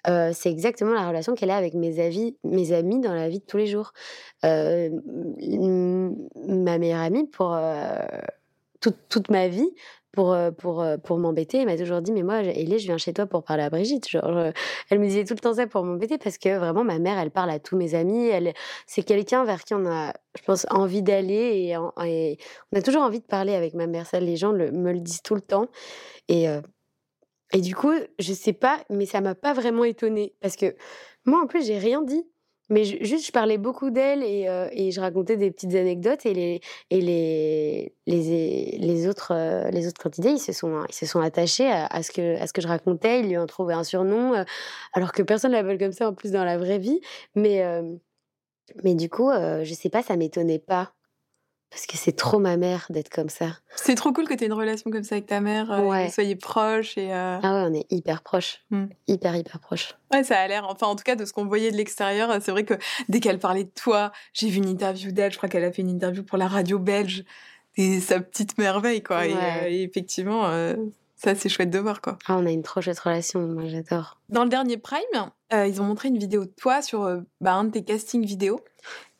c'est 0.05 0.49
exactement 0.49 0.93
la 0.93 1.07
relation 1.07 1.35
qu'elle 1.35 1.51
a 1.51 1.57
avec 1.57 1.73
mes, 1.73 2.33
mes 2.43 2.71
amis 2.73 2.99
dans 2.99 3.13
la 3.13 3.29
vie 3.29 3.39
de 3.39 3.45
tous 3.45 3.57
les 3.57 3.67
jours. 3.67 3.93
ma 4.43 4.89
meilleure 6.77 7.01
amie, 7.01 7.27
pour 7.27 7.57
toute, 8.81 8.97
toute, 9.09 9.29
ma 9.29 9.47
vie, 9.47 9.69
pour, 10.11 10.37
pour, 10.57 10.85
pour 11.03 11.17
m'embêter, 11.17 11.59
elle 11.59 11.65
m'a 11.65 11.77
toujours 11.77 12.01
dit 12.01 12.11
Mais 12.11 12.23
moi, 12.23 12.41
Elie, 12.41 12.79
je 12.79 12.85
viens 12.85 12.97
chez 12.97 13.13
toi 13.13 13.25
pour 13.25 13.43
parler 13.43 13.63
à 13.63 13.69
Brigitte. 13.69 14.09
Genre, 14.09 14.51
elle 14.89 14.99
me 14.99 15.07
disait 15.07 15.23
tout 15.25 15.33
le 15.33 15.39
temps 15.39 15.53
ça 15.53 15.67
pour 15.67 15.83
m'embêter 15.83 16.17
parce 16.17 16.37
que 16.37 16.57
vraiment, 16.57 16.83
ma 16.83 16.99
mère, 16.99 17.17
elle 17.17 17.31
parle 17.31 17.49
à 17.49 17.59
tous 17.59 17.77
mes 17.77 17.95
amis. 17.95 18.27
Elle, 18.27 18.53
c'est 18.85 19.03
quelqu'un 19.03 19.43
vers 19.45 19.63
qui 19.63 19.73
on 19.73 19.85
a, 19.85 20.13
je 20.37 20.43
pense, 20.43 20.67
envie 20.69 21.01
d'aller 21.01 21.69
et, 21.69 21.77
on 21.77 22.77
a 22.77 22.81
toujours 22.81 23.03
envie 23.03 23.21
de 23.21 23.25
parler 23.25 23.55
avec 23.55 23.73
ma 23.73 23.87
mère. 23.87 24.05
Ça, 24.05 24.19
les 24.19 24.35
gens 24.35 24.51
me 24.51 24.91
le 24.91 24.99
disent 24.99 25.21
tout 25.21 25.35
le 25.35 25.41
temps. 25.41 25.67
Et 26.27 26.47
et 27.51 27.62
du 27.62 27.75
coup, 27.75 27.93
je 28.19 28.34
sais 28.34 28.53
pas, 28.53 28.84
mais 28.89 29.06
ça 29.06 29.21
m'a 29.21 29.36
pas 29.36 29.53
vraiment 29.53 29.84
étonnée. 29.84 30.34
Parce 30.41 30.56
que 30.56 30.75
moi, 31.25 31.41
en 31.41 31.47
plus, 31.47 31.65
j'ai 31.65 31.77
rien 31.77 32.01
dit. 32.01 32.25
Mais 32.69 32.86
juste, 32.86 33.27
je 33.27 33.32
parlais 33.32 33.58
beaucoup 33.58 33.91
d'elle 33.91 34.23
et, 34.23 34.47
euh, 34.47 34.69
et, 34.71 34.91
je 34.91 35.01
racontais 35.01 35.36
des 35.36 35.51
petites 35.51 35.75
anecdotes 35.75 36.25
et 36.25 36.34
les, 36.34 36.62
les, 36.89 37.93
les, 38.08 39.08
autres, 39.08 39.34
euh, 39.34 39.69
les 39.69 39.86
autres 39.86 40.01
candidats, 40.01 40.29
ils 40.29 40.39
se 40.39 40.53
sont, 40.53 40.84
ils 40.88 40.95
se 40.95 41.06
sont 41.06 41.19
attachés 41.19 41.69
à, 41.69 42.01
ce 42.01 42.12
que, 42.12 42.39
à 42.39 42.47
ce 42.47 42.53
que 42.53 42.62
je 42.62 42.67
racontais. 42.67 43.19
Ils 43.19 43.27
lui 43.27 43.38
ont 43.38 43.45
trouvé 43.47 43.73
un 43.73 43.84
surnom, 43.84 44.34
euh, 44.34 44.43
alors 44.93 45.12
que 45.12 45.21
personne 45.21 45.51
ne 45.51 45.58
l'appelle 45.58 45.77
comme 45.77 45.91
ça 45.91 46.08
en 46.08 46.13
plus 46.13 46.32
dans 46.32 46.45
la 46.45 46.58
vraie 46.58 46.79
vie. 46.79 47.01
Mais, 47.36 47.63
mais 48.84 48.95
du 48.95 49.10
coup, 49.10 49.29
je 49.32 49.73
sais 49.73 49.89
pas, 49.89 50.01
ça 50.01 50.15
m'étonnait 50.15 50.60
pas. 50.60 50.93
Parce 51.73 51.88
que 51.88 51.97
c'est 51.97 52.12
trop 52.12 52.38
ma 52.38 52.55
mère 52.55 52.86
d'être 52.91 53.09
comme 53.09 53.29
ça. 53.29 53.47
C'est 53.75 53.95
trop 53.95 54.13
cool 54.13 54.27
que 54.27 54.36
tu 54.36 54.43
aies 54.43 54.47
une 54.47 54.53
relation 54.53 54.91
comme 54.91 55.03
ça 55.03 55.15
avec 55.15 55.25
ta 55.25 55.41
mère, 55.41 55.71
euh, 55.71 55.77
que 55.77 56.05
vous 56.05 56.13
soyez 56.13 56.36
proches. 56.36 56.99
Et, 56.99 57.12
euh 57.12 57.39
Ah 57.41 57.55
ouais, 57.55 57.67
on 57.67 57.73
est 57.73 57.91
hyper 57.91 58.21
proches. 58.21 58.62
Mmh. 58.69 58.86
Hyper, 59.07 59.36
hyper 59.36 59.59
proches. 59.59 59.95
Ouais, 60.13 60.23
ça 60.23 60.39
a 60.39 60.47
l'air, 60.47 60.67
enfin 60.69 60.86
en 60.86 60.95
tout 60.95 61.03
cas 61.03 61.15
de 61.15 61.25
ce 61.25 61.33
qu'on 61.33 61.45
voyait 61.45 61.71
de 61.71 61.75
l'extérieur, 61.75 62.29
c'est 62.41 62.51
vrai 62.51 62.63
que 62.63 62.75
dès 63.09 63.19
qu'elle 63.19 63.39
parlait 63.39 63.63
de 63.63 63.71
toi, 63.73 64.12
j'ai 64.33 64.49
vu 64.49 64.57
une 64.57 64.69
interview 64.69 65.12
d'elle, 65.12 65.31
je 65.31 65.38
crois 65.38 65.49
qu'elle 65.49 65.63
a 65.63 65.71
fait 65.71 65.81
une 65.81 65.89
interview 65.89 66.21
pour 66.21 66.38
la 66.38 66.47
radio 66.47 66.77
belge, 66.77 67.25
et 67.75 67.99
sa 67.99 68.19
petite 68.19 68.59
merveille, 68.59 69.01
quoi. 69.01 69.25
Et, 69.25 69.33
euh, 69.33 69.67
effectivement, 69.67 70.45
ça 71.23 71.36
c'est 71.36 71.49
chouette 71.49 71.69
de 71.69 71.79
voir, 71.79 72.01
quoi. 72.01 72.17
Ah, 72.27 72.38
on 72.38 72.45
a 72.45 72.51
une 72.51 72.63
trop 72.63 72.81
chouette 72.81 72.99
relation, 72.99 73.39
moi 73.41 73.63
j'adore. 73.67 74.19
Dans 74.29 74.43
le 74.43 74.49
dernier 74.49 74.77
Prime, 74.77 75.01
ils 75.51 75.81
ont 75.81 75.86
montré 75.86 76.09
une 76.09 76.17
vidéo 76.17 76.45
de 76.45 76.51
toi 76.51 76.81
sur 76.81 77.21
bah, 77.39 77.53
un 77.53 77.65
de 77.65 77.71
tes 77.71 77.83
castings 77.83 78.25
vidéo. 78.25 78.59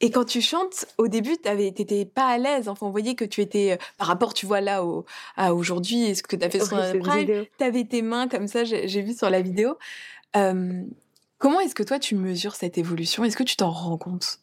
Et 0.04 0.12
quand 0.12 0.26
tu 0.26 0.42
chantes, 0.42 0.86
au 0.98 1.08
début, 1.08 1.38
tu 1.38 1.50
n'étais 1.50 2.06
pas 2.06 2.28
à 2.28 2.38
l'aise. 2.38 2.68
Enfin, 2.68 2.88
on 2.88 2.90
voyait 2.90 3.16
que 3.16 3.24
tu 3.24 3.40
étais, 3.40 3.72
euh, 3.72 3.78
par 3.98 4.08
rapport, 4.08 4.34
tu 4.34 4.46
vois, 4.46 4.60
là, 4.60 4.84
au, 4.84 5.06
à 5.38 5.54
aujourd'hui, 5.54 6.04
et 6.04 6.16
ce 6.16 6.24
que 6.24 6.36
tu 6.36 6.44
as 6.44 6.50
fait 6.50 6.60
sur 6.60 6.76
la 6.78 6.94
Prime, 6.94 7.46
tu 7.58 7.64
avais 7.64 7.86
tes 7.86 8.02
mains 8.02 8.28
comme 8.28 8.48
ça, 8.48 8.66
j'ai 8.66 9.02
vu 9.02 9.14
sur 9.14 9.30
la 9.30 9.42
vidéo. 9.42 9.78
comment 10.34 11.60
est-ce 11.62 11.76
que 11.76 11.84
toi, 11.84 12.00
tu 12.00 12.16
mesures 12.16 12.56
cette 12.56 12.78
évolution? 12.78 13.24
Est-ce 13.24 13.38
que 13.38 13.44
tu 13.44 13.56
t'en 13.56 13.72
rends 13.72 13.98
compte? 13.98 14.40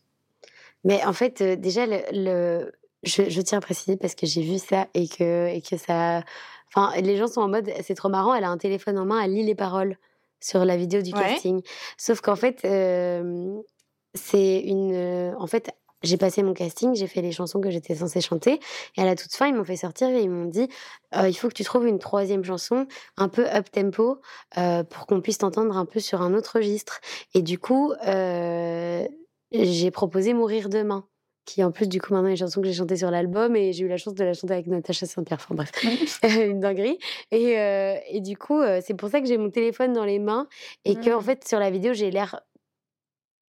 Mais 0.85 1.05
en 1.05 1.13
fait, 1.13 1.43
euh, 1.43 1.57
déjà, 1.57 1.85
le, 1.87 2.73
je, 3.03 3.41
tiens 3.43 3.59
à 3.59 3.61
préciser 3.61 3.99
parce 3.99 4.15
que 4.15 4.27
j'ai 4.27 4.41
vu 4.41 4.59
ça 4.59 4.89
et 4.95 5.09
que, 5.09 5.49
et 5.49 5.61
que 5.61 5.77
ça. 5.77 6.25
Enfin, 6.75 6.99
les 7.01 7.17
gens 7.17 7.27
sont 7.27 7.41
en 7.41 7.49
mode, 7.49 7.71
c'est 7.83 7.95
trop 7.95 8.09
marrant, 8.09 8.35
elle 8.35 8.45
a 8.45 8.51
un 8.51 8.59
téléphone 8.59 8.99
en 8.99 9.05
main, 9.05 9.21
elle 9.21 9.33
lit 9.33 9.45
les 9.45 9.55
paroles 9.55 9.97
sur 10.41 10.65
la 10.65 10.77
vidéo 10.77 11.03
du 11.03 11.13
casting. 11.13 11.63
Sauf 11.99 12.21
qu'en 12.21 12.37
fait, 12.37 12.65
c'est 14.15 14.61
une. 14.61 14.93
Euh, 14.93 15.33
en 15.39 15.47
fait, 15.47 15.71
j'ai 16.03 16.17
passé 16.17 16.43
mon 16.43 16.55
casting, 16.55 16.95
j'ai 16.95 17.07
fait 17.07 17.21
les 17.21 17.33
chansons 17.33 17.61
que 17.61 17.71
j'étais 17.71 17.95
censée 17.95 18.21
chanter, 18.21 18.59
et 18.97 19.03
à 19.03 19.05
la 19.05 19.15
toute 19.17 19.35
fin, 19.35 19.47
ils 19.47 19.55
m'ont 19.55 19.65
fait 19.65 19.77
sortir 19.77 20.09
et 20.09 20.23
ils 20.23 20.31
m'ont 20.31 20.47
dit 20.47 20.69
euh, 21.17 21.29
il 21.29 21.35
faut 21.35 21.49
que 21.49 21.55
tu 21.55 21.65
trouves 21.65 21.87
une 21.87 21.99
troisième 21.99 22.43
chanson 22.43 22.87
un 23.17 23.29
peu 23.29 23.47
up 23.47 23.71
tempo 23.71 24.21
euh, 24.57 24.83
pour 24.83 25.07
qu'on 25.07 25.21
puisse 25.21 25.39
t'entendre 25.39 25.77
un 25.77 25.85
peu 25.85 26.01
sur 26.01 26.23
un 26.23 26.35
autre 26.35 26.57
registre. 26.57 27.01
Et 27.35 27.43
du 27.43 27.59
coup, 27.59 27.93
j'ai 29.53 29.91
proposé 29.91 30.33
Mourir 30.33 30.69
demain 30.69 31.07
qui 31.51 31.65
en 31.65 31.73
plus 31.73 31.89
du 31.89 32.01
coup 32.01 32.13
maintenant 32.13 32.29
est 32.29 32.33
une 32.33 32.37
chanson 32.37 32.61
que 32.61 32.67
j'ai 32.69 32.75
chantée 32.75 32.97
sur 32.97 33.11
l'album 33.11 33.57
et 33.57 33.73
j'ai 33.73 33.85
eu 33.85 33.89
la 33.89 33.97
chance 33.97 34.15
de 34.15 34.25
la 34.25 34.35
chanter 34.35 34.55
avec 34.55 34.67
Natacha 34.67 35.07
Saint-Pierre. 35.07 35.39
Enfin 35.41 35.55
bref, 35.55 35.71
une 36.41 36.61
dinguerie. 36.61 36.99
Et, 37.33 37.57
et 38.09 38.21
du 38.21 38.37
coup, 38.37 38.61
c'est 38.83 38.95
pour 38.95 39.09
ça 39.09 39.21
que 39.21 39.27
j'ai 39.27 39.39
mon 39.39 39.51
téléphone 39.51 39.93
dans 39.93 40.05
les 40.05 40.19
mains 40.19 40.47
et 40.85 40.95
que 40.95 41.11
en 41.11 41.21
mmh. 41.21 41.25
fait 41.25 41.49
sur 41.49 41.59
la 41.59 41.71
vidéo 41.71 41.93
j'ai 41.93 42.11
l'air 42.11 42.41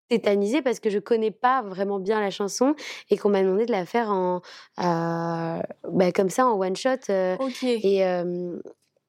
tétanisée 0.10 0.62
parce 0.62 0.80
que 0.80 0.90
je 0.90 1.00
connais 1.00 1.32
pas 1.32 1.62
vraiment 1.62 2.00
bien 2.00 2.20
la 2.20 2.32
chanson 2.32 2.76
et 3.10 3.18
qu'on 3.18 3.30
m'a 3.30 3.42
demandé 3.42 3.66
de 3.66 3.72
la 3.72 3.86
faire 3.86 4.10
en 4.10 4.42
bah, 4.78 6.12
comme 6.14 6.30
ça 6.30 6.48
en 6.48 6.60
one 6.60 6.76
shot 6.76 7.12
Ok. 7.40 7.64
et 7.64 8.04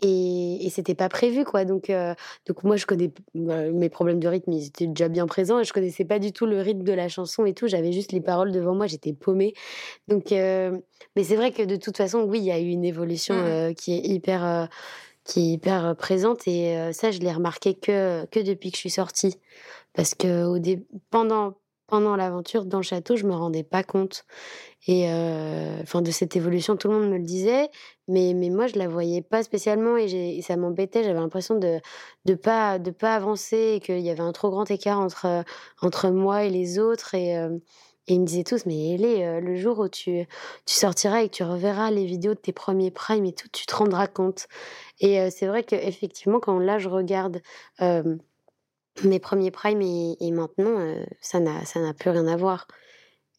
et, 0.03 0.67
et 0.67 0.71
c'était 0.71 0.95
pas 0.95 1.09
prévu 1.09 1.45
quoi. 1.45 1.65
Donc 1.65 1.91
donc 2.47 2.65
moi 2.65 2.77
je 2.77 2.87
connais 2.87 3.13
bah, 3.35 3.71
mes 3.71 3.89
problèmes 3.89 4.21
de 4.21 4.29
rythme 4.29 4.53
ils 4.53 4.67
étaient 4.67 4.87
déjà 4.87 5.09
bien 5.09 5.27
présents 5.27 5.61
et 5.61 5.65
je 5.65 5.73
connaissais 5.73 6.05
pas 6.05 6.19
du 6.19 6.33
tout 6.33 6.47
le 6.47 6.61
rythme 6.61 6.83
de 6.83 6.93
la 6.93 7.09
chanson 7.09 7.45
et 7.47 7.55
tout. 7.55 7.69
J'avais 7.69 7.93
juste 7.93 8.13
les 8.13 8.21
paroles 8.21 8.53
devant 8.53 8.75
moi 8.75 8.87
j'étais 8.87 9.13
paumée. 9.13 9.55
Donc 10.09 10.31
mais 10.31 11.25
c'est 11.25 11.37
vrai 11.37 11.53
que 11.53 11.63
de 11.63 11.77
toute 11.77 11.97
façon 11.97 12.23
oui 12.23 12.39
il 12.41 12.45
y 12.45 12.53
a 12.53 12.59
eu 12.61 12.69
une 12.69 12.85
évolution 12.85 13.35
Mmh. 13.35 13.75
qui 13.75 13.95
est 13.95 14.07
hyper 14.07 14.69
qui 15.25 15.41
est 15.41 15.53
hyper 15.55 15.97
présente 15.97 16.49
et 16.49 16.93
ça 16.93 17.11
je 17.11 17.21
l'ai 17.21 17.33
remarqué 17.33 17.75
que 17.75 18.27
que 18.27 18.41
depuis 18.41 18.71
que 18.71 18.77
je 18.77 18.81
suis 18.81 18.91
sortie. 18.91 19.37
Parce 19.95 20.15
que 20.15 20.45
au 20.47 20.59
dé- 20.59 20.87
pendant 21.11 21.55
pendant 21.93 22.17
l'aventure 22.17 22.65
dans 22.65 22.79
le 22.79 22.83
château 22.85 23.17
je 23.17 23.27
me 23.27 23.35
rendais 23.35 23.63
pas 23.65 23.83
compte. 23.85 24.25
Et 24.89 25.07
enfin 25.83 26.03
de 26.03 26.11
cette 26.11 26.37
évolution 26.37 26.77
tout 26.77 26.89
le 26.89 26.95
monde 27.01 27.11
me 27.11 27.19
le 27.19 27.25
disait 27.25 27.69
mais 28.09 28.35
mais 28.35 28.51
moi 28.51 28.67
je 28.67 28.79
la 28.79 28.89
voyais 28.89 29.23
pas 29.23 29.43
spécialement 29.45 29.97
et, 29.99 30.05
et 30.39 30.43
ça 30.43 30.57
m'embêtait. 30.57 31.05
J'avais 31.05 31.21
l'impression 31.21 31.57
de 31.59 31.81
de 32.27 32.35
pas 32.35 32.79
de 32.79 32.91
pas 32.91 33.15
avancer 33.17 33.75
et 33.77 33.81
qu'il 33.81 34.01
y 34.01 34.11
avait 34.11 34.21
un 34.21 34.33
trop 34.33 34.51
grand 34.51 34.71
écart 34.71 35.01
entre 35.01 35.45
entre 35.83 36.11
moi 36.11 36.45
et 36.45 36.51
les 36.51 36.79
autres. 36.79 37.15
Et 37.15 37.37
et 38.09 38.15
ils 38.15 38.21
me 38.21 38.27
disaient 38.27 38.43
tous, 38.45 38.67
mais 38.67 38.95
Ellie, 38.95 39.23
le 39.41 39.55
jour 39.57 39.79
où 39.79 39.89
tu, 39.89 40.27
tu 40.67 40.75
sortiras 40.75 41.23
et 41.23 41.29
que 41.29 41.37
tu 41.37 41.45
reverras 41.45 41.91
les 41.93 42.05
vidéos 42.05 42.35
de 42.35 42.39
tes 42.41 42.53
premiers 42.53 42.91
primes 42.91 43.25
et 43.27 43.33
tout, 43.33 43.47
tu 43.53 43.65
te 43.65 43.77
rendras 43.77 44.09
compte. 44.09 44.49
Et 45.01 45.31
c'est 45.31 45.47
vrai 45.49 45.65
qu'effectivement, 45.65 46.41
quand 46.41 46.59
là, 46.61 46.79
je 46.79 46.89
regarde 46.89 47.43
mes 49.05 49.21
premiers 49.21 49.51
primes 49.51 49.83
et, 49.83 50.31
maintenant, 50.31 50.97
ça 51.21 51.41
n'a 51.41 51.65
ça 51.65 51.81
n'a 51.81 51.95
plus 51.95 52.11
rien 52.11 52.27
à 52.27 52.37
voir. 52.37 52.67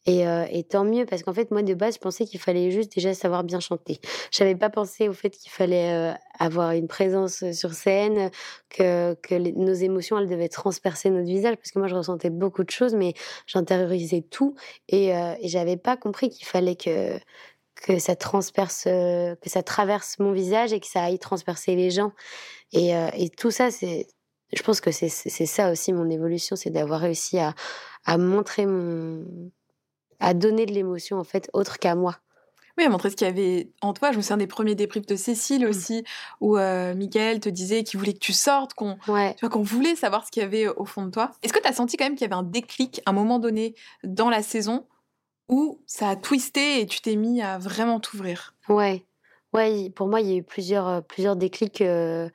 Et, 0.06 0.24
et 0.50 0.64
tant 0.64 0.84
mieux, 0.84 1.06
parce 1.06 1.22
qu'en 1.22 1.32
fait, 1.32 1.50
moi, 1.50 1.62
de 1.62 1.72
base, 1.72 1.94
je 1.94 1.98
pensais 1.98 2.26
qu'il 2.26 2.38
fallait 2.38 2.70
juste 2.70 2.94
déjà 2.94 3.14
savoir 3.14 3.42
bien 3.42 3.58
chanter. 3.58 4.00
Je 4.30 4.44
n'avais 4.44 4.54
pas 4.54 4.68
pensé 4.68 5.08
au 5.08 5.14
fait 5.14 5.30
qu'il 5.30 5.50
fallait 5.50 6.14
avoir 6.38 6.72
une 6.72 6.88
présence 6.88 7.50
sur 7.52 7.72
scène, 7.72 8.30
que, 8.68 9.16
nos 9.56 9.72
émotions, 9.72 10.18
elles 10.18 10.28
devaient 10.28 10.48
transpercer 10.48 11.10
notre 11.10 11.26
visage, 11.26 11.56
parce 11.56 11.70
que 11.70 11.78
moi, 11.78 11.88
je 11.88 11.94
ressentais 11.94 12.30
beaucoup 12.30 12.64
de 12.64 12.70
choses, 12.70 12.94
mais 12.94 13.14
j'intériorisais 13.46 14.22
tout. 14.22 14.56
Et, 14.88 15.14
euh, 15.14 15.34
et 15.40 15.48
j'avais 15.48 15.76
pas 15.76 15.96
compris 15.96 16.28
qu'il 16.30 16.46
fallait 16.46 16.76
que, 16.76 17.18
que 17.76 17.98
ça 17.98 18.16
transperce, 18.16 18.84
euh, 18.86 19.34
que 19.36 19.48
ça 19.50 19.62
traverse 19.62 20.18
mon 20.18 20.32
visage 20.32 20.72
et 20.72 20.80
que 20.80 20.86
ça 20.86 21.04
aille 21.04 21.18
transpercer 21.18 21.76
les 21.76 21.90
gens. 21.90 22.12
Et, 22.72 22.96
euh, 22.96 23.08
et 23.14 23.30
tout 23.30 23.50
ça, 23.50 23.70
c'est, 23.70 24.06
je 24.56 24.62
pense 24.62 24.80
que 24.80 24.90
c'est 24.90 25.08
ça 25.08 25.70
aussi 25.70 25.92
mon 25.92 26.08
évolution, 26.10 26.56
c'est 26.56 26.70
d'avoir 26.70 27.00
réussi 27.00 27.38
à, 27.38 27.54
à 28.04 28.18
montrer 28.18 28.66
mon, 28.66 29.24
à 30.20 30.34
donner 30.34 30.66
de 30.66 30.72
l'émotion 30.72 31.18
en 31.18 31.24
fait 31.24 31.50
autre 31.52 31.78
qu'à 31.78 31.94
moi. 31.94 32.16
Oui, 32.76 32.84
à 32.84 32.88
montrer 32.88 33.08
ce 33.10 33.14
qu'il 33.14 33.28
y 33.28 33.30
avait 33.30 33.70
en 33.82 33.92
toi. 33.92 34.10
Je 34.10 34.16
me 34.16 34.22
souviens 34.22 34.36
des 34.36 34.48
premiers 34.48 34.74
débriefs 34.74 35.06
de 35.06 35.14
Cécile 35.14 35.64
aussi, 35.64 36.02
où 36.40 36.58
euh, 36.58 36.92
Mickaël 36.94 37.38
te 37.38 37.48
disait 37.48 37.84
qu'il 37.84 38.00
voulait 38.00 38.14
que 38.14 38.18
tu 38.18 38.32
sortes, 38.32 38.74
qu'on 38.74 38.98
Ouais. 39.06 39.36
qu'on 39.48 39.62
voulait 39.62 39.94
savoir 39.94 40.26
ce 40.26 40.32
qu'il 40.32 40.42
y 40.42 40.44
avait 40.46 40.66
au 40.66 40.84
fond 40.84 41.04
de 41.06 41.10
toi. 41.12 41.30
Est-ce 41.44 41.52
que 41.52 41.60
tu 41.60 41.68
as 41.68 41.72
senti 41.72 41.96
quand 41.96 42.04
même 42.04 42.16
qu'il 42.16 42.22
y 42.22 42.32
avait 42.32 42.34
un 42.34 42.42
déclic 42.42 43.00
à 43.06 43.10
un 43.10 43.12
moment 43.12 43.38
donné 43.38 43.76
dans 44.02 44.28
la 44.28 44.42
saison 44.42 44.88
où 45.48 45.80
ça 45.86 46.08
a 46.08 46.16
twisté 46.16 46.80
et 46.80 46.86
tu 46.86 47.00
t'es 47.00 47.14
mis 47.14 47.42
à 47.42 47.58
vraiment 47.58 48.00
t'ouvrir? 48.00 48.56
Ouais, 48.68 49.04
ouais, 49.52 49.90
pour 49.94 50.08
moi, 50.08 50.20
il 50.20 50.28
y 50.28 50.32
a 50.32 50.36
eu 50.38 50.42
plusieurs, 50.42 50.88
euh, 50.88 51.00
plusieurs 51.00 51.36
déclics 51.36 51.80
euh, 51.80 52.28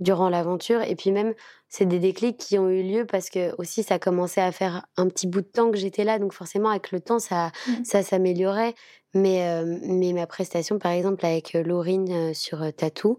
durant 0.00 0.28
l'aventure. 0.28 0.82
Et 0.82 0.96
puis 0.96 1.12
même, 1.12 1.34
c'est 1.76 1.86
des 1.86 1.98
déclics 1.98 2.36
qui 2.36 2.56
ont 2.56 2.68
eu 2.70 2.84
lieu 2.84 3.04
parce 3.04 3.30
que 3.30 3.52
aussi, 3.58 3.82
ça 3.82 3.98
commençait 3.98 4.40
à 4.40 4.52
faire 4.52 4.86
un 4.96 5.08
petit 5.08 5.26
bout 5.26 5.40
de 5.40 5.46
temps 5.46 5.72
que 5.72 5.76
j'étais 5.76 6.04
là. 6.04 6.20
Donc 6.20 6.32
forcément, 6.32 6.68
avec 6.70 6.92
le 6.92 7.00
temps, 7.00 7.18
ça, 7.18 7.50
Mhm. 7.66 7.84
ça 7.84 8.02
s'améliorait. 8.04 8.74
Mais, 9.16 9.48
euh, 9.48 9.78
mais 9.82 10.12
ma 10.12 10.26
prestation, 10.26 10.78
par 10.78 10.92
exemple, 10.92 11.24
avec 11.26 11.54
euh, 11.54 11.62
Laurine 11.64 12.10
euh, 12.12 12.34
sur 12.34 12.58
Tattoo, 12.76 13.18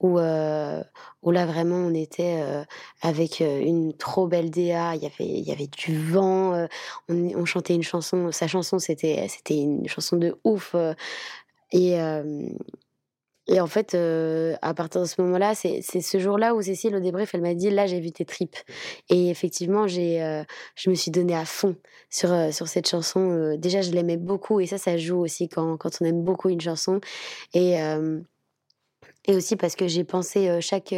où, 0.00 0.18
euh, 0.18 0.82
où 1.22 1.30
là, 1.30 1.46
vraiment, 1.46 1.76
on 1.76 1.94
était 1.94 2.42
euh, 2.42 2.62
avec 3.02 3.40
une 3.40 3.94
trop 3.96 4.26
belle 4.26 4.50
DA. 4.50 4.94
Il 4.96 5.02
y 5.02 5.06
avait, 5.06 5.14
il 5.40 5.44
y 5.48 5.52
avait 5.52 5.66
du 5.68 5.98
vent. 5.98 6.66
on, 7.08 7.14
on 7.36 7.44
chantait 7.46 7.74
une 7.74 7.82
chanson. 7.82 8.30
Sa 8.32 8.46
chanson, 8.48 8.78
c'était, 8.78 9.26
c'était 9.28 9.58
une 9.58 9.88
chanson 9.88 10.16
de 10.18 10.34
ouf. 10.44 10.74
et, 11.72 12.00
euh, 12.00 12.48
et 13.46 13.60
en 13.60 13.66
fait, 13.66 13.94
euh, 13.94 14.56
à 14.62 14.72
partir 14.72 15.02
de 15.02 15.06
ce 15.06 15.20
moment-là, 15.20 15.54
c'est 15.54 15.82
ce 15.82 16.18
jour-là 16.18 16.54
où 16.54 16.62
Cécile, 16.62 16.96
au 16.96 17.00
débrief, 17.00 17.34
elle 17.34 17.42
m'a 17.42 17.54
dit 17.54 17.70
Là, 17.70 17.86
j'ai 17.86 18.00
vu 18.00 18.10
tes 18.10 18.24
tripes. 18.24 18.56
Et 19.10 19.28
effectivement, 19.28 19.86
j'ai, 19.86 20.22
euh, 20.22 20.44
je 20.76 20.88
me 20.88 20.94
suis 20.94 21.10
donnée 21.10 21.36
à 21.36 21.44
fond 21.44 21.76
sur, 22.08 22.32
euh, 22.32 22.52
sur 22.52 22.68
cette 22.68 22.88
chanson. 22.88 23.54
Déjà, 23.58 23.82
je 23.82 23.90
l'aimais 23.90 24.16
beaucoup. 24.16 24.60
Et 24.60 24.66
ça, 24.66 24.78
ça 24.78 24.96
joue 24.96 25.18
aussi 25.18 25.48
quand, 25.48 25.76
quand 25.76 25.90
on 26.00 26.06
aime 26.06 26.22
beaucoup 26.22 26.48
une 26.48 26.60
chanson. 26.60 27.00
Et. 27.52 27.74
et 29.26 29.34
aussi 29.34 29.56
parce 29.56 29.74
que 29.74 29.88
j'ai 29.88 30.04
pensé 30.04 30.60
chaque, 30.60 30.94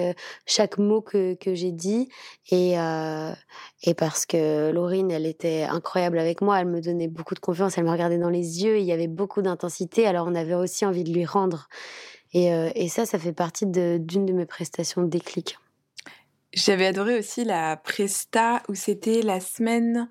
chaque 0.46 0.78
mot 0.78 1.00
que, 1.00 1.34
que 1.34 1.54
j'ai 1.54 1.70
dit 1.70 2.08
et, 2.50 2.74
et 3.82 3.94
parce 3.94 4.26
que 4.26 4.70
Laurine, 4.72 5.12
elle 5.12 5.26
était 5.26 5.62
incroyable 5.62 6.18
avec 6.18 6.40
moi, 6.40 6.60
elle 6.60 6.66
me 6.66 6.80
donnait 6.80 7.06
beaucoup 7.06 7.34
de 7.34 7.40
confiance, 7.40 7.78
elle 7.78 7.84
me 7.84 7.90
regardait 7.90 8.18
dans 8.18 8.30
les 8.30 8.64
yeux, 8.64 8.78
il 8.78 8.84
y 8.84 8.90
avait 8.90 9.06
beaucoup 9.06 9.42
d'intensité, 9.42 10.06
alors 10.08 10.26
on 10.26 10.34
avait 10.34 10.54
aussi 10.54 10.84
envie 10.84 11.04
de 11.04 11.12
lui 11.12 11.24
rendre. 11.24 11.68
Et, 12.36 12.52
euh, 12.52 12.68
et 12.74 12.88
ça, 12.88 13.06
ça 13.06 13.18
fait 13.18 13.32
partie 13.32 13.64
d'une 13.64 14.26
de, 14.26 14.32
mes 14.34 14.44
prestations 14.44 15.02
déclic. 15.02 15.58
J'avais 16.52 16.84
adoré 16.86 17.18
aussi 17.18 17.44
la 17.44 17.78
presta 17.78 18.62
où 18.68 18.74
c'était 18.74 19.22
la 19.22 19.40
semaine 19.40 20.10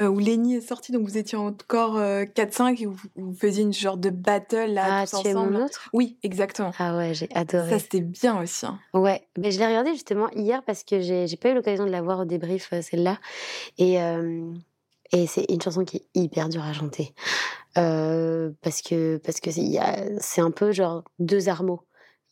euh, 0.00 0.06
où 0.08 0.18
Lenny 0.18 0.54
est 0.56 0.60
sortie, 0.62 0.90
donc 0.90 1.02
vous 1.06 1.18
étiez 1.18 1.36
encore 1.36 1.98
euh, 1.98 2.24
4-5 2.24 2.82
et 2.82 2.86
vous, 2.86 2.96
vous 3.16 3.34
faisiez 3.34 3.62
une 3.62 3.74
genre 3.74 3.98
de 3.98 4.08
battle 4.08 4.72
là, 4.72 5.00
Ah, 5.02 5.06
tous 5.06 5.20
tu 5.22 5.28
es 5.28 5.34
mon 5.34 5.54
autre? 5.54 5.90
Oui, 5.92 6.16
exactement. 6.22 6.72
Ah 6.78 6.96
ouais, 6.96 7.12
j'ai 7.12 7.26
Ça, 7.28 7.40
adoré. 7.40 7.78
c'était 7.78 8.00
bien 8.00 8.40
aussi. 8.40 8.64
hein. 8.64 8.78
Ouais, 8.94 9.28
mais 9.36 9.50
je 9.50 9.58
l'ai 9.58 9.66
regardé 9.66 9.92
justement 9.92 10.30
hier 10.30 10.62
parce 10.64 10.82
que 10.82 11.00
j'ai 11.02 11.26
pas 11.36 11.50
eu 11.50 11.54
l'occasion 11.54 11.84
de 11.84 11.90
la 11.90 12.00
voir 12.00 12.20
au 12.20 12.24
débrief, 12.24 12.70
euh, 12.72 12.80
celle-là. 12.80 13.18
Et, 13.76 14.00
euh, 14.00 14.50
et 15.12 15.26
c'est 15.26 15.44
une 15.50 15.60
chanson 15.60 15.84
qui 15.84 15.98
est 15.98 16.06
hyper 16.14 16.48
dure 16.48 16.62
à 16.64 16.72
chanter. 16.72 17.14
Euh, 17.78 18.50
parce 18.62 18.82
que 18.82 19.18
parce 19.18 19.40
que 19.40 19.50
c'est 19.50 19.78
a- 19.78 20.42
un 20.42 20.50
peu 20.50 20.72
genre 20.72 21.04
deux 21.18 21.48
armeaux. 21.48 21.82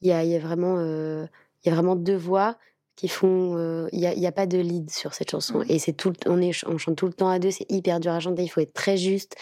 Il 0.00 0.08
y 0.08 0.12
a, 0.12 0.24
y 0.24 0.36
a 0.36 0.38
vraiment 0.38 0.76
euh, 0.78 1.26
y 1.64 1.70
a 1.70 1.74
vraiment 1.74 1.96
deux 1.96 2.16
voix 2.16 2.56
qui 2.96 3.08
font 3.08 3.56
euh, 3.56 3.88
il 3.92 3.98
y 4.00 4.06
a, 4.06 4.12
il 4.14 4.20
y 4.20 4.26
a 4.26 4.32
pas 4.32 4.46
de 4.46 4.56
lead 4.58 4.90
sur 4.90 5.14
cette 5.14 5.30
chanson 5.30 5.62
et 5.68 5.78
c'est 5.80 5.92
tout 5.94 6.12
on 6.26 6.40
est 6.40 6.52
on 6.66 6.78
chante 6.78 6.96
tout 6.96 7.06
le 7.06 7.12
temps 7.12 7.28
à 7.28 7.38
deux 7.40 7.50
c'est 7.50 7.66
hyper 7.68 7.98
dur 7.98 8.12
à 8.12 8.20
chanter 8.20 8.44
il 8.44 8.48
faut 8.48 8.60
être 8.60 8.72
très 8.72 8.96
juste 8.96 9.34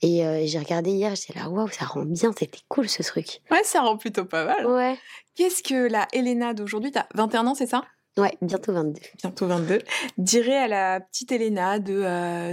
et 0.00 0.24
euh, 0.24 0.42
j'ai 0.46 0.60
regardé 0.60 0.90
hier 0.92 1.14
j'étais 1.16 1.36
là 1.38 1.48
waouh 1.50 1.68
ça 1.68 1.86
rend 1.86 2.04
bien 2.04 2.32
c'était 2.38 2.60
cool 2.68 2.88
ce 2.88 3.02
truc 3.02 3.40
Ouais, 3.50 3.64
ça 3.64 3.80
rend 3.80 3.96
plutôt 3.96 4.24
pas 4.26 4.44
mal. 4.44 4.64
ouais 4.66 4.96
Qu'est-ce 5.34 5.62
que 5.62 5.88
la 5.90 6.06
Elena 6.12 6.54
d'aujourd'hui, 6.54 6.90
t'as 6.92 7.06
21 7.14 7.46
ans, 7.46 7.54
c'est 7.54 7.66
ça? 7.66 7.82
Ouais 8.18 8.36
bientôt 8.42 8.72
22 8.72 9.00
Bientôt 9.22 9.46
22. 9.46 9.78
Dirait 10.18 10.56
à 10.56 10.68
la 10.68 11.00
petite 11.00 11.32
Elena 11.32 11.78
de 11.78 12.02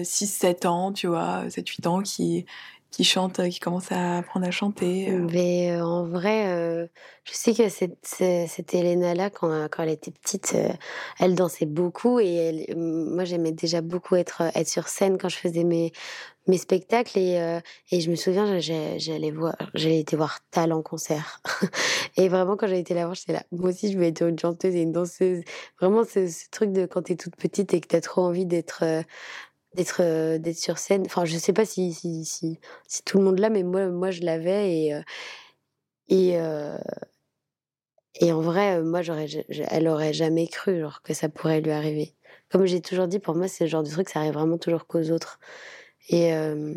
6-7 0.04 0.66
ans, 0.66 0.92
tu 0.94 1.08
vois, 1.08 1.44
7-8 1.50 1.88
ans, 1.88 2.02
qui, 2.02 2.46
qui 2.92 3.04
chante, 3.04 3.48
qui 3.50 3.60
commence 3.60 3.92
à 3.92 4.18
apprendre 4.20 4.48
à 4.48 4.52
chanter. 4.52 5.12
euh. 5.12 5.28
Mais 5.32 5.72
euh, 5.72 5.86
en 5.86 6.06
vrai, 6.06 6.48
euh, 6.48 6.88
je 7.26 7.34
sais 7.34 7.54
que 7.54 7.68
cette, 7.70 7.98
ce- 8.06 8.46
cette 8.48 8.74
Elena-là, 8.74 9.30
quand, 9.30 9.52
euh, 9.52 9.68
quand 9.70 9.84
elle 9.84 9.90
était 9.90 10.12
petite, 10.12 10.54
euh, 10.56 10.70
elle 11.20 11.36
dansait 11.36 11.66
beaucoup 11.66 12.20
et 12.20 12.34
elle, 12.34 12.66
euh, 12.70 13.14
moi 13.14 13.26
j'aimais 13.26 13.52
déjà 13.52 13.82
beaucoup 13.82 14.16
être, 14.16 14.42
euh, 14.44 14.50
être 14.56 14.70
sur 14.70 14.88
scène 14.88 15.18
quand 15.18 15.30
je 15.30 15.38
faisais 15.38 15.64
mes, 15.66 15.92
mes 16.48 16.58
spectacles 16.58 17.18
et, 17.20 17.40
euh, 17.40 17.60
et 17.92 18.02
je 18.02 18.10
me 18.12 18.16
souviens, 18.16 18.60
j'allais 18.60 19.32
voir, 19.32 19.56
j'allais 19.74 20.00
été 20.00 20.16
voir 20.16 20.40
Tal 20.52 20.74
en 20.74 20.82
concert. 20.82 21.42
et 22.18 22.30
vraiment, 22.30 22.58
quand 22.58 22.68
j'ai 22.68 22.80
été 22.80 22.94
la 22.94 23.04
voir, 23.06 23.16
j'étais 23.16 23.34
là, 23.34 23.44
moi 23.52 23.70
aussi 23.70 23.92
je 23.92 23.98
veux 23.98 24.06
être 24.06 24.22
une 24.24 24.40
chanteuse 24.40 24.76
et 24.76 24.82
une 24.82 24.92
danseuse. 24.94 25.44
Vraiment, 25.80 26.04
ce, 26.06 26.28
truc 26.52 26.72
de 26.74 26.86
quand 26.86 27.04
t'es 27.04 27.16
toute 27.16 27.36
petite 27.36 27.74
et 27.74 27.82
que 27.82 27.88
t'as 27.88 28.02
trop 28.02 28.22
envie 28.24 28.46
d'être. 28.46 28.84
euh, 28.84 29.02
d'être 29.76 30.02
euh, 30.02 30.38
d'être 30.40 30.58
sur 30.58 30.78
scène 30.80 31.04
enfin 31.06 31.26
je 31.26 31.38
sais 31.38 31.54
pas 31.54 31.66
si 31.66 31.94
si, 31.94 32.26
si, 32.26 32.60
tout 33.06 33.20
le 33.20 33.26
monde 33.26 33.40
l'a 33.40 33.50
mais 33.50 33.64
moi 33.64 33.88
moi 33.90 34.12
je 34.12 34.22
l'avais 34.24 34.74
et 34.88 34.94
et, 36.10 36.38
et 38.20 38.32
en 38.32 38.42
vrai, 38.42 38.82
moi, 38.82 39.02
j'aurais, 39.02 39.28
ja- 39.28 39.42
ja- 39.50 39.68
elle 39.70 39.88
aurait 39.88 40.14
jamais 40.14 40.48
cru 40.48 40.80
genre, 40.82 41.02
que 41.04 41.14
ça 41.14 41.30
pourrait 41.30 41.62
lui 41.62 41.72
arriver. 41.72 42.16
Comme 42.50 42.66
j'ai 42.66 42.82
toujours 42.82 43.08
dit, 43.08 43.20
pour 43.20 43.36
moi, 43.36 43.48
c'est 43.48 43.66
le 43.66 43.70
genre 43.70 43.84
de 43.84 43.90
truc, 43.90 44.10
ça 44.10 44.20
arrive 44.20 44.34
vraiment 44.34 44.58
toujours 44.58 44.88
qu'aux 44.88 45.12
autres. 45.12 45.40
Et, 46.10 46.34
euh, 46.34 46.74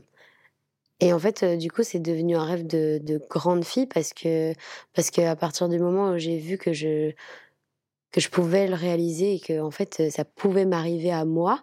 et 1.00 1.12
en 1.12 1.18
fait, 1.18 1.44
du 1.44 1.70
coup, 1.70 1.82
c'est 1.82 2.00
devenu 2.00 2.36
un 2.36 2.44
rêve 2.44 2.66
de, 2.66 2.98
de 3.02 3.20
grande 3.30 3.64
fille 3.64 3.86
parce 3.86 4.12
que, 4.12 4.52
parce 4.94 5.10
que 5.10 5.22
à 5.22 5.36
partir 5.36 5.68
du 5.68 5.78
moment 5.78 6.10
où 6.10 6.18
j'ai 6.18 6.38
vu 6.38 6.58
que 6.58 6.72
je, 6.72 7.12
que 8.12 8.20
je 8.20 8.28
pouvais 8.28 8.66
le 8.66 8.74
réaliser 8.74 9.34
et 9.34 9.40
que, 9.40 9.60
en 9.60 9.70
fait, 9.70 10.10
ça 10.10 10.24
pouvait 10.24 10.66
m'arriver 10.66 11.12
à 11.12 11.24
moi, 11.24 11.62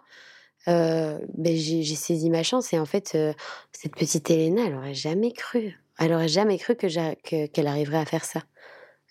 euh, 0.66 1.18
ben, 1.34 1.56
j'ai, 1.56 1.82
saisi 1.84 2.30
ma 2.30 2.42
chance. 2.42 2.72
Et 2.72 2.78
en 2.78 2.84
fait, 2.84 3.12
euh, 3.14 3.32
cette 3.72 3.94
petite 3.94 4.30
Elena, 4.30 4.64
elle 4.66 4.74
aurait 4.74 4.94
jamais 4.94 5.32
cru. 5.32 5.78
Elle 5.98 6.12
aurait 6.12 6.28
jamais 6.28 6.58
cru 6.58 6.74
que 6.74 6.88
j'a- 6.88 7.14
que- 7.16 7.46
qu'elle 7.46 7.66
arriverait 7.66 7.98
à 7.98 8.04
faire 8.04 8.24
ça 8.24 8.42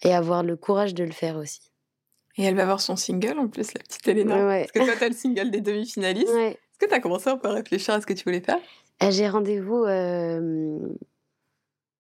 et 0.04 0.14
avoir 0.14 0.44
le 0.44 0.56
courage 0.56 0.94
de 0.94 1.04
le 1.04 1.12
faire 1.12 1.38
aussi. 1.38 1.72
Et 2.38 2.44
elle 2.44 2.56
va 2.56 2.64
avoir 2.64 2.82
son 2.82 2.96
single 2.96 3.40
en 3.40 3.48
plus, 3.48 3.74
la 3.74 3.80
petite 3.82 4.08
Elena. 4.08 4.46
Ouais. 4.46 4.68
Parce 4.72 4.72
que 4.72 4.92
toi, 4.92 5.00
t'as 5.00 5.10
le 5.10 5.16
single 5.16 5.50
des 5.50 5.62
demi-finalistes. 5.62 6.32
Ouais, 6.32 6.58
Est-ce 6.80 6.86
que 6.86 6.90
tu 6.90 6.96
as 6.96 7.00
commencé 7.00 7.30
un 7.30 7.38
peu 7.38 7.48
à 7.48 7.54
réfléchir 7.54 7.94
à 7.94 8.02
ce 8.02 8.06
que 8.06 8.14
tu 8.14 8.24
voulais 8.24 8.42
faire? 8.42 8.60
Ah, 9.00 9.10
J'ai 9.12 9.28
rendez-vous 9.28 9.86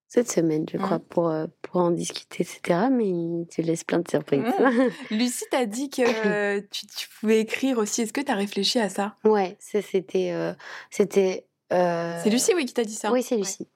cette 0.08 0.32
semaine, 0.32 0.66
je 0.72 0.78
crois, 0.78 1.00
mmh. 1.00 1.06
pour, 1.10 1.34
pour 1.62 1.82
en 1.82 1.92
discuter, 1.92 2.44
etc. 2.44 2.88
Mais 2.92 3.46
tu 3.50 3.62
laisses 3.62 3.84
plein 3.84 4.00
de 4.00 4.08
surprises. 4.08 4.40
Mmh. 4.40 4.90
Lucie 5.16 5.46
t'a 5.52 5.66
dit 5.66 5.90
que 5.90 6.60
tu, 6.60 7.08
pouvais 7.20 7.42
écrire 7.42 7.78
aussi. 7.78 8.04
Est-ce 8.04 8.14
que 8.14 8.22
tu 8.22 8.32
as 8.32 8.36
réfléchi 8.36 8.80
à 8.80 8.90
ça? 8.90 9.16
Ouais, 9.24 9.58
c'était. 9.60 10.56
c'était 10.90 11.46
C'est 11.70 12.30
Lucie, 12.30 12.54
oui, 12.56 12.66
qui 12.66 12.74
t'a 12.74 12.84
dit 12.84 12.96
ça 12.96 13.12
Oui, 13.12 13.22
c'est 13.22 13.38
Lucie. 13.38 13.68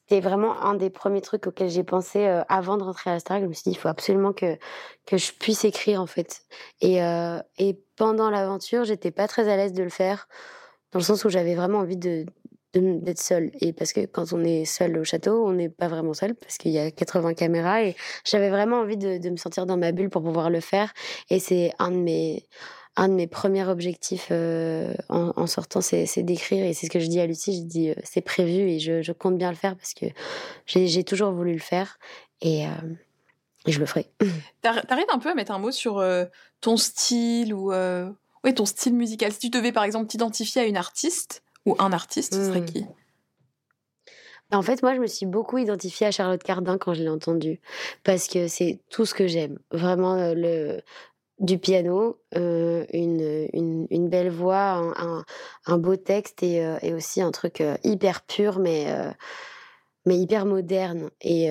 C'était 0.00 0.20
vraiment 0.20 0.60
un 0.62 0.74
des 0.74 0.90
premiers 0.90 1.20
trucs 1.20 1.46
auxquels 1.46 1.70
j'ai 1.70 1.84
pensé 1.84 2.26
avant 2.48 2.76
de 2.76 2.82
rentrer 2.82 3.10
à 3.10 3.14
la 3.14 3.20
Star. 3.20 3.40
Je 3.40 3.46
me 3.46 3.52
suis 3.52 3.64
dit, 3.64 3.70
il 3.70 3.78
faut 3.78 3.88
absolument 3.88 4.32
que, 4.32 4.56
que 5.06 5.16
je 5.16 5.32
puisse 5.32 5.64
écrire, 5.64 6.00
en 6.00 6.06
fait. 6.06 6.42
Et, 6.80 6.98
et 7.58 7.80
pendant 7.96 8.30
l'aventure, 8.30 8.84
j'étais 8.84 9.10
pas 9.10 9.28
très 9.28 9.48
à 9.48 9.56
l'aise 9.56 9.72
de 9.72 9.82
le 9.82 9.90
faire, 9.90 10.28
dans 10.92 10.98
le 10.98 11.04
sens 11.04 11.24
où 11.24 11.28
j'avais 11.28 11.54
vraiment 11.54 11.78
envie 11.78 11.96
de, 11.96 12.26
d'être 12.80 13.20
seule. 13.20 13.50
Et 13.60 13.72
parce 13.72 13.92
que 13.92 14.04
quand 14.06 14.32
on 14.32 14.42
est 14.44 14.64
seul 14.64 14.98
au 14.98 15.04
château, 15.04 15.46
on 15.46 15.52
n'est 15.52 15.68
pas 15.68 15.88
vraiment 15.88 16.14
seul 16.14 16.34
parce 16.34 16.58
qu'il 16.58 16.72
y 16.72 16.78
a 16.78 16.90
80 16.90 17.34
caméras 17.34 17.82
et 17.82 17.96
j'avais 18.24 18.50
vraiment 18.50 18.80
envie 18.80 18.96
de, 18.96 19.18
de, 19.18 19.30
me 19.30 19.36
sentir 19.36 19.66
dans 19.66 19.76
ma 19.76 19.92
bulle 19.92 20.10
pour 20.10 20.22
pouvoir 20.22 20.50
le 20.50 20.60
faire. 20.60 20.92
Et 21.30 21.38
c'est 21.38 21.72
un 21.78 21.90
de 21.90 21.96
mes 21.96 22.46
un 22.96 23.08
de 23.08 23.14
mes 23.14 23.26
premiers 23.26 23.66
objectifs 23.66 24.28
euh, 24.30 24.94
en, 25.08 25.32
en, 25.36 25.46
sortant, 25.46 25.80
c'est 25.80 26.22
d'écrire. 26.22 26.64
Et 26.64 26.74
c'est 26.74 26.86
ce 26.86 26.90
que 26.90 27.00
je 27.00 27.06
dis 27.06 27.20
à 27.20 27.26
Lucie, 27.26 27.56
je 27.56 27.62
dis 27.62 27.90
euh, 27.90 27.94
c'est 28.04 28.20
prévu 28.20 28.70
et 28.70 28.78
je, 28.78 29.02
je, 29.02 29.12
compte 29.12 29.36
bien 29.36 29.50
le 29.50 29.56
faire 29.56 29.76
parce 29.76 29.94
que 29.94 30.06
j'ai 30.66 31.04
toujours 31.04 31.32
voulu 31.32 31.52
le 31.52 31.60
faire 31.60 31.98
et, 32.40 32.66
euh, 32.66 32.70
et 33.66 33.72
je 33.72 33.80
le 33.80 33.86
ferai. 33.86 34.06
T'arrives 34.62 35.06
un 35.12 35.18
peu 35.18 35.30
à 35.30 35.34
mettre 35.34 35.52
un 35.52 35.58
mot 35.58 35.72
sur 35.72 36.04
ton 36.60 36.76
style 36.76 37.52
ou 37.52 37.72
oui, 37.72 38.54
ton 38.54 38.66
style 38.66 38.94
musical? 38.94 39.32
Si 39.32 39.38
tu 39.38 39.50
devais 39.50 39.72
par 39.72 39.84
exemple 39.84 40.06
t'identifier 40.06 40.62
à 40.62 40.64
une 40.64 40.76
artiste, 40.76 41.42
ou 41.66 41.74
un 41.78 41.92
artiste, 41.92 42.34
ce 42.34 42.44
serait 42.44 42.60
mmh. 42.60 42.66
qui? 42.66 42.86
En 44.52 44.60
fait, 44.62 44.82
moi, 44.82 44.94
je 44.94 45.00
me 45.00 45.06
suis 45.06 45.24
beaucoup 45.24 45.56
identifiée 45.56 46.06
à 46.06 46.10
Charlotte 46.10 46.42
Cardin 46.42 46.76
quand 46.76 46.92
je 46.92 47.02
l'ai 47.02 47.08
entendue, 47.08 47.60
parce 48.04 48.28
que 48.28 48.46
c'est 48.46 48.78
tout 48.90 49.06
ce 49.06 49.14
que 49.14 49.26
j'aime. 49.26 49.58
Vraiment, 49.72 50.34
le, 50.34 50.82
du 51.44 51.58
piano, 51.58 52.18
euh, 52.36 52.84
une, 52.92 53.86
une, 53.90 54.08
belle 54.08 54.30
voix, 54.30 54.94
un, 55.66 55.78
beau 55.78 55.96
texte 55.96 56.42
et, 56.42 56.64
euh, 56.64 56.78
et, 56.82 56.94
aussi 56.94 57.20
un 57.20 57.30
truc 57.30 57.62
hyper 57.82 58.22
pur, 58.22 58.58
mais, 58.58 58.86
mais 60.06 60.16
hyper 60.16 60.46
moderne. 60.46 61.10
Et, 61.20 61.50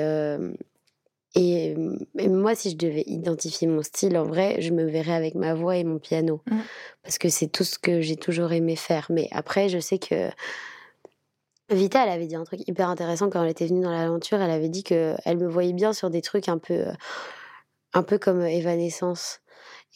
et, 1.35 1.75
moi, 1.75 2.55
si 2.55 2.71
je 2.71 2.77
devais 2.77 3.03
identifier 3.05 3.67
mon 3.67 3.81
style, 3.81 4.17
en 4.17 4.25
vrai, 4.25 4.61
je 4.61 4.71
me 4.71 4.83
verrais 4.83 5.13
avec 5.13 5.35
ma 5.35 5.53
voix 5.53 5.77
et 5.77 5.83
mon 5.83 5.99
piano. 5.99 6.41
Mmh. 6.47 6.59
Parce 7.03 7.17
que 7.17 7.29
c'est 7.29 7.47
tout 7.47 7.63
ce 7.63 7.77
que 7.77 8.01
j'ai 8.01 8.15
toujours 8.15 8.51
aimé 8.51 8.75
faire. 8.75 9.07
Mais 9.09 9.27
après, 9.31 9.69
je 9.69 9.79
sais 9.79 9.99
que 9.99 10.29
Vita, 11.69 12.03
elle 12.03 12.11
avait 12.11 12.27
dit 12.27 12.35
un 12.35 12.43
truc 12.43 12.67
hyper 12.67 12.89
intéressant 12.89 13.29
quand 13.29 13.43
elle 13.43 13.49
était 13.49 13.67
venue 13.67 13.81
dans 13.81 13.91
l'aventure. 13.91 14.41
Elle 14.41 14.51
avait 14.51 14.69
dit 14.69 14.83
qu'elle 14.83 15.37
me 15.37 15.47
voyait 15.47 15.73
bien 15.73 15.93
sur 15.93 16.09
des 16.09 16.21
trucs 16.21 16.49
un 16.49 16.57
peu, 16.57 16.85
un 17.93 18.03
peu 18.03 18.17
comme 18.17 18.41
Evanescence. 18.41 19.39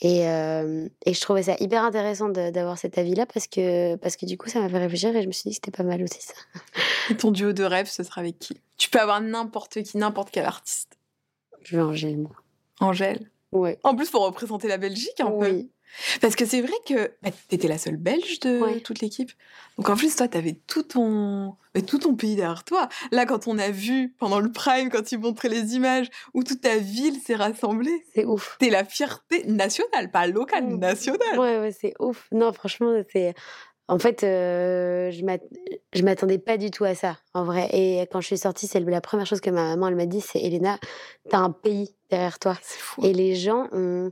Et, 0.01 0.19
et 0.19 1.13
je 1.13 1.21
trouvais 1.21 1.43
ça 1.43 1.55
hyper 1.59 1.83
intéressant 1.83 2.29
d'avoir 2.29 2.77
cet 2.77 2.97
avis-là 2.99 3.25
parce 3.25 3.47
que, 3.47 3.95
parce 3.95 4.15
que 4.15 4.25
du 4.27 4.37
coup, 4.37 4.47
ça 4.47 4.59
m'a 4.59 4.69
fait 4.69 4.77
réfléchir 4.77 5.15
et 5.15 5.23
je 5.23 5.27
me 5.27 5.31
suis 5.31 5.49
dit 5.49 5.59
que 5.59 5.65
c'était 5.65 5.75
pas 5.75 5.83
mal 5.83 6.03
aussi 6.03 6.21
ça. 6.21 6.33
Et 7.09 7.17
ton 7.17 7.31
duo 7.31 7.51
de 7.51 7.63
rêve, 7.63 7.87
ce 7.87 8.03
sera 8.03 8.21
avec 8.21 8.37
qui? 8.37 8.61
Tu 8.77 8.89
peux 8.91 8.99
avoir 8.99 9.21
n'importe 9.21 9.81
qui, 9.81 9.97
n'importe 9.97 10.29
quel 10.31 10.45
artiste. 10.45 10.97
Je 11.63 11.77
veux 11.77 11.83
Angèle, 11.83 12.17
moi. 12.17 12.31
Angèle? 12.79 13.31
Ouais. 13.51 13.79
En 13.83 13.95
plus, 13.95 14.11
pour 14.11 14.23
représenter 14.23 14.67
la 14.67 14.77
Belgique 14.77 15.19
un 15.19 15.31
oui. 15.31 15.63
peu. 15.63 15.69
Parce 16.21 16.35
que 16.35 16.45
c'est 16.45 16.61
vrai 16.61 16.73
que 16.85 17.11
bah, 17.23 17.29
tu 17.49 17.55
étais 17.55 17.67
la 17.67 17.77
seule 17.77 17.97
Belge 17.97 18.39
de 18.41 18.79
toute 18.79 18.99
l'équipe. 19.01 19.31
Donc 19.77 19.89
en 19.89 19.95
plus, 19.95 20.15
toi, 20.15 20.27
tu 20.27 20.37
avais 20.37 20.57
tout 20.67 20.83
ton... 20.83 21.55
tout 21.85 21.99
ton 21.99 22.15
pays 22.15 22.35
derrière 22.35 22.63
toi. 22.63 22.89
Là, 23.11 23.25
quand 23.25 23.47
on 23.47 23.57
a 23.57 23.69
vu 23.69 24.13
pendant 24.19 24.39
le 24.39 24.51
Prime, 24.51 24.89
quand 24.89 25.03
tu 25.03 25.17
montrais 25.17 25.49
les 25.49 25.75
images 25.75 26.07
où 26.33 26.43
toute 26.43 26.61
ta 26.61 26.77
ville 26.77 27.19
s'est 27.19 27.35
rassemblée. 27.35 28.05
C'est 28.13 28.25
ouf. 28.25 28.57
T'es 28.59 28.69
la 28.69 28.85
fierté 28.85 29.43
nationale, 29.45 30.11
pas 30.11 30.27
locale, 30.27 30.65
mmh. 30.65 30.79
nationale. 30.79 31.39
Ouais, 31.39 31.59
ouais, 31.59 31.71
c'est 31.71 31.93
ouf. 31.99 32.27
Non, 32.31 32.53
franchement, 32.53 32.93
c'est... 33.11 33.33
En 33.89 33.99
fait, 33.99 34.25
euh, 34.25 35.11
je 35.11 36.03
m'attendais 36.03 36.39
pas 36.39 36.57
du 36.57 36.71
tout 36.71 36.83
à 36.83 36.93
ça, 36.93 37.17
en 37.33 37.45
vrai. 37.45 37.69
Et 37.71 38.01
quand 38.11 38.19
je 38.19 38.27
suis 38.27 38.37
sortie, 38.37 38.67
c'est 38.67 38.81
la 38.81 38.99
première 38.99 39.25
chose 39.25 39.39
que 39.39 39.49
ma 39.49 39.63
maman 39.63 39.87
elle 39.87 39.95
m'a 39.95 40.05
dit, 40.05 40.19
c'est 40.19 40.41
Elena, 40.41 40.77
t'as 41.29 41.37
un 41.37 41.51
pays 41.51 41.95
derrière 42.09 42.37
toi. 42.37 42.57
Et 43.01 43.13
les 43.13 43.35
gens 43.35 43.69
ont, 43.71 44.11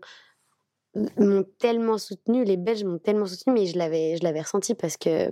m'ont 1.17 1.45
tellement 1.59 1.97
soutenu, 1.97 2.43
les 2.43 2.57
Belges 2.57 2.83
m'ont 2.83 2.97
tellement 2.97 3.25
soutenu, 3.25 3.53
mais 3.53 3.65
je 3.65 3.77
l'avais, 3.77 4.17
je 4.17 4.23
l'avais 4.23 4.41
ressenti 4.41 4.75
parce 4.75 4.97
que, 4.97 5.29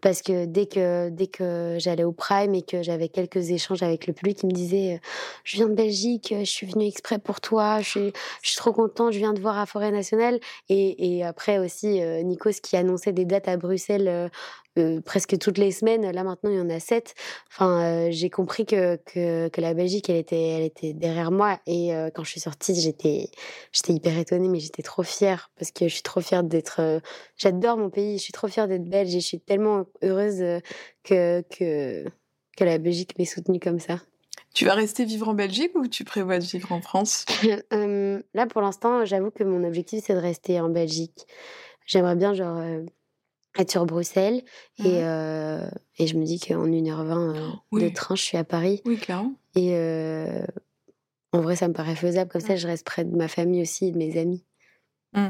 parce 0.00 0.22
que 0.22 0.46
dès 0.46 0.66
que, 0.66 1.10
dès 1.10 1.26
que 1.26 1.76
j'allais 1.78 2.04
au 2.04 2.12
Prime 2.12 2.54
et 2.54 2.62
que 2.62 2.82
j'avais 2.82 3.08
quelques 3.08 3.50
échanges 3.50 3.82
avec 3.82 4.06
le 4.06 4.12
public, 4.12 4.42
ils 4.42 4.46
me 4.46 4.52
disaient, 4.52 4.94
euh, 4.94 5.06
je 5.44 5.56
viens 5.56 5.68
de 5.68 5.74
Belgique, 5.74 6.34
je 6.38 6.44
suis 6.44 6.66
venue 6.66 6.86
exprès 6.86 7.18
pour 7.18 7.40
toi, 7.40 7.80
je 7.80 7.88
suis, 7.88 8.12
je 8.42 8.50
suis 8.50 8.56
trop 8.56 8.72
contente, 8.72 9.12
je 9.12 9.18
viens 9.18 9.32
de 9.32 9.40
voir 9.40 9.58
à 9.58 9.66
Forêt 9.66 9.90
Nationale. 9.90 10.40
Et, 10.68 11.16
et 11.16 11.24
après 11.24 11.58
aussi, 11.58 12.02
euh, 12.02 12.22
Nikos 12.22 12.60
qui 12.62 12.76
annonçait 12.76 13.12
des 13.12 13.24
dates 13.24 13.48
à 13.48 13.56
Bruxelles 13.56 14.30
euh, 14.76 15.00
presque 15.00 15.38
toutes 15.38 15.58
les 15.58 15.70
semaines. 15.70 16.10
Là 16.10 16.24
maintenant, 16.24 16.50
il 16.50 16.56
y 16.56 16.60
en 16.60 16.68
a 16.68 16.80
sept. 16.80 17.14
Enfin, 17.48 17.80
euh, 17.80 18.08
j'ai 18.10 18.28
compris 18.28 18.66
que, 18.66 18.96
que, 18.96 19.48
que, 19.48 19.60
la 19.60 19.72
Belgique, 19.72 20.10
elle 20.10 20.16
était, 20.16 20.48
elle 20.48 20.64
était 20.64 20.92
derrière 20.92 21.30
moi. 21.30 21.60
Et 21.66 21.94
euh, 21.94 22.10
quand 22.12 22.24
je 22.24 22.30
suis 22.30 22.40
sortie, 22.40 22.74
j'étais, 22.74 23.30
j'étais 23.72 23.92
hyper 23.92 24.18
étonnée, 24.18 24.48
mais 24.48 24.58
j'étais 24.58 24.82
trop 24.82 25.04
fière 25.04 25.50
parce 25.56 25.70
que 25.70 25.86
je 25.86 25.94
suis 25.94 26.02
trop 26.02 26.20
fière 26.20 26.42
d'être. 26.42 27.00
J'adore 27.36 27.76
mon 27.76 27.90
pays. 27.90 28.18
Je 28.18 28.22
suis 28.22 28.32
trop 28.32 28.48
fière 28.48 28.66
d'être 28.66 28.84
belge 28.84 29.14
et 29.14 29.20
je 29.20 29.26
suis 29.26 29.40
tellement 29.40 29.84
heureuse 30.02 30.42
que 31.04 31.42
que 31.42 32.04
que 32.56 32.64
la 32.64 32.78
Belgique 32.78 33.18
m'ait 33.18 33.24
soutenue 33.24 33.60
comme 33.60 33.80
ça. 33.80 34.00
Tu 34.54 34.64
vas 34.64 34.74
rester 34.74 35.04
vivre 35.04 35.28
en 35.28 35.34
Belgique 35.34 35.72
ou 35.74 35.88
tu 35.88 36.04
prévois 36.04 36.38
de 36.38 36.44
vivre 36.44 36.70
en 36.72 36.80
France? 36.80 37.26
Là, 37.72 38.46
pour 38.46 38.62
l'instant, 38.62 39.04
j'avoue 39.04 39.30
que 39.30 39.42
mon 39.42 39.64
objectif, 39.64 40.04
c'est 40.06 40.14
de 40.14 40.20
rester 40.20 40.60
en 40.60 40.68
Belgique. 40.68 41.26
J'aimerais 41.86 42.14
bien, 42.14 42.34
genre, 42.34 42.62
être 43.56 43.70
sur 43.70 43.86
Bruxelles. 43.86 44.42
Et, 44.78 44.82
mmh. 44.82 45.02
euh, 45.02 45.70
et 45.98 46.06
je 46.06 46.16
me 46.16 46.24
dis 46.24 46.40
qu'en 46.40 46.66
1h20 46.66 47.36
euh, 47.72 47.80
de 47.80 47.88
train, 47.88 48.14
je 48.14 48.22
suis 48.22 48.36
à 48.36 48.44
Paris. 48.44 48.82
Oui, 48.84 48.96
clairement. 48.96 49.34
Et 49.54 49.74
euh, 49.74 50.44
en 51.32 51.40
vrai, 51.40 51.56
ça 51.56 51.68
me 51.68 51.74
paraît 51.74 51.96
faisable. 51.96 52.30
Comme 52.30 52.40
ça, 52.40 52.54
mmh. 52.54 52.58
je 52.58 52.66
reste 52.66 52.86
près 52.86 53.04
de 53.04 53.16
ma 53.16 53.28
famille 53.28 53.62
aussi 53.62 53.86
et 53.86 53.92
de 53.92 53.98
mes 53.98 54.18
amis. 54.18 54.44
Mmh. 55.12 55.28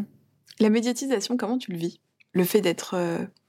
La 0.60 0.70
médiatisation, 0.70 1.36
comment 1.36 1.58
tu 1.58 1.72
le 1.72 1.78
vis? 1.78 2.00
Le 2.32 2.44
fait 2.44 2.60
d'être 2.60 2.96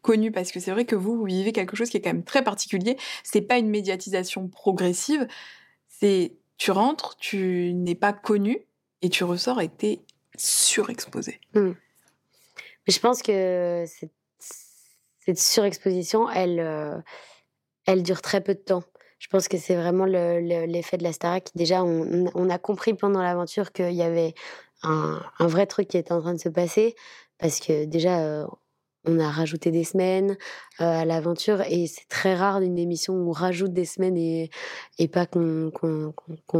connu, 0.01 0.32
parce 0.32 0.51
que 0.51 0.59
c'est 0.59 0.71
vrai 0.71 0.86
que 0.86 0.95
vous, 0.95 1.17
vous 1.17 1.26
vivez 1.26 1.51
quelque 1.51 1.76
chose 1.76 1.89
qui 1.89 1.97
est 1.97 2.01
quand 2.01 2.13
même 2.13 2.23
très 2.23 2.43
particulier. 2.43 2.97
C'est 3.23 3.41
pas 3.41 3.57
une 3.57 3.69
médiatisation 3.69 4.47
progressive. 4.47 5.28
C'est 5.88 6.34
tu 6.57 6.71
rentres, 6.71 7.17
tu 7.17 7.73
n'es 7.73 7.95
pas 7.95 8.13
connu 8.13 8.59
et 9.01 9.09
tu 9.09 9.23
ressors 9.23 9.59
et 9.61 9.69
t'es 9.69 10.01
surexposé. 10.38 11.39
Je 11.53 12.99
pense 12.99 13.21
que 13.21 13.86
c'est 13.88 14.09
cette 15.26 15.39
surexposition, 15.39 16.30
elle, 16.30 16.59
euh, 16.59 16.97
elle 17.86 18.03
dure 18.03 18.21
très 18.21 18.41
peu 18.41 18.53
de 18.53 18.59
temps. 18.59 18.84
Je 19.17 19.28
pense 19.28 19.47
que 19.47 19.57
c'est 19.57 19.76
vraiment 19.76 20.05
l'effet 20.05 20.97
de 20.97 21.03
la 21.03 21.13
Starac. 21.13 21.49
Déjà, 21.55 21.84
on, 21.84 22.49
a 22.49 22.57
compris 22.59 22.93
pendant 22.93 23.21
l'aventure 23.21 23.71
qu'il 23.71 23.93
y 23.93 24.03
avait 24.03 24.36
un, 24.84 25.19
vrai 25.39 25.65
truc 25.65 25.88
qui 25.88 25.97
était 25.97 26.11
en 26.11 26.21
train 26.21 26.34
de 26.34 26.39
se 26.39 26.49
passer, 26.49 26.95
parce 27.39 27.59
que 27.59 27.86
déjà, 27.86 28.19
euh, 28.19 28.45
on 29.05 29.19
a 29.19 29.30
rajouté 29.30 29.71
des 29.71 29.84
semaines 29.84 30.38
euh, 30.82 31.01
à 31.01 31.05
l'aventure, 31.05 31.61
et 31.61 31.88
c'est 31.88 32.07
très 32.07 32.36
rare 32.36 32.59
d'une 32.59 32.78
émission 32.78 33.13
où 33.15 33.30
on 33.30 33.32
rajoute 33.32 33.73
des 33.73 33.86
semaines 33.86 34.17
et, 34.17 34.51
et 34.99 35.07
pas 35.07 35.26
qu'on 35.26 35.71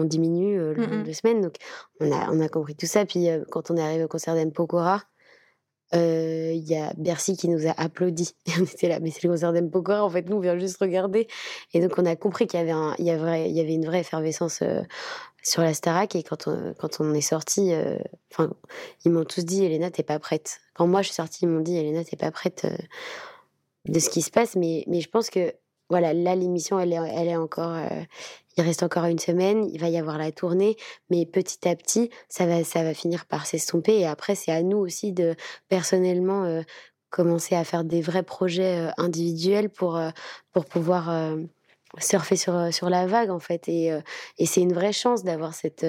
diminue 0.06 0.58
le 0.58 0.88
nombre 0.88 1.04
de 1.04 1.14
semaines. 1.14 1.42
Donc, 1.42 1.56
on 2.00 2.12
a, 2.12 2.32
on 2.32 2.40
a 2.40 2.48
compris 2.48 2.76
tout 2.76 2.88
ça. 2.88 3.06
Puis, 3.06 3.28
quand 3.52 3.70
on 3.70 3.78
est 3.78 3.84
arrivé 3.84 4.06
au 4.06 4.08
concert 4.08 4.34
d'Empokora, 4.34 5.04
il 5.96 6.64
y 6.68 6.76
a 6.76 6.94
Bercy 6.98 7.38
qui 7.38 7.50
nous 7.50 7.68
a 7.68 7.72
applaudi. 7.72 8.36
Et 8.46 8.52
on 8.60 8.64
était 8.64 8.88
là, 8.88 9.00
mais 9.00 9.12
c'est 9.12 9.24
le 9.24 9.30
concert 9.30 9.54
d'Empokora, 9.54 10.04
en 10.04 10.10
fait, 10.10 10.30
nous, 10.30 10.38
on 10.38 10.40
vient 10.40 10.58
juste 10.58 10.78
regarder. 10.78 11.28
Et 11.74 11.82
donc, 11.82 11.94
on 11.98 12.06
a 12.06 12.16
compris 12.16 12.48
qu'il 12.48 12.60
y 12.60 12.64
avait, 12.64 13.74
une 13.74 13.86
vraie 13.86 14.00
effervescence 14.00 14.64
sur 15.44 15.62
la 15.62 15.74
Starac. 15.74 16.16
Et 16.16 16.24
quand 16.24 16.48
on, 16.48 16.74
quand 16.80 17.00
on 17.00 17.14
est 17.14 17.22
sorti, 17.22 17.74
enfin, 18.32 18.52
ils 19.04 19.12
m'ont 19.12 19.26
tous 19.26 19.46
dit, 19.46 19.64
Elena, 19.64 19.92
t'es 19.92 20.04
pas 20.04 20.20
prête. 20.20 20.60
Quand 20.74 20.88
moi, 20.88 21.02
je 21.02 21.08
suis 21.08 21.16
sortie, 21.16 21.46
ils 21.46 21.50
m'ont 21.50 21.62
dit, 21.62 21.78
Elena, 21.78 22.04
t'es 22.04 22.18
pas 22.18 22.32
prête 22.32 22.68
de 23.88 24.00
ce 24.00 24.10
qui 24.10 24.22
se 24.22 24.32
passe. 24.32 24.56
Mais 24.56 24.86
je 24.88 25.10
pense 25.10 25.30
que, 25.30 25.54
voilà, 25.90 26.14
là, 26.14 26.36
l'émission, 26.36 26.80
elle 26.80 26.94
est, 26.94 26.96
elle 26.96 27.28
est 27.28 27.36
encore, 27.36 27.78
il 28.58 28.64
reste 28.64 28.84
encore 28.84 29.06
une 29.06 29.20
semaine, 29.20 29.70
il 29.72 29.80
va 29.80 29.90
y 29.90 29.98
avoir 29.98 30.18
la 30.18 30.32
tournée, 30.32 30.78
mais 31.10 31.26
petit 31.26 31.68
à 31.68 31.76
petit, 31.76 32.10
ça 32.30 32.46
va, 32.46 32.64
ça 32.64 32.84
va 32.84 32.94
finir 32.94 33.26
par 33.26 33.46
s'estomper. 33.46 34.00
Et 34.00 34.08
après, 34.08 34.36
c'est 34.36 34.52
à 34.52 34.62
nous 34.62 34.78
aussi 34.78 35.12
de 35.12 35.36
personnellement 35.68 36.46
euh, 36.46 36.62
commencer 37.10 37.56
à 37.56 37.64
faire 37.64 37.84
des 37.84 38.02
vrais 38.02 38.24
projets 38.24 38.80
euh, 38.80 38.92
individuels 38.98 39.70
pour, 39.70 39.98
euh, 39.98 40.10
pour 40.54 40.66
pouvoir 40.66 41.36
surfer 42.00 42.36
sur, 42.36 42.74
sur 42.74 42.90
la 42.90 43.08
vague, 43.08 43.30
en 43.30 43.40
fait. 43.40 43.68
Et, 43.68 43.92
et 44.38 44.46
c'est 44.46 44.62
une 44.62 44.74
vraie 44.74 44.94
chance 44.94 45.24
d'avoir 45.24 45.54
cette 45.54 45.86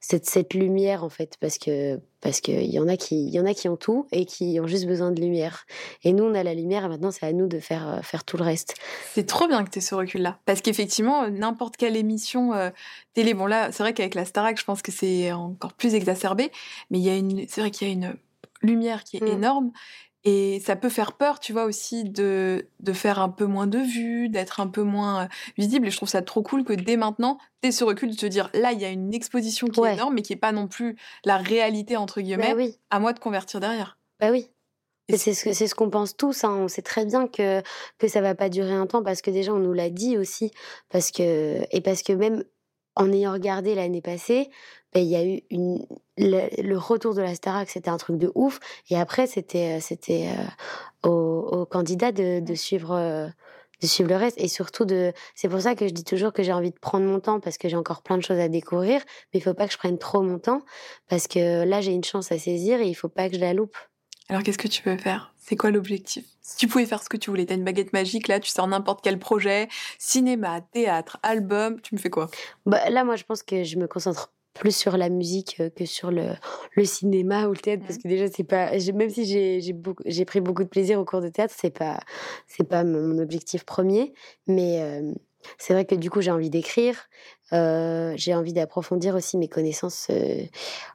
cette, 0.00 0.24
cette 0.26 0.54
lumière 0.54 1.04
en 1.04 1.08
fait, 1.10 1.36
parce 1.40 1.58
que 1.58 2.00
parce 2.20 2.40
qu'il 2.40 2.64
y 2.70 2.78
en 2.78 2.88
a 2.88 2.96
qui 2.96 3.26
il 3.26 3.30
y 3.34 3.40
en 3.40 3.46
a 3.46 3.54
qui 3.54 3.68
ont 3.68 3.76
tout 3.76 4.06
et 4.12 4.24
qui 4.26 4.58
ont 4.60 4.66
juste 4.66 4.86
besoin 4.86 5.10
de 5.10 5.20
lumière. 5.20 5.64
Et 6.04 6.12
nous, 6.12 6.24
on 6.24 6.34
a 6.34 6.42
la 6.42 6.54
lumière 6.54 6.84
et 6.84 6.88
maintenant, 6.88 7.10
c'est 7.10 7.26
à 7.26 7.32
nous 7.32 7.46
de 7.48 7.58
faire 7.60 7.88
euh, 7.88 8.02
faire 8.02 8.24
tout 8.24 8.36
le 8.36 8.44
reste. 8.44 8.74
C'est 9.12 9.26
trop 9.26 9.46
bien 9.46 9.62
que 9.64 9.70
tu 9.70 9.78
aies 9.78 9.82
ce 9.82 9.94
recul-là, 9.94 10.38
parce 10.46 10.60
qu'effectivement, 10.62 11.24
euh, 11.24 11.30
n'importe 11.30 11.76
quelle 11.76 11.96
émission 11.96 12.52
euh, 12.54 12.70
télé, 13.14 13.34
bon 13.34 13.46
là, 13.46 13.72
c'est 13.72 13.82
vrai 13.82 13.94
qu'avec 13.94 14.14
la 14.14 14.24
Starac, 14.24 14.58
je 14.58 14.64
pense 14.64 14.82
que 14.82 14.92
c'est 14.92 15.32
encore 15.32 15.72
plus 15.74 15.94
exacerbé, 15.94 16.50
mais 16.90 16.98
il 16.98 17.04
y 17.04 17.10
a 17.10 17.16
une, 17.16 17.46
c'est 17.48 17.60
vrai 17.60 17.70
qu'il 17.70 17.88
y 17.88 17.90
a 17.90 17.94
une 17.94 18.14
lumière 18.62 19.04
qui 19.04 19.16
est 19.16 19.20
Mm. 19.22 19.28
énorme. 19.28 19.72
Et 20.24 20.60
ça 20.60 20.76
peut 20.76 20.90
faire 20.90 21.12
peur, 21.14 21.40
tu 21.40 21.52
vois, 21.52 21.64
aussi 21.64 22.04
de, 22.04 22.68
de 22.80 22.92
faire 22.92 23.20
un 23.20 23.30
peu 23.30 23.46
moins 23.46 23.66
de 23.66 23.78
vues, 23.78 24.28
d'être 24.28 24.60
un 24.60 24.66
peu 24.66 24.82
moins 24.82 25.24
euh, 25.24 25.26
visible. 25.56 25.86
Et 25.86 25.90
je 25.90 25.96
trouve 25.96 26.10
ça 26.10 26.20
trop 26.20 26.42
cool 26.42 26.62
que 26.64 26.74
dès 26.74 26.96
maintenant, 26.96 27.38
tu 27.62 27.72
ce 27.72 27.84
recul 27.84 28.10
de 28.10 28.16
te 28.16 28.26
dire, 28.26 28.50
là, 28.52 28.72
il 28.72 28.80
y 28.80 28.84
a 28.84 28.90
une 28.90 29.14
exposition 29.14 29.66
qui 29.66 29.80
est 29.80 29.94
énorme, 29.94 30.14
mais 30.14 30.22
qui 30.22 30.34
est 30.34 30.36
pas 30.36 30.52
non 30.52 30.66
plus 30.68 30.96
la 31.24 31.38
réalité, 31.38 31.96
entre 31.96 32.20
guillemets, 32.20 32.50
Bah 32.50 32.56
oui, 32.56 32.76
à 32.90 33.00
moi 33.00 33.12
de 33.14 33.18
convertir 33.18 33.60
derrière. 33.60 33.98
bah 34.20 34.30
oui. 34.30 34.50
C'est 35.12 35.34
ce 35.34 35.52
ce 35.66 35.74
qu'on 35.74 35.90
pense 35.90 36.16
tous. 36.16 36.44
hein. 36.44 36.54
On 36.56 36.68
sait 36.68 36.82
très 36.82 37.04
bien 37.04 37.26
que 37.26 37.62
que 37.98 38.06
ça 38.06 38.20
va 38.20 38.36
pas 38.36 38.48
durer 38.48 38.74
un 38.74 38.86
temps 38.86 39.02
parce 39.02 39.22
que 39.22 39.32
déjà 39.32 39.52
on 39.52 39.58
nous 39.58 39.72
l'a 39.72 39.90
dit 39.90 40.16
aussi 40.16 40.52
parce 40.88 41.10
que 41.10 41.62
et 41.72 41.80
parce 41.80 42.02
que 42.04 42.12
même 42.12 42.44
en 42.94 43.10
ayant 43.12 43.32
regardé 43.32 43.74
l'année 43.74 44.02
passée, 44.02 44.50
ben, 44.92 45.00
il 45.00 45.08
y 45.08 45.16
a 45.16 45.24
eu 45.24 45.40
une 45.50 45.84
le, 46.20 46.62
le 46.62 46.78
retour 46.78 47.14
de 47.14 47.22
la 47.22 47.34
Starac, 47.34 47.68
c'était 47.70 47.90
un 47.90 47.96
truc 47.96 48.16
de 48.18 48.30
ouf. 48.34 48.60
Et 48.90 48.96
après 48.98 49.26
c'était 49.26 49.78
euh, 49.78 49.80
c'était 49.80 50.28
euh, 51.04 51.08
aux, 51.08 51.60
aux 51.60 51.66
candidats 51.66 52.12
de, 52.12 52.40
de 52.40 52.54
suivre. 52.54 52.92
euh, 52.92 53.28
de 53.82 53.86
suivre 53.86 54.10
le 54.10 54.16
reste. 54.16 54.38
Et 54.38 54.48
surtout 54.48 54.84
de 54.84 55.14
c'est 55.34 55.48
pour 55.48 55.62
ça 55.62 55.74
que 55.74 55.88
je 55.88 55.94
dis 55.94 56.04
toujours 56.04 56.34
que 56.34 56.42
j'ai 56.42 56.52
envie 56.52 56.70
de 56.70 56.78
prendre 56.78 57.06
mon 57.06 57.18
temps 57.18 57.40
parce 57.40 57.56
que 57.56 57.66
j'ai 57.66 57.76
encore 57.76 58.02
plein 58.02 58.18
de 58.18 58.22
choses 58.22 58.38
à 58.38 58.48
découvrir. 58.48 59.00
Mais 59.32 59.40
il 59.40 59.42
faut 59.42 59.54
pas 59.54 59.66
que 59.66 59.72
je 59.72 59.78
prenne 59.78 59.96
trop 59.96 60.20
mon 60.20 60.38
temps 60.38 60.60
parce 61.08 61.26
que 61.26 61.64
là 61.64 61.80
j'ai 61.80 61.92
une 61.92 62.04
chance 62.04 62.30
à 62.30 62.38
saisir 62.38 62.80
et 62.82 62.88
il 62.88 62.94
faut 62.94 63.08
pas 63.08 63.30
que 63.30 63.36
je 63.36 63.40
la 63.40 63.54
loupe. 63.54 63.76
Alors 64.28 64.42
qu'est-ce 64.42 64.58
que 64.58 64.68
tu 64.68 64.82
veux 64.84 64.98
faire? 64.98 65.32
C'est 65.38 65.56
quoi 65.56 65.70
l'objectif? 65.70 66.26
Si 66.42 66.56
tu 66.58 66.68
pouvais 66.68 66.84
faire 66.84 67.02
ce 67.02 67.08
que 67.08 67.16
tu 67.16 67.30
voulais, 67.30 67.46
t'as 67.46 67.54
une 67.54 67.64
baguette 67.64 67.92
magique, 67.94 68.28
là, 68.28 68.38
tu 68.38 68.50
sors 68.50 68.68
n'importe 68.68 69.00
quel 69.02 69.18
projet, 69.18 69.68
cinéma, 69.98 70.60
théâtre, 70.60 71.16
album, 71.22 71.80
tu 71.80 71.94
me 71.94 72.00
fais 72.00 72.10
quoi? 72.10 72.28
Bah, 72.66 72.90
là, 72.90 73.02
moi, 73.02 73.16
je 73.16 73.24
pense 73.24 73.42
que 73.42 73.64
je 73.64 73.76
me 73.78 73.88
concentre 73.88 74.30
plus 74.60 74.76
sur 74.76 74.96
la 74.96 75.08
musique 75.08 75.56
euh, 75.58 75.70
que 75.70 75.86
sur 75.86 76.10
le, 76.10 76.28
le 76.76 76.84
cinéma 76.84 77.48
ou 77.48 77.52
le 77.52 77.58
théâtre, 77.58 77.82
parce 77.86 77.98
que 77.98 78.06
déjà, 78.06 78.26
c'est 78.28 78.44
pas. 78.44 78.70
Même 78.94 79.10
si 79.10 79.24
j'ai 79.24 80.24
pris 80.24 80.40
beaucoup 80.40 80.62
de 80.62 80.68
plaisir 80.68 81.00
au 81.00 81.04
cours 81.04 81.22
de 81.22 81.30
théâtre, 81.30 81.54
c'est 81.56 81.76
pas, 81.76 81.98
c'est 82.46 82.68
pas 82.68 82.84
mon 82.84 83.18
objectif 83.18 83.64
premier. 83.64 84.12
Mais 84.46 84.80
euh, 84.82 85.12
c'est 85.58 85.72
vrai 85.72 85.86
que 85.86 85.94
du 85.96 86.10
coup, 86.10 86.20
j'ai 86.20 86.30
envie 86.30 86.50
d'écrire. 86.50 86.96
euh, 87.52 88.12
j'ai 88.16 88.34
envie 88.34 88.52
d'approfondir 88.52 89.14
aussi 89.14 89.38
mes 89.38 89.48
connaissances 89.48 90.08
euh, 90.10 90.44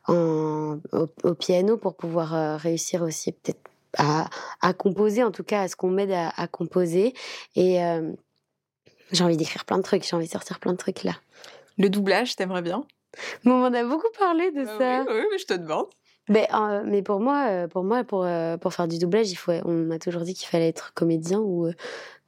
en, 0.07 0.80
au, 0.93 1.07
au 1.24 1.34
piano 1.34 1.78
pour 1.78 1.95
pouvoir 1.95 2.59
réussir 2.59 3.01
aussi 3.01 3.32
peut-être 3.32 3.59
à, 3.97 4.30
à 4.61 4.74
composer, 4.74 5.24
en 5.24 5.32
tout 5.32 5.43
cas 5.43 5.61
à 5.63 5.68
ce 5.68 5.76
qu'on 5.76 5.89
m'aide 5.89 6.11
à, 6.11 6.30
à 6.30 6.47
composer. 6.47 7.13
Et 7.55 7.80
j'ai 9.11 9.24
envie 9.24 9.38
d'écrire 9.38 9.66
plein 9.66 9.78
de 9.78 9.84
trucs, 9.84 10.03
j'ai 10.07 10.16
envie 10.16 10.28
de 10.28 10.32
sortir 10.32 10.59
plein 10.59 10.74
de 10.74 10.78
trucs 10.78 11.03
là. 11.03 11.13
Le 11.78 11.89
doublage, 11.89 12.36
t'aimerais 12.36 12.61
bien? 12.61 12.86
Mais 13.43 13.51
on 13.51 13.63
a 13.74 13.84
beaucoup 13.84 14.11
parlé 14.18 14.51
de 14.51 14.61
Ah 14.68 14.78
ça. 14.78 15.01
oui, 15.07 15.16
oui, 15.20 15.26
mais 15.32 15.38
je 15.38 15.45
te 15.45 15.53
demande. 15.53 15.88
Mais, 16.28 16.47
euh, 16.53 16.82
mais 16.86 17.01
pour 17.03 17.20
moi, 17.20 17.45
euh, 17.49 17.68
pour 17.68 17.84
moi, 17.84 18.03
pour, 18.03 18.24
euh, 18.26 18.57
pour 18.57 18.74
faire 18.74 18.88
du 18.88 18.97
doublage, 18.97 19.30
il 19.32 19.36
faut, 19.36 19.51
on 19.63 19.72
m'a 19.74 19.99
toujours 19.99 20.22
dit 20.24 20.34
qu'il 20.34 20.47
fallait 20.47 20.70
être 20.70 20.93
comédien 20.95 21.39
ou, 21.39 21.68
euh, 21.68 21.74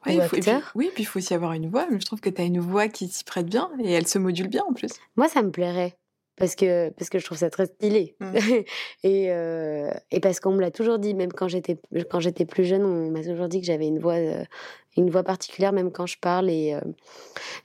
Ouais, 0.06 0.18
ou 0.18 0.22
faut- 0.22 0.36
et 0.36 0.40
puis- 0.40 0.50
acteur. 0.52 0.72
oui, 0.76 0.92
puis 0.94 1.04
il 1.04 1.06
faut 1.08 1.18
aussi 1.18 1.34
avoir 1.34 1.54
une 1.54 1.70
voix, 1.70 1.88
mais 1.90 2.00
je 2.00 2.06
trouve 2.06 2.22
que 2.22 2.30
t'as 2.30 2.44
une 2.46 2.60
voix 2.60 2.88
qui 2.90 3.08
s'y 3.08 3.24
prête 3.24 3.48
bien 3.48 3.72
et 3.84 3.92
elle 3.92 4.08
se 4.08 4.20
module 4.20 4.48
bien 4.50 4.64
en 4.70 4.74
plus. 4.74 4.92
Moi, 5.16 5.28
ça 5.28 5.42
me 5.42 5.50
plairait. 5.52 5.98
Parce 6.40 6.54
que, 6.54 6.90
parce 6.92 7.10
que 7.10 7.18
je 7.18 7.26
trouve 7.26 7.40
ça 7.40 7.50
très 7.50 7.66
stylé. 7.66 8.16
Mm. 8.20 8.34
et, 9.04 9.32
euh, 9.32 9.90
et 10.12 10.20
parce 10.20 10.40
qu'on 10.40 10.52
me 10.52 10.62
l'a 10.62 10.70
toujours 10.70 11.00
dit, 11.00 11.16
même 11.16 11.34
quand 11.34 11.48
j'étais, 11.48 11.80
quand 12.12 12.20
j'étais 12.20 12.46
plus 12.46 12.64
jeune, 12.66 12.86
on 12.86 13.10
m'a 13.10 13.24
toujours 13.24 13.48
dit 13.48 13.60
que 13.60 13.66
j'avais 13.66 13.88
une 13.88 13.98
voix, 13.98 14.14
euh, 14.14 14.44
une 14.96 15.10
voix 15.10 15.24
particulière, 15.24 15.74
même 15.74 15.92
quand 15.92 16.06
je 16.06 16.18
parle. 16.22 16.52
Et 16.52 16.76
euh, 16.76 16.82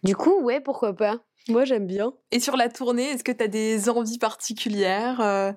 du 0.02 0.16
coup, 0.16 0.40
ouais, 0.40 0.60
pourquoi 0.62 0.94
pas 0.94 1.20
Moi, 1.48 1.64
j'aime 1.64 1.86
bien. 1.86 2.12
Et 2.30 2.40
sur 2.40 2.56
la 2.56 2.68
tournée, 2.68 3.10
est-ce 3.10 3.24
que 3.24 3.32
t'as 3.32 3.48
des 3.48 3.88
envies 3.88 4.18
particulières 4.18 5.20
euh, 5.20 5.52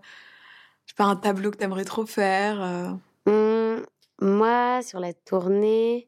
Je 0.85 0.91
sais 0.91 0.95
pas, 0.95 1.05
un 1.05 1.15
tableau 1.15 1.51
que 1.51 1.57
t'aimerais 1.57 1.85
trop 1.85 2.05
faire 2.05 2.61
euh, 2.61 2.89
Hum, 3.27 3.83
moi, 4.21 4.81
sur 4.83 4.99
la 4.99 5.13
tournée, 5.13 6.07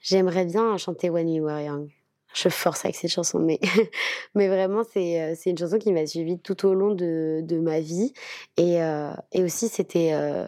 j'aimerais 0.00 0.46
bien 0.46 0.76
chanter 0.78 1.10
When 1.10 1.28
You 1.28 1.44
Were 1.44 1.60
Young. 1.60 1.90
Je 2.34 2.48
force 2.48 2.84
avec 2.84 2.96
cette 2.96 3.10
chanson, 3.10 3.38
mais, 3.38 3.60
mais 4.34 4.48
vraiment, 4.48 4.82
c'est 4.92 5.20
euh, 5.22 5.34
c'est 5.36 5.50
une 5.50 5.58
chanson 5.58 5.78
qui 5.78 5.92
m'a 5.92 6.06
suivie 6.06 6.38
tout 6.38 6.66
au 6.66 6.74
long 6.74 6.94
de, 6.94 7.40
de 7.42 7.58
ma 7.58 7.80
vie. 7.80 8.12
Et, 8.56 8.82
euh, 8.82 9.12
et 9.32 9.42
aussi, 9.42 9.68
c'était 9.68 10.10
euh, 10.12 10.46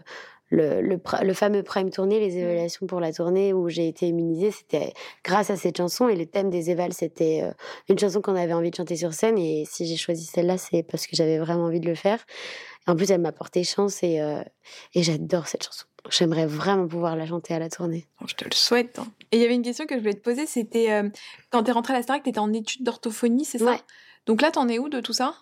le, 0.51 0.81
le, 0.81 1.35
fameux 1.35 1.63
Prime 1.63 1.91
Tournée, 1.91 2.21
les 2.21 2.37
évaluations 2.39 2.87
pour 2.87 3.01
la 3.01 3.13
tournée 3.13 3.53
où 3.53 3.69
j'ai 3.69 3.89
été 3.89 4.09
immunisée. 4.09 4.51
C'était 4.51 4.93
grâce 5.25 5.51
à 5.51 5.57
cette 5.57 5.77
chanson. 5.77 6.09
Et 6.09 6.17
le 6.17 6.27
thème 6.27 6.51
des 6.51 6.71
évals, 6.71 6.93
c'était 6.93 7.43
euh, 7.43 7.53
une 7.89 7.99
chanson 7.99 8.21
qu'on 8.23 8.35
avait 8.35 8.53
envie 8.55 8.71
de 8.71 8.77
chanter 8.77 8.97
sur 8.97 9.13
scène. 9.13 9.37
Et 9.39 9.65
si 9.71 9.87
j'ai 9.87 9.97
choisi 9.97 10.25
celle-là, 10.25 10.57
c'est 10.59 10.83
parce 10.83 11.07
que 11.07 11.17
j'avais 11.17 11.39
vraiment 11.39 11.65
envie 11.65 11.81
de 11.81 11.87
le 11.89 11.95
faire. 11.95 12.25
En 12.87 12.97
plus, 12.97 13.11
elle 13.11 13.21
m'a 13.21 13.33
porté 13.33 13.65
chance 13.65 14.03
et, 14.03 14.21
euh, 14.21 14.43
et 14.95 15.03
j'adore 15.03 15.47
cette 15.49 15.65
chanson. 15.65 15.85
J'aimerais 16.11 16.47
vraiment 16.47 16.89
pouvoir 16.89 17.17
la 17.17 17.27
chanter 17.27 17.53
à 17.53 17.59
la 17.59 17.69
tournée. 17.69 18.07
Je 18.27 18.35
te 18.35 18.45
le 18.45 18.53
souhaite. 18.55 18.99
hein. 18.99 19.07
Et 19.31 19.37
il 19.37 19.43
y 19.43 19.45
avait 19.45 19.55
une 19.55 19.63
question 19.63 19.85
que 19.85 19.95
je 19.95 20.01
voulais 20.01 20.15
te 20.15 20.23
poser, 20.23 20.47
c'était 20.47 20.91
euh, 20.93 21.11
quand 21.51 21.65
t'es 21.65 21.73
rentrée 21.73 21.93
à 21.93 21.97
la 21.97 22.03
Starac, 22.03 22.23
t'étais 22.23 22.39
en 22.39 22.51
études 22.55 22.85
d'orthophonie, 22.85 23.45
c'est 23.45 23.59
ça? 23.59 23.67
Ouais. 23.67 23.81
Donc 24.25 24.41
là, 24.41 24.51
t'en 24.51 24.69
es 24.69 24.79
où 24.79 24.89
de 24.89 25.01
tout 25.01 25.13
ça? 25.13 25.35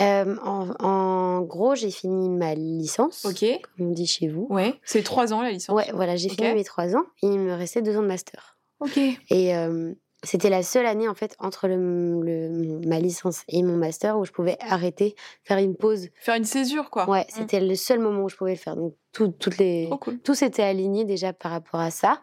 Euh, 0.00 0.36
en, 0.42 0.70
en 0.84 1.40
gros, 1.42 1.74
j'ai 1.74 1.90
fini 1.90 2.28
ma 2.28 2.54
licence, 2.54 3.24
Ok. 3.24 3.44
comme 3.76 3.88
on 3.88 3.90
dit 3.92 4.06
chez 4.06 4.28
vous. 4.28 4.46
Ouais. 4.50 4.74
C'est 4.84 5.02
trois 5.04 5.32
ans 5.32 5.40
la 5.42 5.50
licence. 5.52 5.74
Ouais, 5.76 5.90
voilà, 5.94 6.16
j'ai 6.16 6.28
fini 6.28 6.52
mes 6.52 6.64
trois 6.64 6.96
ans 6.96 7.04
et 7.22 7.26
il 7.28 7.38
me 7.38 7.52
restait 7.54 7.80
deux 7.82 7.96
ans 7.96 8.02
de 8.02 8.08
master. 8.08 8.56
Ok. 8.80 8.98
Et 8.98 9.54
euh, 9.56 9.92
c'était 10.24 10.50
la 10.50 10.64
seule 10.64 10.86
année, 10.86 11.06
en 11.06 11.14
fait, 11.14 11.36
entre 11.38 11.68
le, 11.68 11.76
le- 12.22 12.80
ma 12.88 12.98
licence 12.98 13.42
et 13.48 13.62
mon 13.62 13.76
master 13.76 14.18
où 14.18 14.24
je 14.24 14.32
pouvais 14.32 14.56
arrêter, 14.60 15.14
faire 15.44 15.58
une 15.58 15.76
pause. 15.76 16.08
Faire 16.20 16.34
une 16.34 16.44
césure, 16.44 16.90
quoi. 16.90 17.08
Ouais, 17.08 17.20
Mm. 17.28 17.32
c'était 17.32 17.60
le 17.60 17.74
seul 17.76 18.00
moment 18.00 18.24
où 18.24 18.28
je 18.28 18.36
pouvais 18.36 18.52
le 18.54 18.58
faire. 18.58 18.74
Donc, 18.74 18.94
tout- 19.12 19.28
toutes 19.38 19.58
les, 19.58 19.88
cool. 20.00 20.18
tout 20.20 20.34
s'était 20.34 20.64
aligné 20.64 21.04
déjà 21.04 21.32
par 21.32 21.52
rapport 21.52 21.78
à 21.78 21.90
ça. 21.92 22.20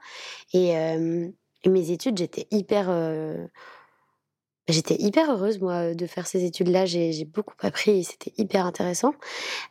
Et, 0.53 0.75
euh, 0.77 1.27
et 1.63 1.69
mes 1.69 1.91
études, 1.91 2.17
j'étais 2.17 2.47
hyper. 2.51 2.87
Euh, 4.71 4.73
J'étais 4.73 4.95
hyper 4.99 5.31
heureuse, 5.31 5.59
moi, 5.59 5.93
de 5.93 6.05
faire 6.07 6.27
ces 6.27 6.43
études-là. 6.45 6.85
J'ai 6.85 7.25
beaucoup 7.25 7.53
appris 7.61 7.99
et 7.99 8.03
c'était 8.03 8.33
hyper 8.37 8.65
intéressant. 8.65 9.13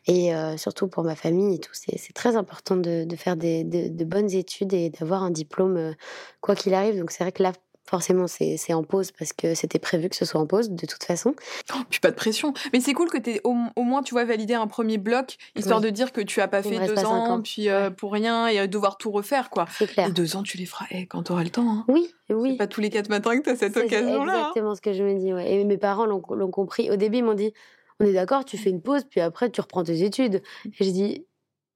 Et 0.06 0.34
euh, 0.34 0.56
surtout 0.56 0.88
pour 0.88 1.04
ma 1.04 1.16
famille 1.16 1.56
et 1.56 1.58
tout, 1.58 1.72
c'est 1.72 2.12
très 2.14 2.36
important 2.36 2.76
de, 2.76 3.04
de 3.04 3.16
faire 3.16 3.36
des, 3.36 3.64
de, 3.64 3.88
de 3.88 4.04
bonnes 4.04 4.32
études 4.32 4.72
et 4.72 4.90
d'avoir 4.90 5.22
un 5.22 5.30
diplôme, 5.30 5.76
euh, 5.76 5.92
quoi 6.40 6.54
qu'il 6.54 6.74
arrive. 6.74 6.98
Donc 6.98 7.10
c'est 7.10 7.24
vrai 7.24 7.32
que 7.32 7.42
là, 7.42 7.52
forcément, 7.90 8.26
c'est 8.28 8.56
c'est 8.56 8.72
en 8.72 8.82
pause 8.84 9.10
parce 9.12 9.32
que 9.32 9.54
c'était 9.54 9.78
prévu 9.80 10.08
que 10.08 10.16
ce 10.16 10.24
soit 10.24 10.40
en 10.40 10.46
pause, 10.46 10.70
de 10.70 10.86
toute 10.86 11.02
façon. 11.04 11.34
Oh, 11.74 11.78
puis 11.90 12.00
pas 12.00 12.10
de 12.10 12.14
pression. 12.16 12.54
Mais 12.72 12.80
c'est 12.80 12.92
cool 12.94 13.10
que 13.10 13.18
t'aies 13.18 13.40
au, 13.44 13.56
au 13.76 13.82
moins, 13.82 14.02
tu 14.02 14.14
vois, 14.14 14.24
validé 14.24 14.54
un 14.54 14.66
premier 14.68 14.96
bloc, 14.96 15.36
histoire 15.56 15.80
Oui. 15.80 15.86
de 15.86 15.90
dire 15.90 16.12
que 16.12 16.20
tu 16.20 16.40
as 16.40 16.48
pas 16.48 16.60
Il 16.60 16.70
fait 16.78 16.86
deux 16.86 16.94
pas 16.94 17.04
ans, 17.06 17.32
ans. 17.34 17.42
puis 17.42 17.68
euh, 17.68 17.88
Ouais. 17.88 17.90
pour 17.90 18.12
rien, 18.12 18.46
et 18.48 18.60
euh, 18.60 18.66
devoir 18.66 18.96
tout 18.96 19.10
refaire, 19.10 19.50
quoi. 19.50 19.66
C'est 19.76 19.86
clair. 19.88 20.08
Et 20.08 20.12
deux 20.12 20.36
ans, 20.36 20.42
tu 20.42 20.56
les 20.56 20.66
feras 20.66 20.86
eh, 20.92 21.06
quand 21.06 21.22
t'auras 21.24 21.42
le 21.44 21.50
temps. 21.50 21.68
Hein. 21.68 21.84
Oui, 21.88 22.08
C'est 22.28 22.34
oui. 22.34 22.56
pas 22.56 22.66
tous 22.68 22.80
les 22.80 22.90
quatre 22.90 23.08
matins 23.08 23.36
que 23.38 23.42
t'as 23.44 23.56
cette 23.56 23.74
C'est 23.74 23.84
occasion-là. 23.84 24.32
hein. 24.32 24.38
exactement 24.40 24.74
ce 24.74 24.80
que 24.80 24.92
je 24.92 25.02
me 25.02 25.18
dis. 25.18 25.32
ouais. 25.32 25.52
Et 25.52 25.64
mes 25.64 25.78
parents 25.78 26.06
l'ont 26.06 26.20
compris. 26.50 26.90
Au 26.90 26.96
début, 26.96 27.18
ils 27.18 27.24
m'ont 27.24 27.34
dit 27.34 27.52
On 27.98 28.04
est 28.06 28.12
d'accord, 28.12 28.44
tu 28.44 28.56
fais 28.56 28.70
une 28.70 28.80
pause, 28.82 29.02
puis 29.10 29.20
après, 29.20 29.50
tu 29.50 29.60
reprends 29.60 29.82
tes 29.84 30.02
études. 30.04 30.42
Et 30.66 30.84
j'ai 30.84 30.92
dit 30.92 31.26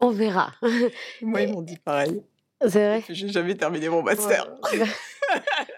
On 0.01 0.11
verra. 0.11 0.53
Moi, 1.23 1.43
ils 1.43 1.53
m'ont 1.53 1.63
dit 1.63 1.77
pareil. 1.79 2.23
C'est 2.67 2.87
vrai. 2.87 3.05
J'ai 3.11 3.29
jamais 3.29 3.57
terminé 3.57 3.89
mon 3.91 4.03
master. 4.03 4.49
Ouais. 4.73 4.87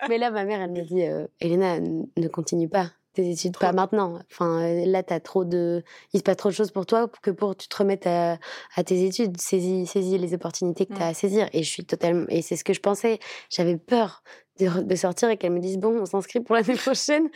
Mais 0.08 0.18
là, 0.18 0.30
ma 0.30 0.44
mère, 0.44 0.60
elle 0.60 0.70
me 0.72 0.82
dit 0.82 1.02
euh, 1.04 1.26
Elena, 1.40 1.80
ne 1.80 2.28
continue 2.28 2.68
pas 2.68 2.90
tes 3.14 3.30
études, 3.30 3.52
Trop. 3.52 3.66
pas 3.66 3.72
maintenant. 3.72 4.18
Enfin, 4.30 4.62
euh, 4.62 4.84
là, 4.86 5.02
t'as 5.02 5.20
trop 5.20 5.44
de. 5.44 5.82
Il 6.12 6.18
se 6.18 6.22
passe 6.22 6.36
trop 6.36 6.50
de 6.50 6.54
choses 6.54 6.70
pour 6.70 6.84
toi 6.84 7.08
que 7.22 7.30
pour 7.30 7.52
que 7.56 7.62
tu 7.62 7.68
te 7.68 7.76
remettes 7.76 8.06
à, 8.06 8.38
à 8.74 8.84
tes 8.84 9.04
études. 9.06 9.40
Saisis, 9.40 9.86
saisis 9.86 10.18
les 10.18 10.34
opportunités 10.34 10.84
que 10.86 10.92
tu 10.92 11.00
as 11.00 11.06
Mm. 11.06 11.10
à 11.10 11.14
saisir. 11.14 11.48
Et 11.52 11.62
je 11.62 11.70
suis 11.70 11.84
totalement. 11.84 12.26
Et 12.28 12.42
c'est 12.42 12.56
ce 12.56 12.64
que 12.64 12.74
je 12.74 12.80
pensais. 12.80 13.18
J'avais 13.48 13.78
peur 13.78 14.22
de, 14.60 14.94
sortir 14.94 15.30
et 15.30 15.36
qu'elle 15.38 15.52
me 15.52 15.60
dise 15.60 15.78
Bon, 15.78 15.98
on 15.98 16.04
s'inscrit 16.06 16.40
pour 16.40 16.54
l'année 16.56 16.74
prochaine. 16.76 17.28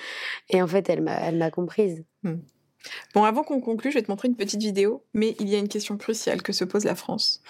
Et 0.51 0.61
en 0.61 0.67
fait, 0.67 0.89
elle 0.91 1.03
m'a 1.03 1.15
elle 1.21 1.39
m'a 1.39 1.51
comprise. 1.51 2.05
Bon, 3.15 3.25
avant 3.25 3.43
qu'on 3.43 3.61
conclue, 3.61 3.91
je 3.91 3.99
vais 3.99 4.03
te 4.03 4.11
montrer 4.11 4.29
une 4.29 4.37
petite 4.37 4.61
vidéo, 4.61 5.05
mais 5.13 5.35
il 5.41 5.49
y 5.49 5.55
a 5.55 5.59
une 5.59 5.69
question 5.69 5.97
cruciale 5.97 6.43
que 6.43 6.53
se 6.53 6.65
pose 6.65 6.85
la 6.85 6.95
France. 6.95 7.43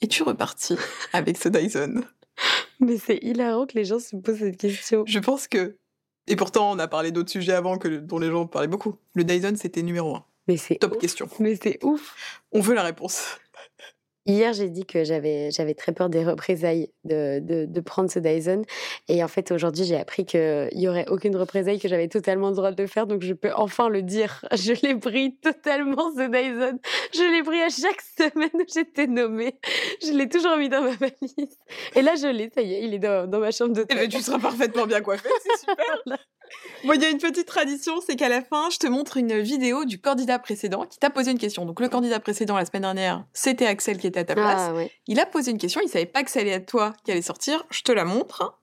Es-tu 0.00 0.22
reparti 0.24 0.76
avec 1.12 1.38
ce 1.38 1.48
Dyson 1.48 2.02
Mais 2.80 2.98
c'est 2.98 3.18
hilarant 3.22 3.66
que 3.66 3.74
les 3.74 3.84
gens 3.84 3.98
se 3.98 4.16
posent 4.16 4.38
cette 4.38 4.58
question. 4.58 5.04
Je 5.06 5.18
pense 5.18 5.48
que. 5.48 5.76
Et 6.26 6.36
pourtant, 6.36 6.72
on 6.72 6.78
a 6.78 6.88
parlé 6.88 7.12
d'autres 7.12 7.30
sujets 7.30 7.52
avant 7.52 7.78
que, 7.78 7.88
dont 7.88 8.18
les 8.18 8.30
gens 8.30 8.46
parlaient 8.46 8.66
beaucoup. 8.68 8.96
Le 9.14 9.24
Dyson, 9.24 9.54
c'était 9.56 9.82
numéro 9.82 10.16
un. 10.16 10.24
Mais 10.48 10.56
c'est 10.56 10.76
Top 10.76 10.92
ouf. 10.94 10.98
question. 10.98 11.28
Mais 11.38 11.56
c'est 11.60 11.82
ouf. 11.84 12.42
On 12.52 12.60
veut 12.60 12.74
la 12.74 12.82
réponse. 12.82 13.38
Hier, 14.26 14.52
j'ai 14.52 14.68
dit 14.68 14.84
que 14.84 15.04
j'avais, 15.04 15.50
j'avais 15.50 15.74
très 15.74 15.92
peur 15.92 16.08
des 16.08 16.24
représailles 16.24 16.90
de, 17.04 17.38
de, 17.40 17.64
de 17.64 17.80
prendre 17.80 18.10
ce 18.10 18.18
Dyson. 18.18 18.62
Et 19.08 19.22
en 19.22 19.28
fait, 19.28 19.52
aujourd'hui, 19.52 19.84
j'ai 19.84 19.96
appris 19.96 20.24
qu'il 20.26 20.68
n'y 20.74 20.88
aurait 20.88 21.06
aucune 21.08 21.36
représaille, 21.36 21.78
que 21.78 21.88
j'avais 21.88 22.08
totalement 22.08 22.50
le 22.50 22.56
droit 22.56 22.72
de 22.72 22.82
le 22.82 22.88
faire. 22.88 23.06
Donc, 23.06 23.22
je 23.22 23.32
peux 23.34 23.52
enfin 23.54 23.88
le 23.88 24.02
dire. 24.02 24.44
Je 24.52 24.72
l'ai 24.84 24.96
pris 24.96 25.36
totalement, 25.36 26.10
ce 26.16 26.28
Dyson. 26.28 26.78
Je 27.14 27.36
l'ai 27.36 27.42
pris 27.42 27.60
à 27.62 27.68
chaque 27.68 28.00
semaine 28.18 28.50
où 28.54 28.64
j'étais 28.72 29.06
nommée. 29.06 29.58
Je 30.02 30.12
l'ai 30.12 30.28
toujours 30.28 30.56
mis 30.56 30.68
dans 30.68 30.82
ma 30.82 30.90
valise. 30.96 31.58
Et 31.94 32.02
là, 32.02 32.14
je 32.16 32.26
l'ai, 32.26 32.50
ça 32.54 32.62
y 32.62 32.74
est, 32.74 32.82
il 32.82 32.94
est 32.94 32.98
dans, 32.98 33.28
dans 33.30 33.38
ma 33.38 33.50
chambre 33.52 33.72
Eh 33.72 33.78
d'hôtel. 33.80 33.98
ben, 33.98 34.08
tu 34.08 34.20
seras 34.20 34.38
parfaitement 34.38 34.86
bien 34.86 35.00
coiffée, 35.00 35.28
c'est 35.42 35.58
super. 35.60 36.02
Bon, 36.84 36.92
il 36.92 37.02
y 37.02 37.04
a 37.04 37.10
une 37.10 37.18
petite 37.18 37.46
tradition, 37.46 38.00
c'est 38.06 38.16
qu'à 38.16 38.28
la 38.28 38.42
fin, 38.42 38.68
je 38.70 38.78
te 38.78 38.86
montre 38.86 39.16
une 39.16 39.40
vidéo 39.40 39.84
du 39.84 39.98
candidat 40.00 40.38
précédent 40.38 40.84
qui 40.84 40.98
t'a 40.98 41.10
posé 41.10 41.30
une 41.30 41.38
question. 41.38 41.64
Donc, 41.64 41.80
le 41.80 41.88
candidat 41.88 42.20
précédent, 42.20 42.56
la 42.56 42.64
semaine 42.64 42.82
dernière, 42.82 43.24
c'était 43.32 43.66
Axel 43.66 43.98
qui 43.98 44.06
était 44.06 44.20
à 44.20 44.24
ta 44.24 44.34
place. 44.34 44.68
Ah 44.68 44.74
ouais. 44.74 44.90
Il 45.06 45.18
a 45.20 45.26
posé 45.26 45.50
une 45.50 45.58
question, 45.58 45.80
il 45.82 45.88
savait 45.88 46.06
pas 46.06 46.22
que 46.22 46.30
ça 46.30 46.40
allait 46.40 46.50
être 46.50 46.66
toi 46.66 46.92
qui 47.04 47.12
allait 47.12 47.22
sortir. 47.22 47.64
Je 47.70 47.82
te 47.82 47.92
la 47.92 48.04
montre. 48.04 48.58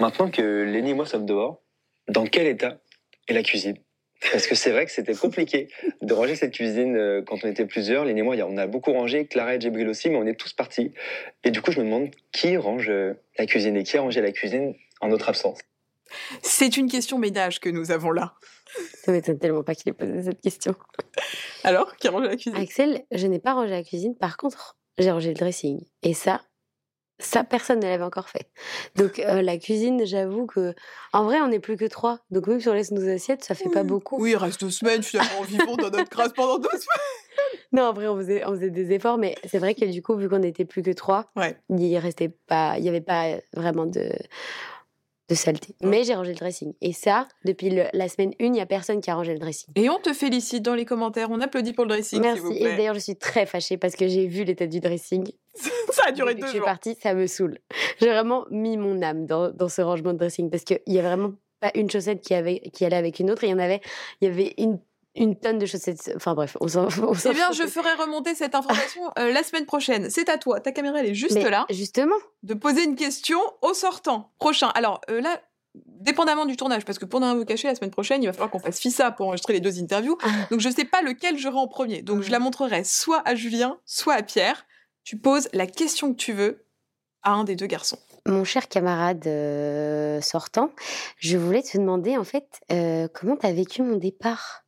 Maintenant 0.00 0.30
que 0.30 0.62
Lenny 0.64 0.90
et 0.90 0.94
moi 0.94 1.06
sommes 1.06 1.26
dehors, 1.26 1.62
dans 2.08 2.26
quel 2.26 2.46
état 2.46 2.78
est 3.28 3.32
la 3.32 3.42
cuisine? 3.42 3.76
Parce 4.32 4.46
que 4.46 4.54
c'est 4.54 4.70
vrai 4.70 4.86
que 4.86 4.92
c'était 4.92 5.14
compliqué 5.14 5.68
de 6.00 6.14
ranger 6.14 6.34
cette 6.34 6.52
cuisine 6.52 6.96
euh, 6.96 7.22
quand 7.26 7.44
on 7.44 7.48
était 7.48 7.66
plusieurs. 7.66 8.04
Lenny 8.04 8.20
et 8.20 8.22
moi, 8.22 8.36
on 8.46 8.56
a 8.56 8.66
beaucoup 8.66 8.92
rangé, 8.92 9.26
Clara 9.26 9.54
et 9.54 9.60
Djibril 9.60 9.88
aussi, 9.88 10.08
mais 10.08 10.16
on 10.16 10.26
est 10.26 10.38
tous 10.38 10.52
partis. 10.52 10.92
Et 11.44 11.50
du 11.50 11.60
coup, 11.60 11.72
je 11.72 11.80
me 11.80 11.84
demande 11.84 12.10
qui 12.32 12.56
range 12.56 12.88
euh, 12.88 13.14
la 13.38 13.46
cuisine 13.46 13.76
et 13.76 13.84
qui 13.84 13.96
a 13.96 14.00
rangé 14.00 14.20
la 14.20 14.32
cuisine 14.32 14.74
en 15.00 15.08
notre 15.08 15.28
absence? 15.28 15.58
C'est 16.42 16.76
une 16.76 16.90
question 16.90 17.18
ménage 17.18 17.60
que 17.60 17.68
nous 17.68 17.90
avons 17.90 18.10
là. 18.10 18.34
Ça 19.04 19.12
m'étonne 19.12 19.38
tellement 19.38 19.62
pas 19.62 19.74
qu'il 19.74 19.90
ait 19.90 19.92
posé 19.92 20.22
cette 20.22 20.40
question. 20.40 20.74
Alors, 21.62 21.96
qui 21.96 22.08
range 22.08 22.24
la 22.26 22.36
cuisine? 22.36 22.56
Axel, 22.56 23.04
je 23.12 23.26
n'ai 23.26 23.38
pas 23.38 23.54
rangé 23.54 23.70
la 23.70 23.82
cuisine. 23.84 24.16
Par 24.16 24.36
contre, 24.36 24.76
j'ai 24.98 25.10
rangé 25.10 25.28
le 25.28 25.34
dressing. 25.34 25.80
Et 26.02 26.14
ça, 26.14 26.40
ça, 27.20 27.44
personne 27.44 27.78
ne 27.80 27.86
l'avait 27.86 28.02
encore 28.04 28.28
fait. 28.28 28.50
Donc, 28.96 29.18
euh, 29.20 29.42
la 29.42 29.56
cuisine, 29.58 30.04
j'avoue 30.04 30.46
que. 30.46 30.74
En 31.12 31.24
vrai, 31.24 31.40
on 31.40 31.48
n'est 31.48 31.60
plus 31.60 31.76
que 31.76 31.84
trois. 31.84 32.18
Donc, 32.30 32.46
même 32.48 32.60
si 32.60 32.68
on 32.68 32.74
laisse 32.74 32.90
nos 32.90 33.08
assiettes, 33.08 33.44
ça 33.44 33.54
fait 33.54 33.68
pas 33.68 33.84
beaucoup. 33.84 34.20
Oui, 34.20 34.30
il 34.32 34.36
reste 34.36 34.60
deux 34.60 34.70
semaines, 34.70 35.02
finalement, 35.02 35.42
vivons 35.42 35.76
dans 35.76 35.90
notre 35.90 36.08
crasse 36.10 36.32
pendant 36.32 36.58
deux 36.58 36.68
semaines. 36.70 37.60
Non, 37.72 37.84
en 37.84 37.92
vrai, 37.92 38.06
on 38.08 38.16
faisait, 38.16 38.44
on 38.46 38.50
faisait 38.54 38.70
des 38.70 38.92
efforts. 38.92 39.18
Mais 39.18 39.36
c'est 39.48 39.58
vrai 39.58 39.74
que 39.74 39.84
du 39.84 40.02
coup, 40.02 40.16
vu 40.16 40.28
qu'on 40.28 40.38
n'était 40.38 40.64
plus 40.64 40.82
que 40.82 40.90
trois, 40.92 41.26
Ouais. 41.36 41.56
il 41.70 41.96
restait 41.98 42.30
pas. 42.46 42.74
Il 42.78 42.82
n'y 42.82 42.88
avait 42.88 43.00
pas 43.00 43.36
vraiment 43.52 43.86
de 43.86 44.10
de 45.28 45.34
saleté. 45.34 45.74
Mais 45.82 46.04
j'ai 46.04 46.14
rangé 46.14 46.32
le 46.32 46.38
dressing. 46.38 46.74
Et 46.80 46.92
ça, 46.92 47.26
depuis 47.44 47.70
le- 47.70 47.86
la 47.92 48.08
semaine 48.08 48.32
1, 48.40 48.44
il 48.44 48.50
n'y 48.52 48.60
a 48.60 48.66
personne 48.66 49.00
qui 49.00 49.10
a 49.10 49.14
rangé 49.14 49.32
le 49.32 49.38
dressing. 49.38 49.70
Et 49.76 49.88
on 49.88 49.98
te 49.98 50.12
félicite 50.12 50.62
dans 50.62 50.74
les 50.74 50.84
commentaires. 50.84 51.28
On 51.30 51.40
applaudit 51.40 51.72
pour 51.72 51.84
le 51.84 51.90
dressing, 51.90 52.18
vous 52.18 52.24
Merci. 52.50 52.62
Et 52.62 52.64
d'ailleurs, 52.76 52.94
je 52.94 53.00
suis 53.00 53.16
très 53.16 53.46
fâchée 53.46 53.76
parce 53.78 53.94
que 53.96 54.06
j'ai 54.06 54.26
vu 54.26 54.44
l'état 54.44 54.66
du 54.66 54.80
dressing. 54.80 55.26
Ça 55.92 56.02
a 56.08 56.12
duré 56.12 56.34
deux 56.34 56.42
je 56.42 56.48
suis 56.48 56.58
jours. 56.58 56.66
partie, 56.66 56.96
ça 57.00 57.14
me 57.14 57.26
saoule. 57.26 57.58
J'ai 58.00 58.08
vraiment 58.08 58.44
mis 58.50 58.76
mon 58.76 59.00
âme 59.02 59.26
dans, 59.26 59.50
dans 59.50 59.68
ce 59.68 59.80
rangement 59.80 60.12
de 60.12 60.18
dressing 60.18 60.50
parce 60.50 60.64
qu'il 60.64 60.80
y 60.88 60.98
a 60.98 61.02
vraiment 61.02 61.32
pas 61.60 61.70
une 61.76 61.88
chaussette 61.88 62.20
qui, 62.20 62.34
avait, 62.34 62.58
qui 62.72 62.84
allait 62.84 62.96
avec 62.96 63.20
une 63.20 63.30
autre. 63.30 63.44
Il 63.44 63.50
y 63.50 63.54
en 63.54 63.58
avait, 63.60 63.80
il 64.20 64.28
y 64.28 64.30
avait 64.30 64.52
une, 64.58 64.80
une 65.16 65.36
tonne 65.36 65.58
de 65.58 65.66
chaussettes. 65.66 66.12
Enfin 66.16 66.34
bref, 66.34 66.56
on 66.60 66.68
s'en 66.68 66.88
Eh 67.24 67.32
bien, 67.32 67.52
je 67.52 67.66
ferai 67.66 67.94
remonter 67.94 68.34
cette 68.34 68.54
information 68.54 69.02
euh, 69.18 69.32
la 69.32 69.42
semaine 69.42 69.66
prochaine. 69.66 70.10
C'est 70.10 70.28
à 70.28 70.38
toi. 70.38 70.60
Ta 70.60 70.72
caméra, 70.72 71.00
elle 71.00 71.10
est 71.10 71.14
juste 71.14 71.34
Mais 71.34 71.48
là. 71.48 71.66
Justement. 71.70 72.16
De 72.42 72.54
poser 72.54 72.84
une 72.84 72.96
question 72.96 73.38
au 73.62 73.74
sortant. 73.74 74.32
Prochain. 74.38 74.68
Alors 74.74 75.00
euh, 75.10 75.20
là, 75.20 75.40
dépendamment 75.74 76.46
du 76.46 76.56
tournage, 76.56 76.84
parce 76.84 76.98
que 76.98 77.04
pour 77.04 77.20
ne 77.20 77.26
rien 77.26 77.34
vous 77.36 77.44
cacher, 77.44 77.68
la 77.68 77.74
semaine 77.74 77.90
prochaine, 77.90 78.22
il 78.22 78.26
va 78.26 78.32
falloir 78.32 78.50
qu'on 78.50 78.58
fasse 78.58 78.80
FISA 78.80 79.12
pour 79.12 79.26
enregistrer 79.26 79.52
les 79.52 79.60
deux 79.60 79.80
interviews. 79.80 80.18
Ah. 80.22 80.28
Donc 80.50 80.60
je 80.60 80.68
sais 80.68 80.84
pas 80.84 81.02
lequel 81.02 81.38
j'aurai 81.38 81.58
en 81.58 81.68
premier. 81.68 82.02
Donc 82.02 82.22
je 82.22 82.30
la 82.30 82.40
montrerai 82.40 82.82
soit 82.82 83.22
à 83.24 83.34
Julien, 83.34 83.78
soit 83.84 84.14
à 84.14 84.22
Pierre. 84.22 84.66
Tu 85.04 85.16
poses 85.16 85.48
la 85.52 85.66
question 85.66 86.12
que 86.12 86.18
tu 86.18 86.32
veux 86.32 86.66
à 87.22 87.32
un 87.32 87.44
des 87.44 87.54
deux 87.54 87.66
garçons. 87.66 87.98
Mon 88.26 88.42
cher 88.42 88.68
camarade 88.68 89.26
euh, 89.26 90.20
sortant, 90.22 90.70
je 91.18 91.36
voulais 91.36 91.62
te 91.62 91.76
demander 91.76 92.16
en 92.16 92.24
fait 92.24 92.48
comment 93.12 93.36
tu 93.36 93.46
as 93.46 93.52
vécu 93.52 93.82
mon 93.82 93.96
départ? 93.96 94.63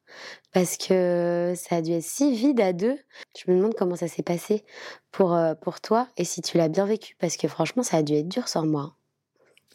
Parce 0.53 0.77
que 0.77 1.55
ça 1.57 1.77
a 1.77 1.81
dû 1.83 1.93
être 1.93 2.03
si 2.05 2.35
vide 2.35 2.61
à 2.61 2.73
deux. 2.73 2.99
Je 3.39 3.51
me 3.51 3.57
demande 3.57 3.75
comment 3.75 3.97
ça 3.97 4.09
s'est 4.09 4.23
passé 4.23 4.65
pour, 5.13 5.35
euh, 5.35 5.55
pour 5.55 5.81
toi 5.81 6.09
et 6.17 6.25
si 6.25 6.43
tu 6.43 6.57
l'as 6.59 6.69
bien 6.69 6.87
vécu 6.87 7.15
parce 7.19 7.37
que 7.37 7.49
franchement 7.49 7.83
ça 7.83 7.99
a 7.99 8.03
dû 8.03 8.15
être 8.15 8.29
dur 8.29 8.49
sans 8.49 8.67
moi. 8.67 8.95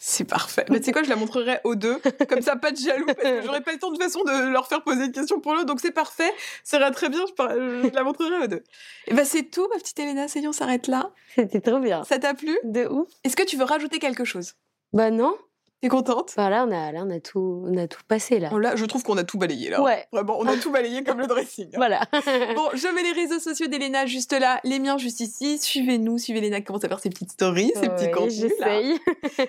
C'est 0.04 0.24
parfait. 0.24 0.66
Mais 0.72 0.80
tu 0.80 0.86
sais 0.86 0.94
quoi, 0.94 1.04
je 1.04 1.10
la 1.10 1.16
montrerai 1.16 1.60
aux 1.64 1.76
deux. 1.76 2.00
Comme 2.28 2.42
ça, 2.42 2.56
pas 2.56 2.72
de 2.72 2.78
jaloux, 2.78 3.06
parce 3.06 3.20
que 3.20 3.42
j'aurais 3.44 3.62
pas 3.62 3.72
le 3.72 3.78
temps 3.78 3.92
de 3.92 3.98
toute 3.98 4.04
façon 4.04 4.24
de 4.24 4.50
leur 4.52 4.66
faire 4.68 4.82
poser 4.84 5.06
une 5.06 5.12
question 5.12 5.40
pour 5.40 5.54
l'autre. 5.54 5.68
Donc 5.68 5.80
c'est 5.80 5.92
parfait. 5.92 6.32
Ça 6.64 6.80
ira 6.80 6.90
très 6.90 7.10
bien, 7.10 7.24
je, 7.28 7.34
par- 7.34 7.52
je 7.52 7.94
la 7.94 8.04
montrerai 8.04 8.46
aux 8.46 8.48
deux. 8.48 8.64
Et 9.06 9.14
ben 9.14 9.24
c'est 9.26 9.44
tout, 9.44 9.68
ma 9.72 9.76
petite 9.78 10.00
Elena. 10.00 10.28
Ça 10.28 10.40
y 10.40 10.44
est, 10.44 10.48
on 10.48 10.54
s'arrête 10.54 10.88
là. 10.88 11.12
C'était 11.36 11.62
trop 11.62 11.78
bien. 11.80 12.04
Ça 12.06 12.18
t'a 12.18 12.34
plu? 12.34 12.58
De 12.64 12.88
ouf. 12.88 13.10
Est-ce 13.24 13.36
que 13.36 13.44
tu 13.44 13.58
veux 13.58 13.64
rajouter 13.64 14.00
quelque 14.00 14.26
chose? 14.26 14.54
Bah 14.92 15.12
non. 15.12 15.36
T'es 15.82 15.88
contente? 15.88 16.34
Voilà, 16.36 16.64
on 16.68 16.72
a, 16.72 16.92
là, 16.92 17.02
on 17.04 17.10
a 17.10 17.20
tout, 17.20 17.64
on 17.68 17.76
a 17.76 17.88
tout 17.88 18.02
passé 18.08 18.38
là. 18.40 18.50
Oh 18.54 18.60
là, 18.60 18.76
Je 18.76 18.86
trouve 18.86 19.02
qu'on 19.04 19.18
a 19.18 19.24
tout 19.24 19.40
balayé 19.40 19.70
là. 19.72 19.82
Ouais. 19.82 20.06
Vraiment, 20.12 20.38
on 20.40 20.46
a 20.46 20.56
tout 20.58 20.72
balayé 20.72 21.04
comme 21.04 21.20
le 21.20 21.26
dressing. 21.28 21.68
hein. 21.74 21.78
Voilà. 21.78 22.02
Bon, 22.56 22.70
je 22.74 22.88
mets 22.94 23.02
les 23.04 23.14
réseaux 23.14 23.40
sociaux 23.40 23.66
d'Elena 23.68 24.06
juste 24.06 24.34
là, 24.34 24.60
les 24.64 24.78
miens 24.80 24.98
juste 25.00 25.22
ici. 25.22 25.58
Suivez-nous, 25.58 26.18
suivez 26.20 26.40
Elena 26.40 26.60
qui 26.60 26.66
commence 26.66 26.84
à 26.84 26.88
faire 26.88 27.00
ses 27.00 27.10
petites 27.10 27.32
stories, 27.32 27.72
ses 27.76 27.90
petits 27.90 28.12
contenus 28.12 28.54
là. 28.60 28.82
J'essaye. 28.82 29.00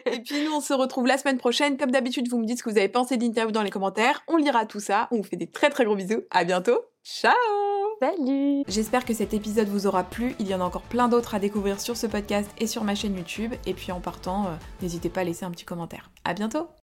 Et 0.06 0.20
puis 0.20 0.42
nous, 0.44 0.52
on 0.54 0.60
se 0.60 0.72
retrouve 0.72 1.06
la 1.06 1.18
semaine 1.18 1.38
prochaine. 1.38 1.76
Comme 1.76 1.90
d'habitude, 1.90 2.28
vous 2.30 2.38
me 2.38 2.46
dites 2.46 2.58
ce 2.58 2.62
que 2.62 2.70
vous 2.70 2.78
avez 2.78 2.88
pensé 2.88 3.16
de 3.18 3.24
l'interview 3.24 3.52
dans 3.52 3.62
les 3.62 3.70
commentaires. 3.70 4.22
On 4.28 4.36
lira 4.36 4.64
tout 4.64 4.80
ça. 4.80 5.08
On 5.10 5.16
vous 5.18 5.22
fait 5.24 5.36
des 5.36 5.46
très 5.48 5.68
très 5.70 5.84
gros 5.84 5.96
bisous. 5.96 6.22
À 6.30 6.44
bientôt. 6.44 6.78
Ciao 7.04 7.32
Salut. 8.00 8.62
J'espère 8.68 9.04
que 9.04 9.12
cet 9.12 9.34
épisode 9.34 9.66
vous 9.66 9.88
aura 9.88 10.04
plu. 10.04 10.36
Il 10.38 10.46
y 10.46 10.54
en 10.54 10.60
a 10.60 10.64
encore 10.64 10.82
plein 10.82 11.08
d'autres 11.08 11.34
à 11.34 11.40
découvrir 11.40 11.80
sur 11.80 11.96
ce 11.96 12.06
podcast 12.06 12.48
et 12.58 12.68
sur 12.68 12.84
ma 12.84 12.94
chaîne 12.94 13.16
YouTube. 13.16 13.54
Et 13.66 13.74
puis 13.74 13.90
en 13.90 14.00
partant, 14.00 14.46
euh, 14.46 14.54
n'hésitez 14.82 15.08
pas 15.08 15.22
à 15.22 15.24
laisser 15.24 15.44
un 15.44 15.50
petit 15.50 15.64
commentaire. 15.64 16.10
À 16.24 16.32
bientôt 16.32 16.68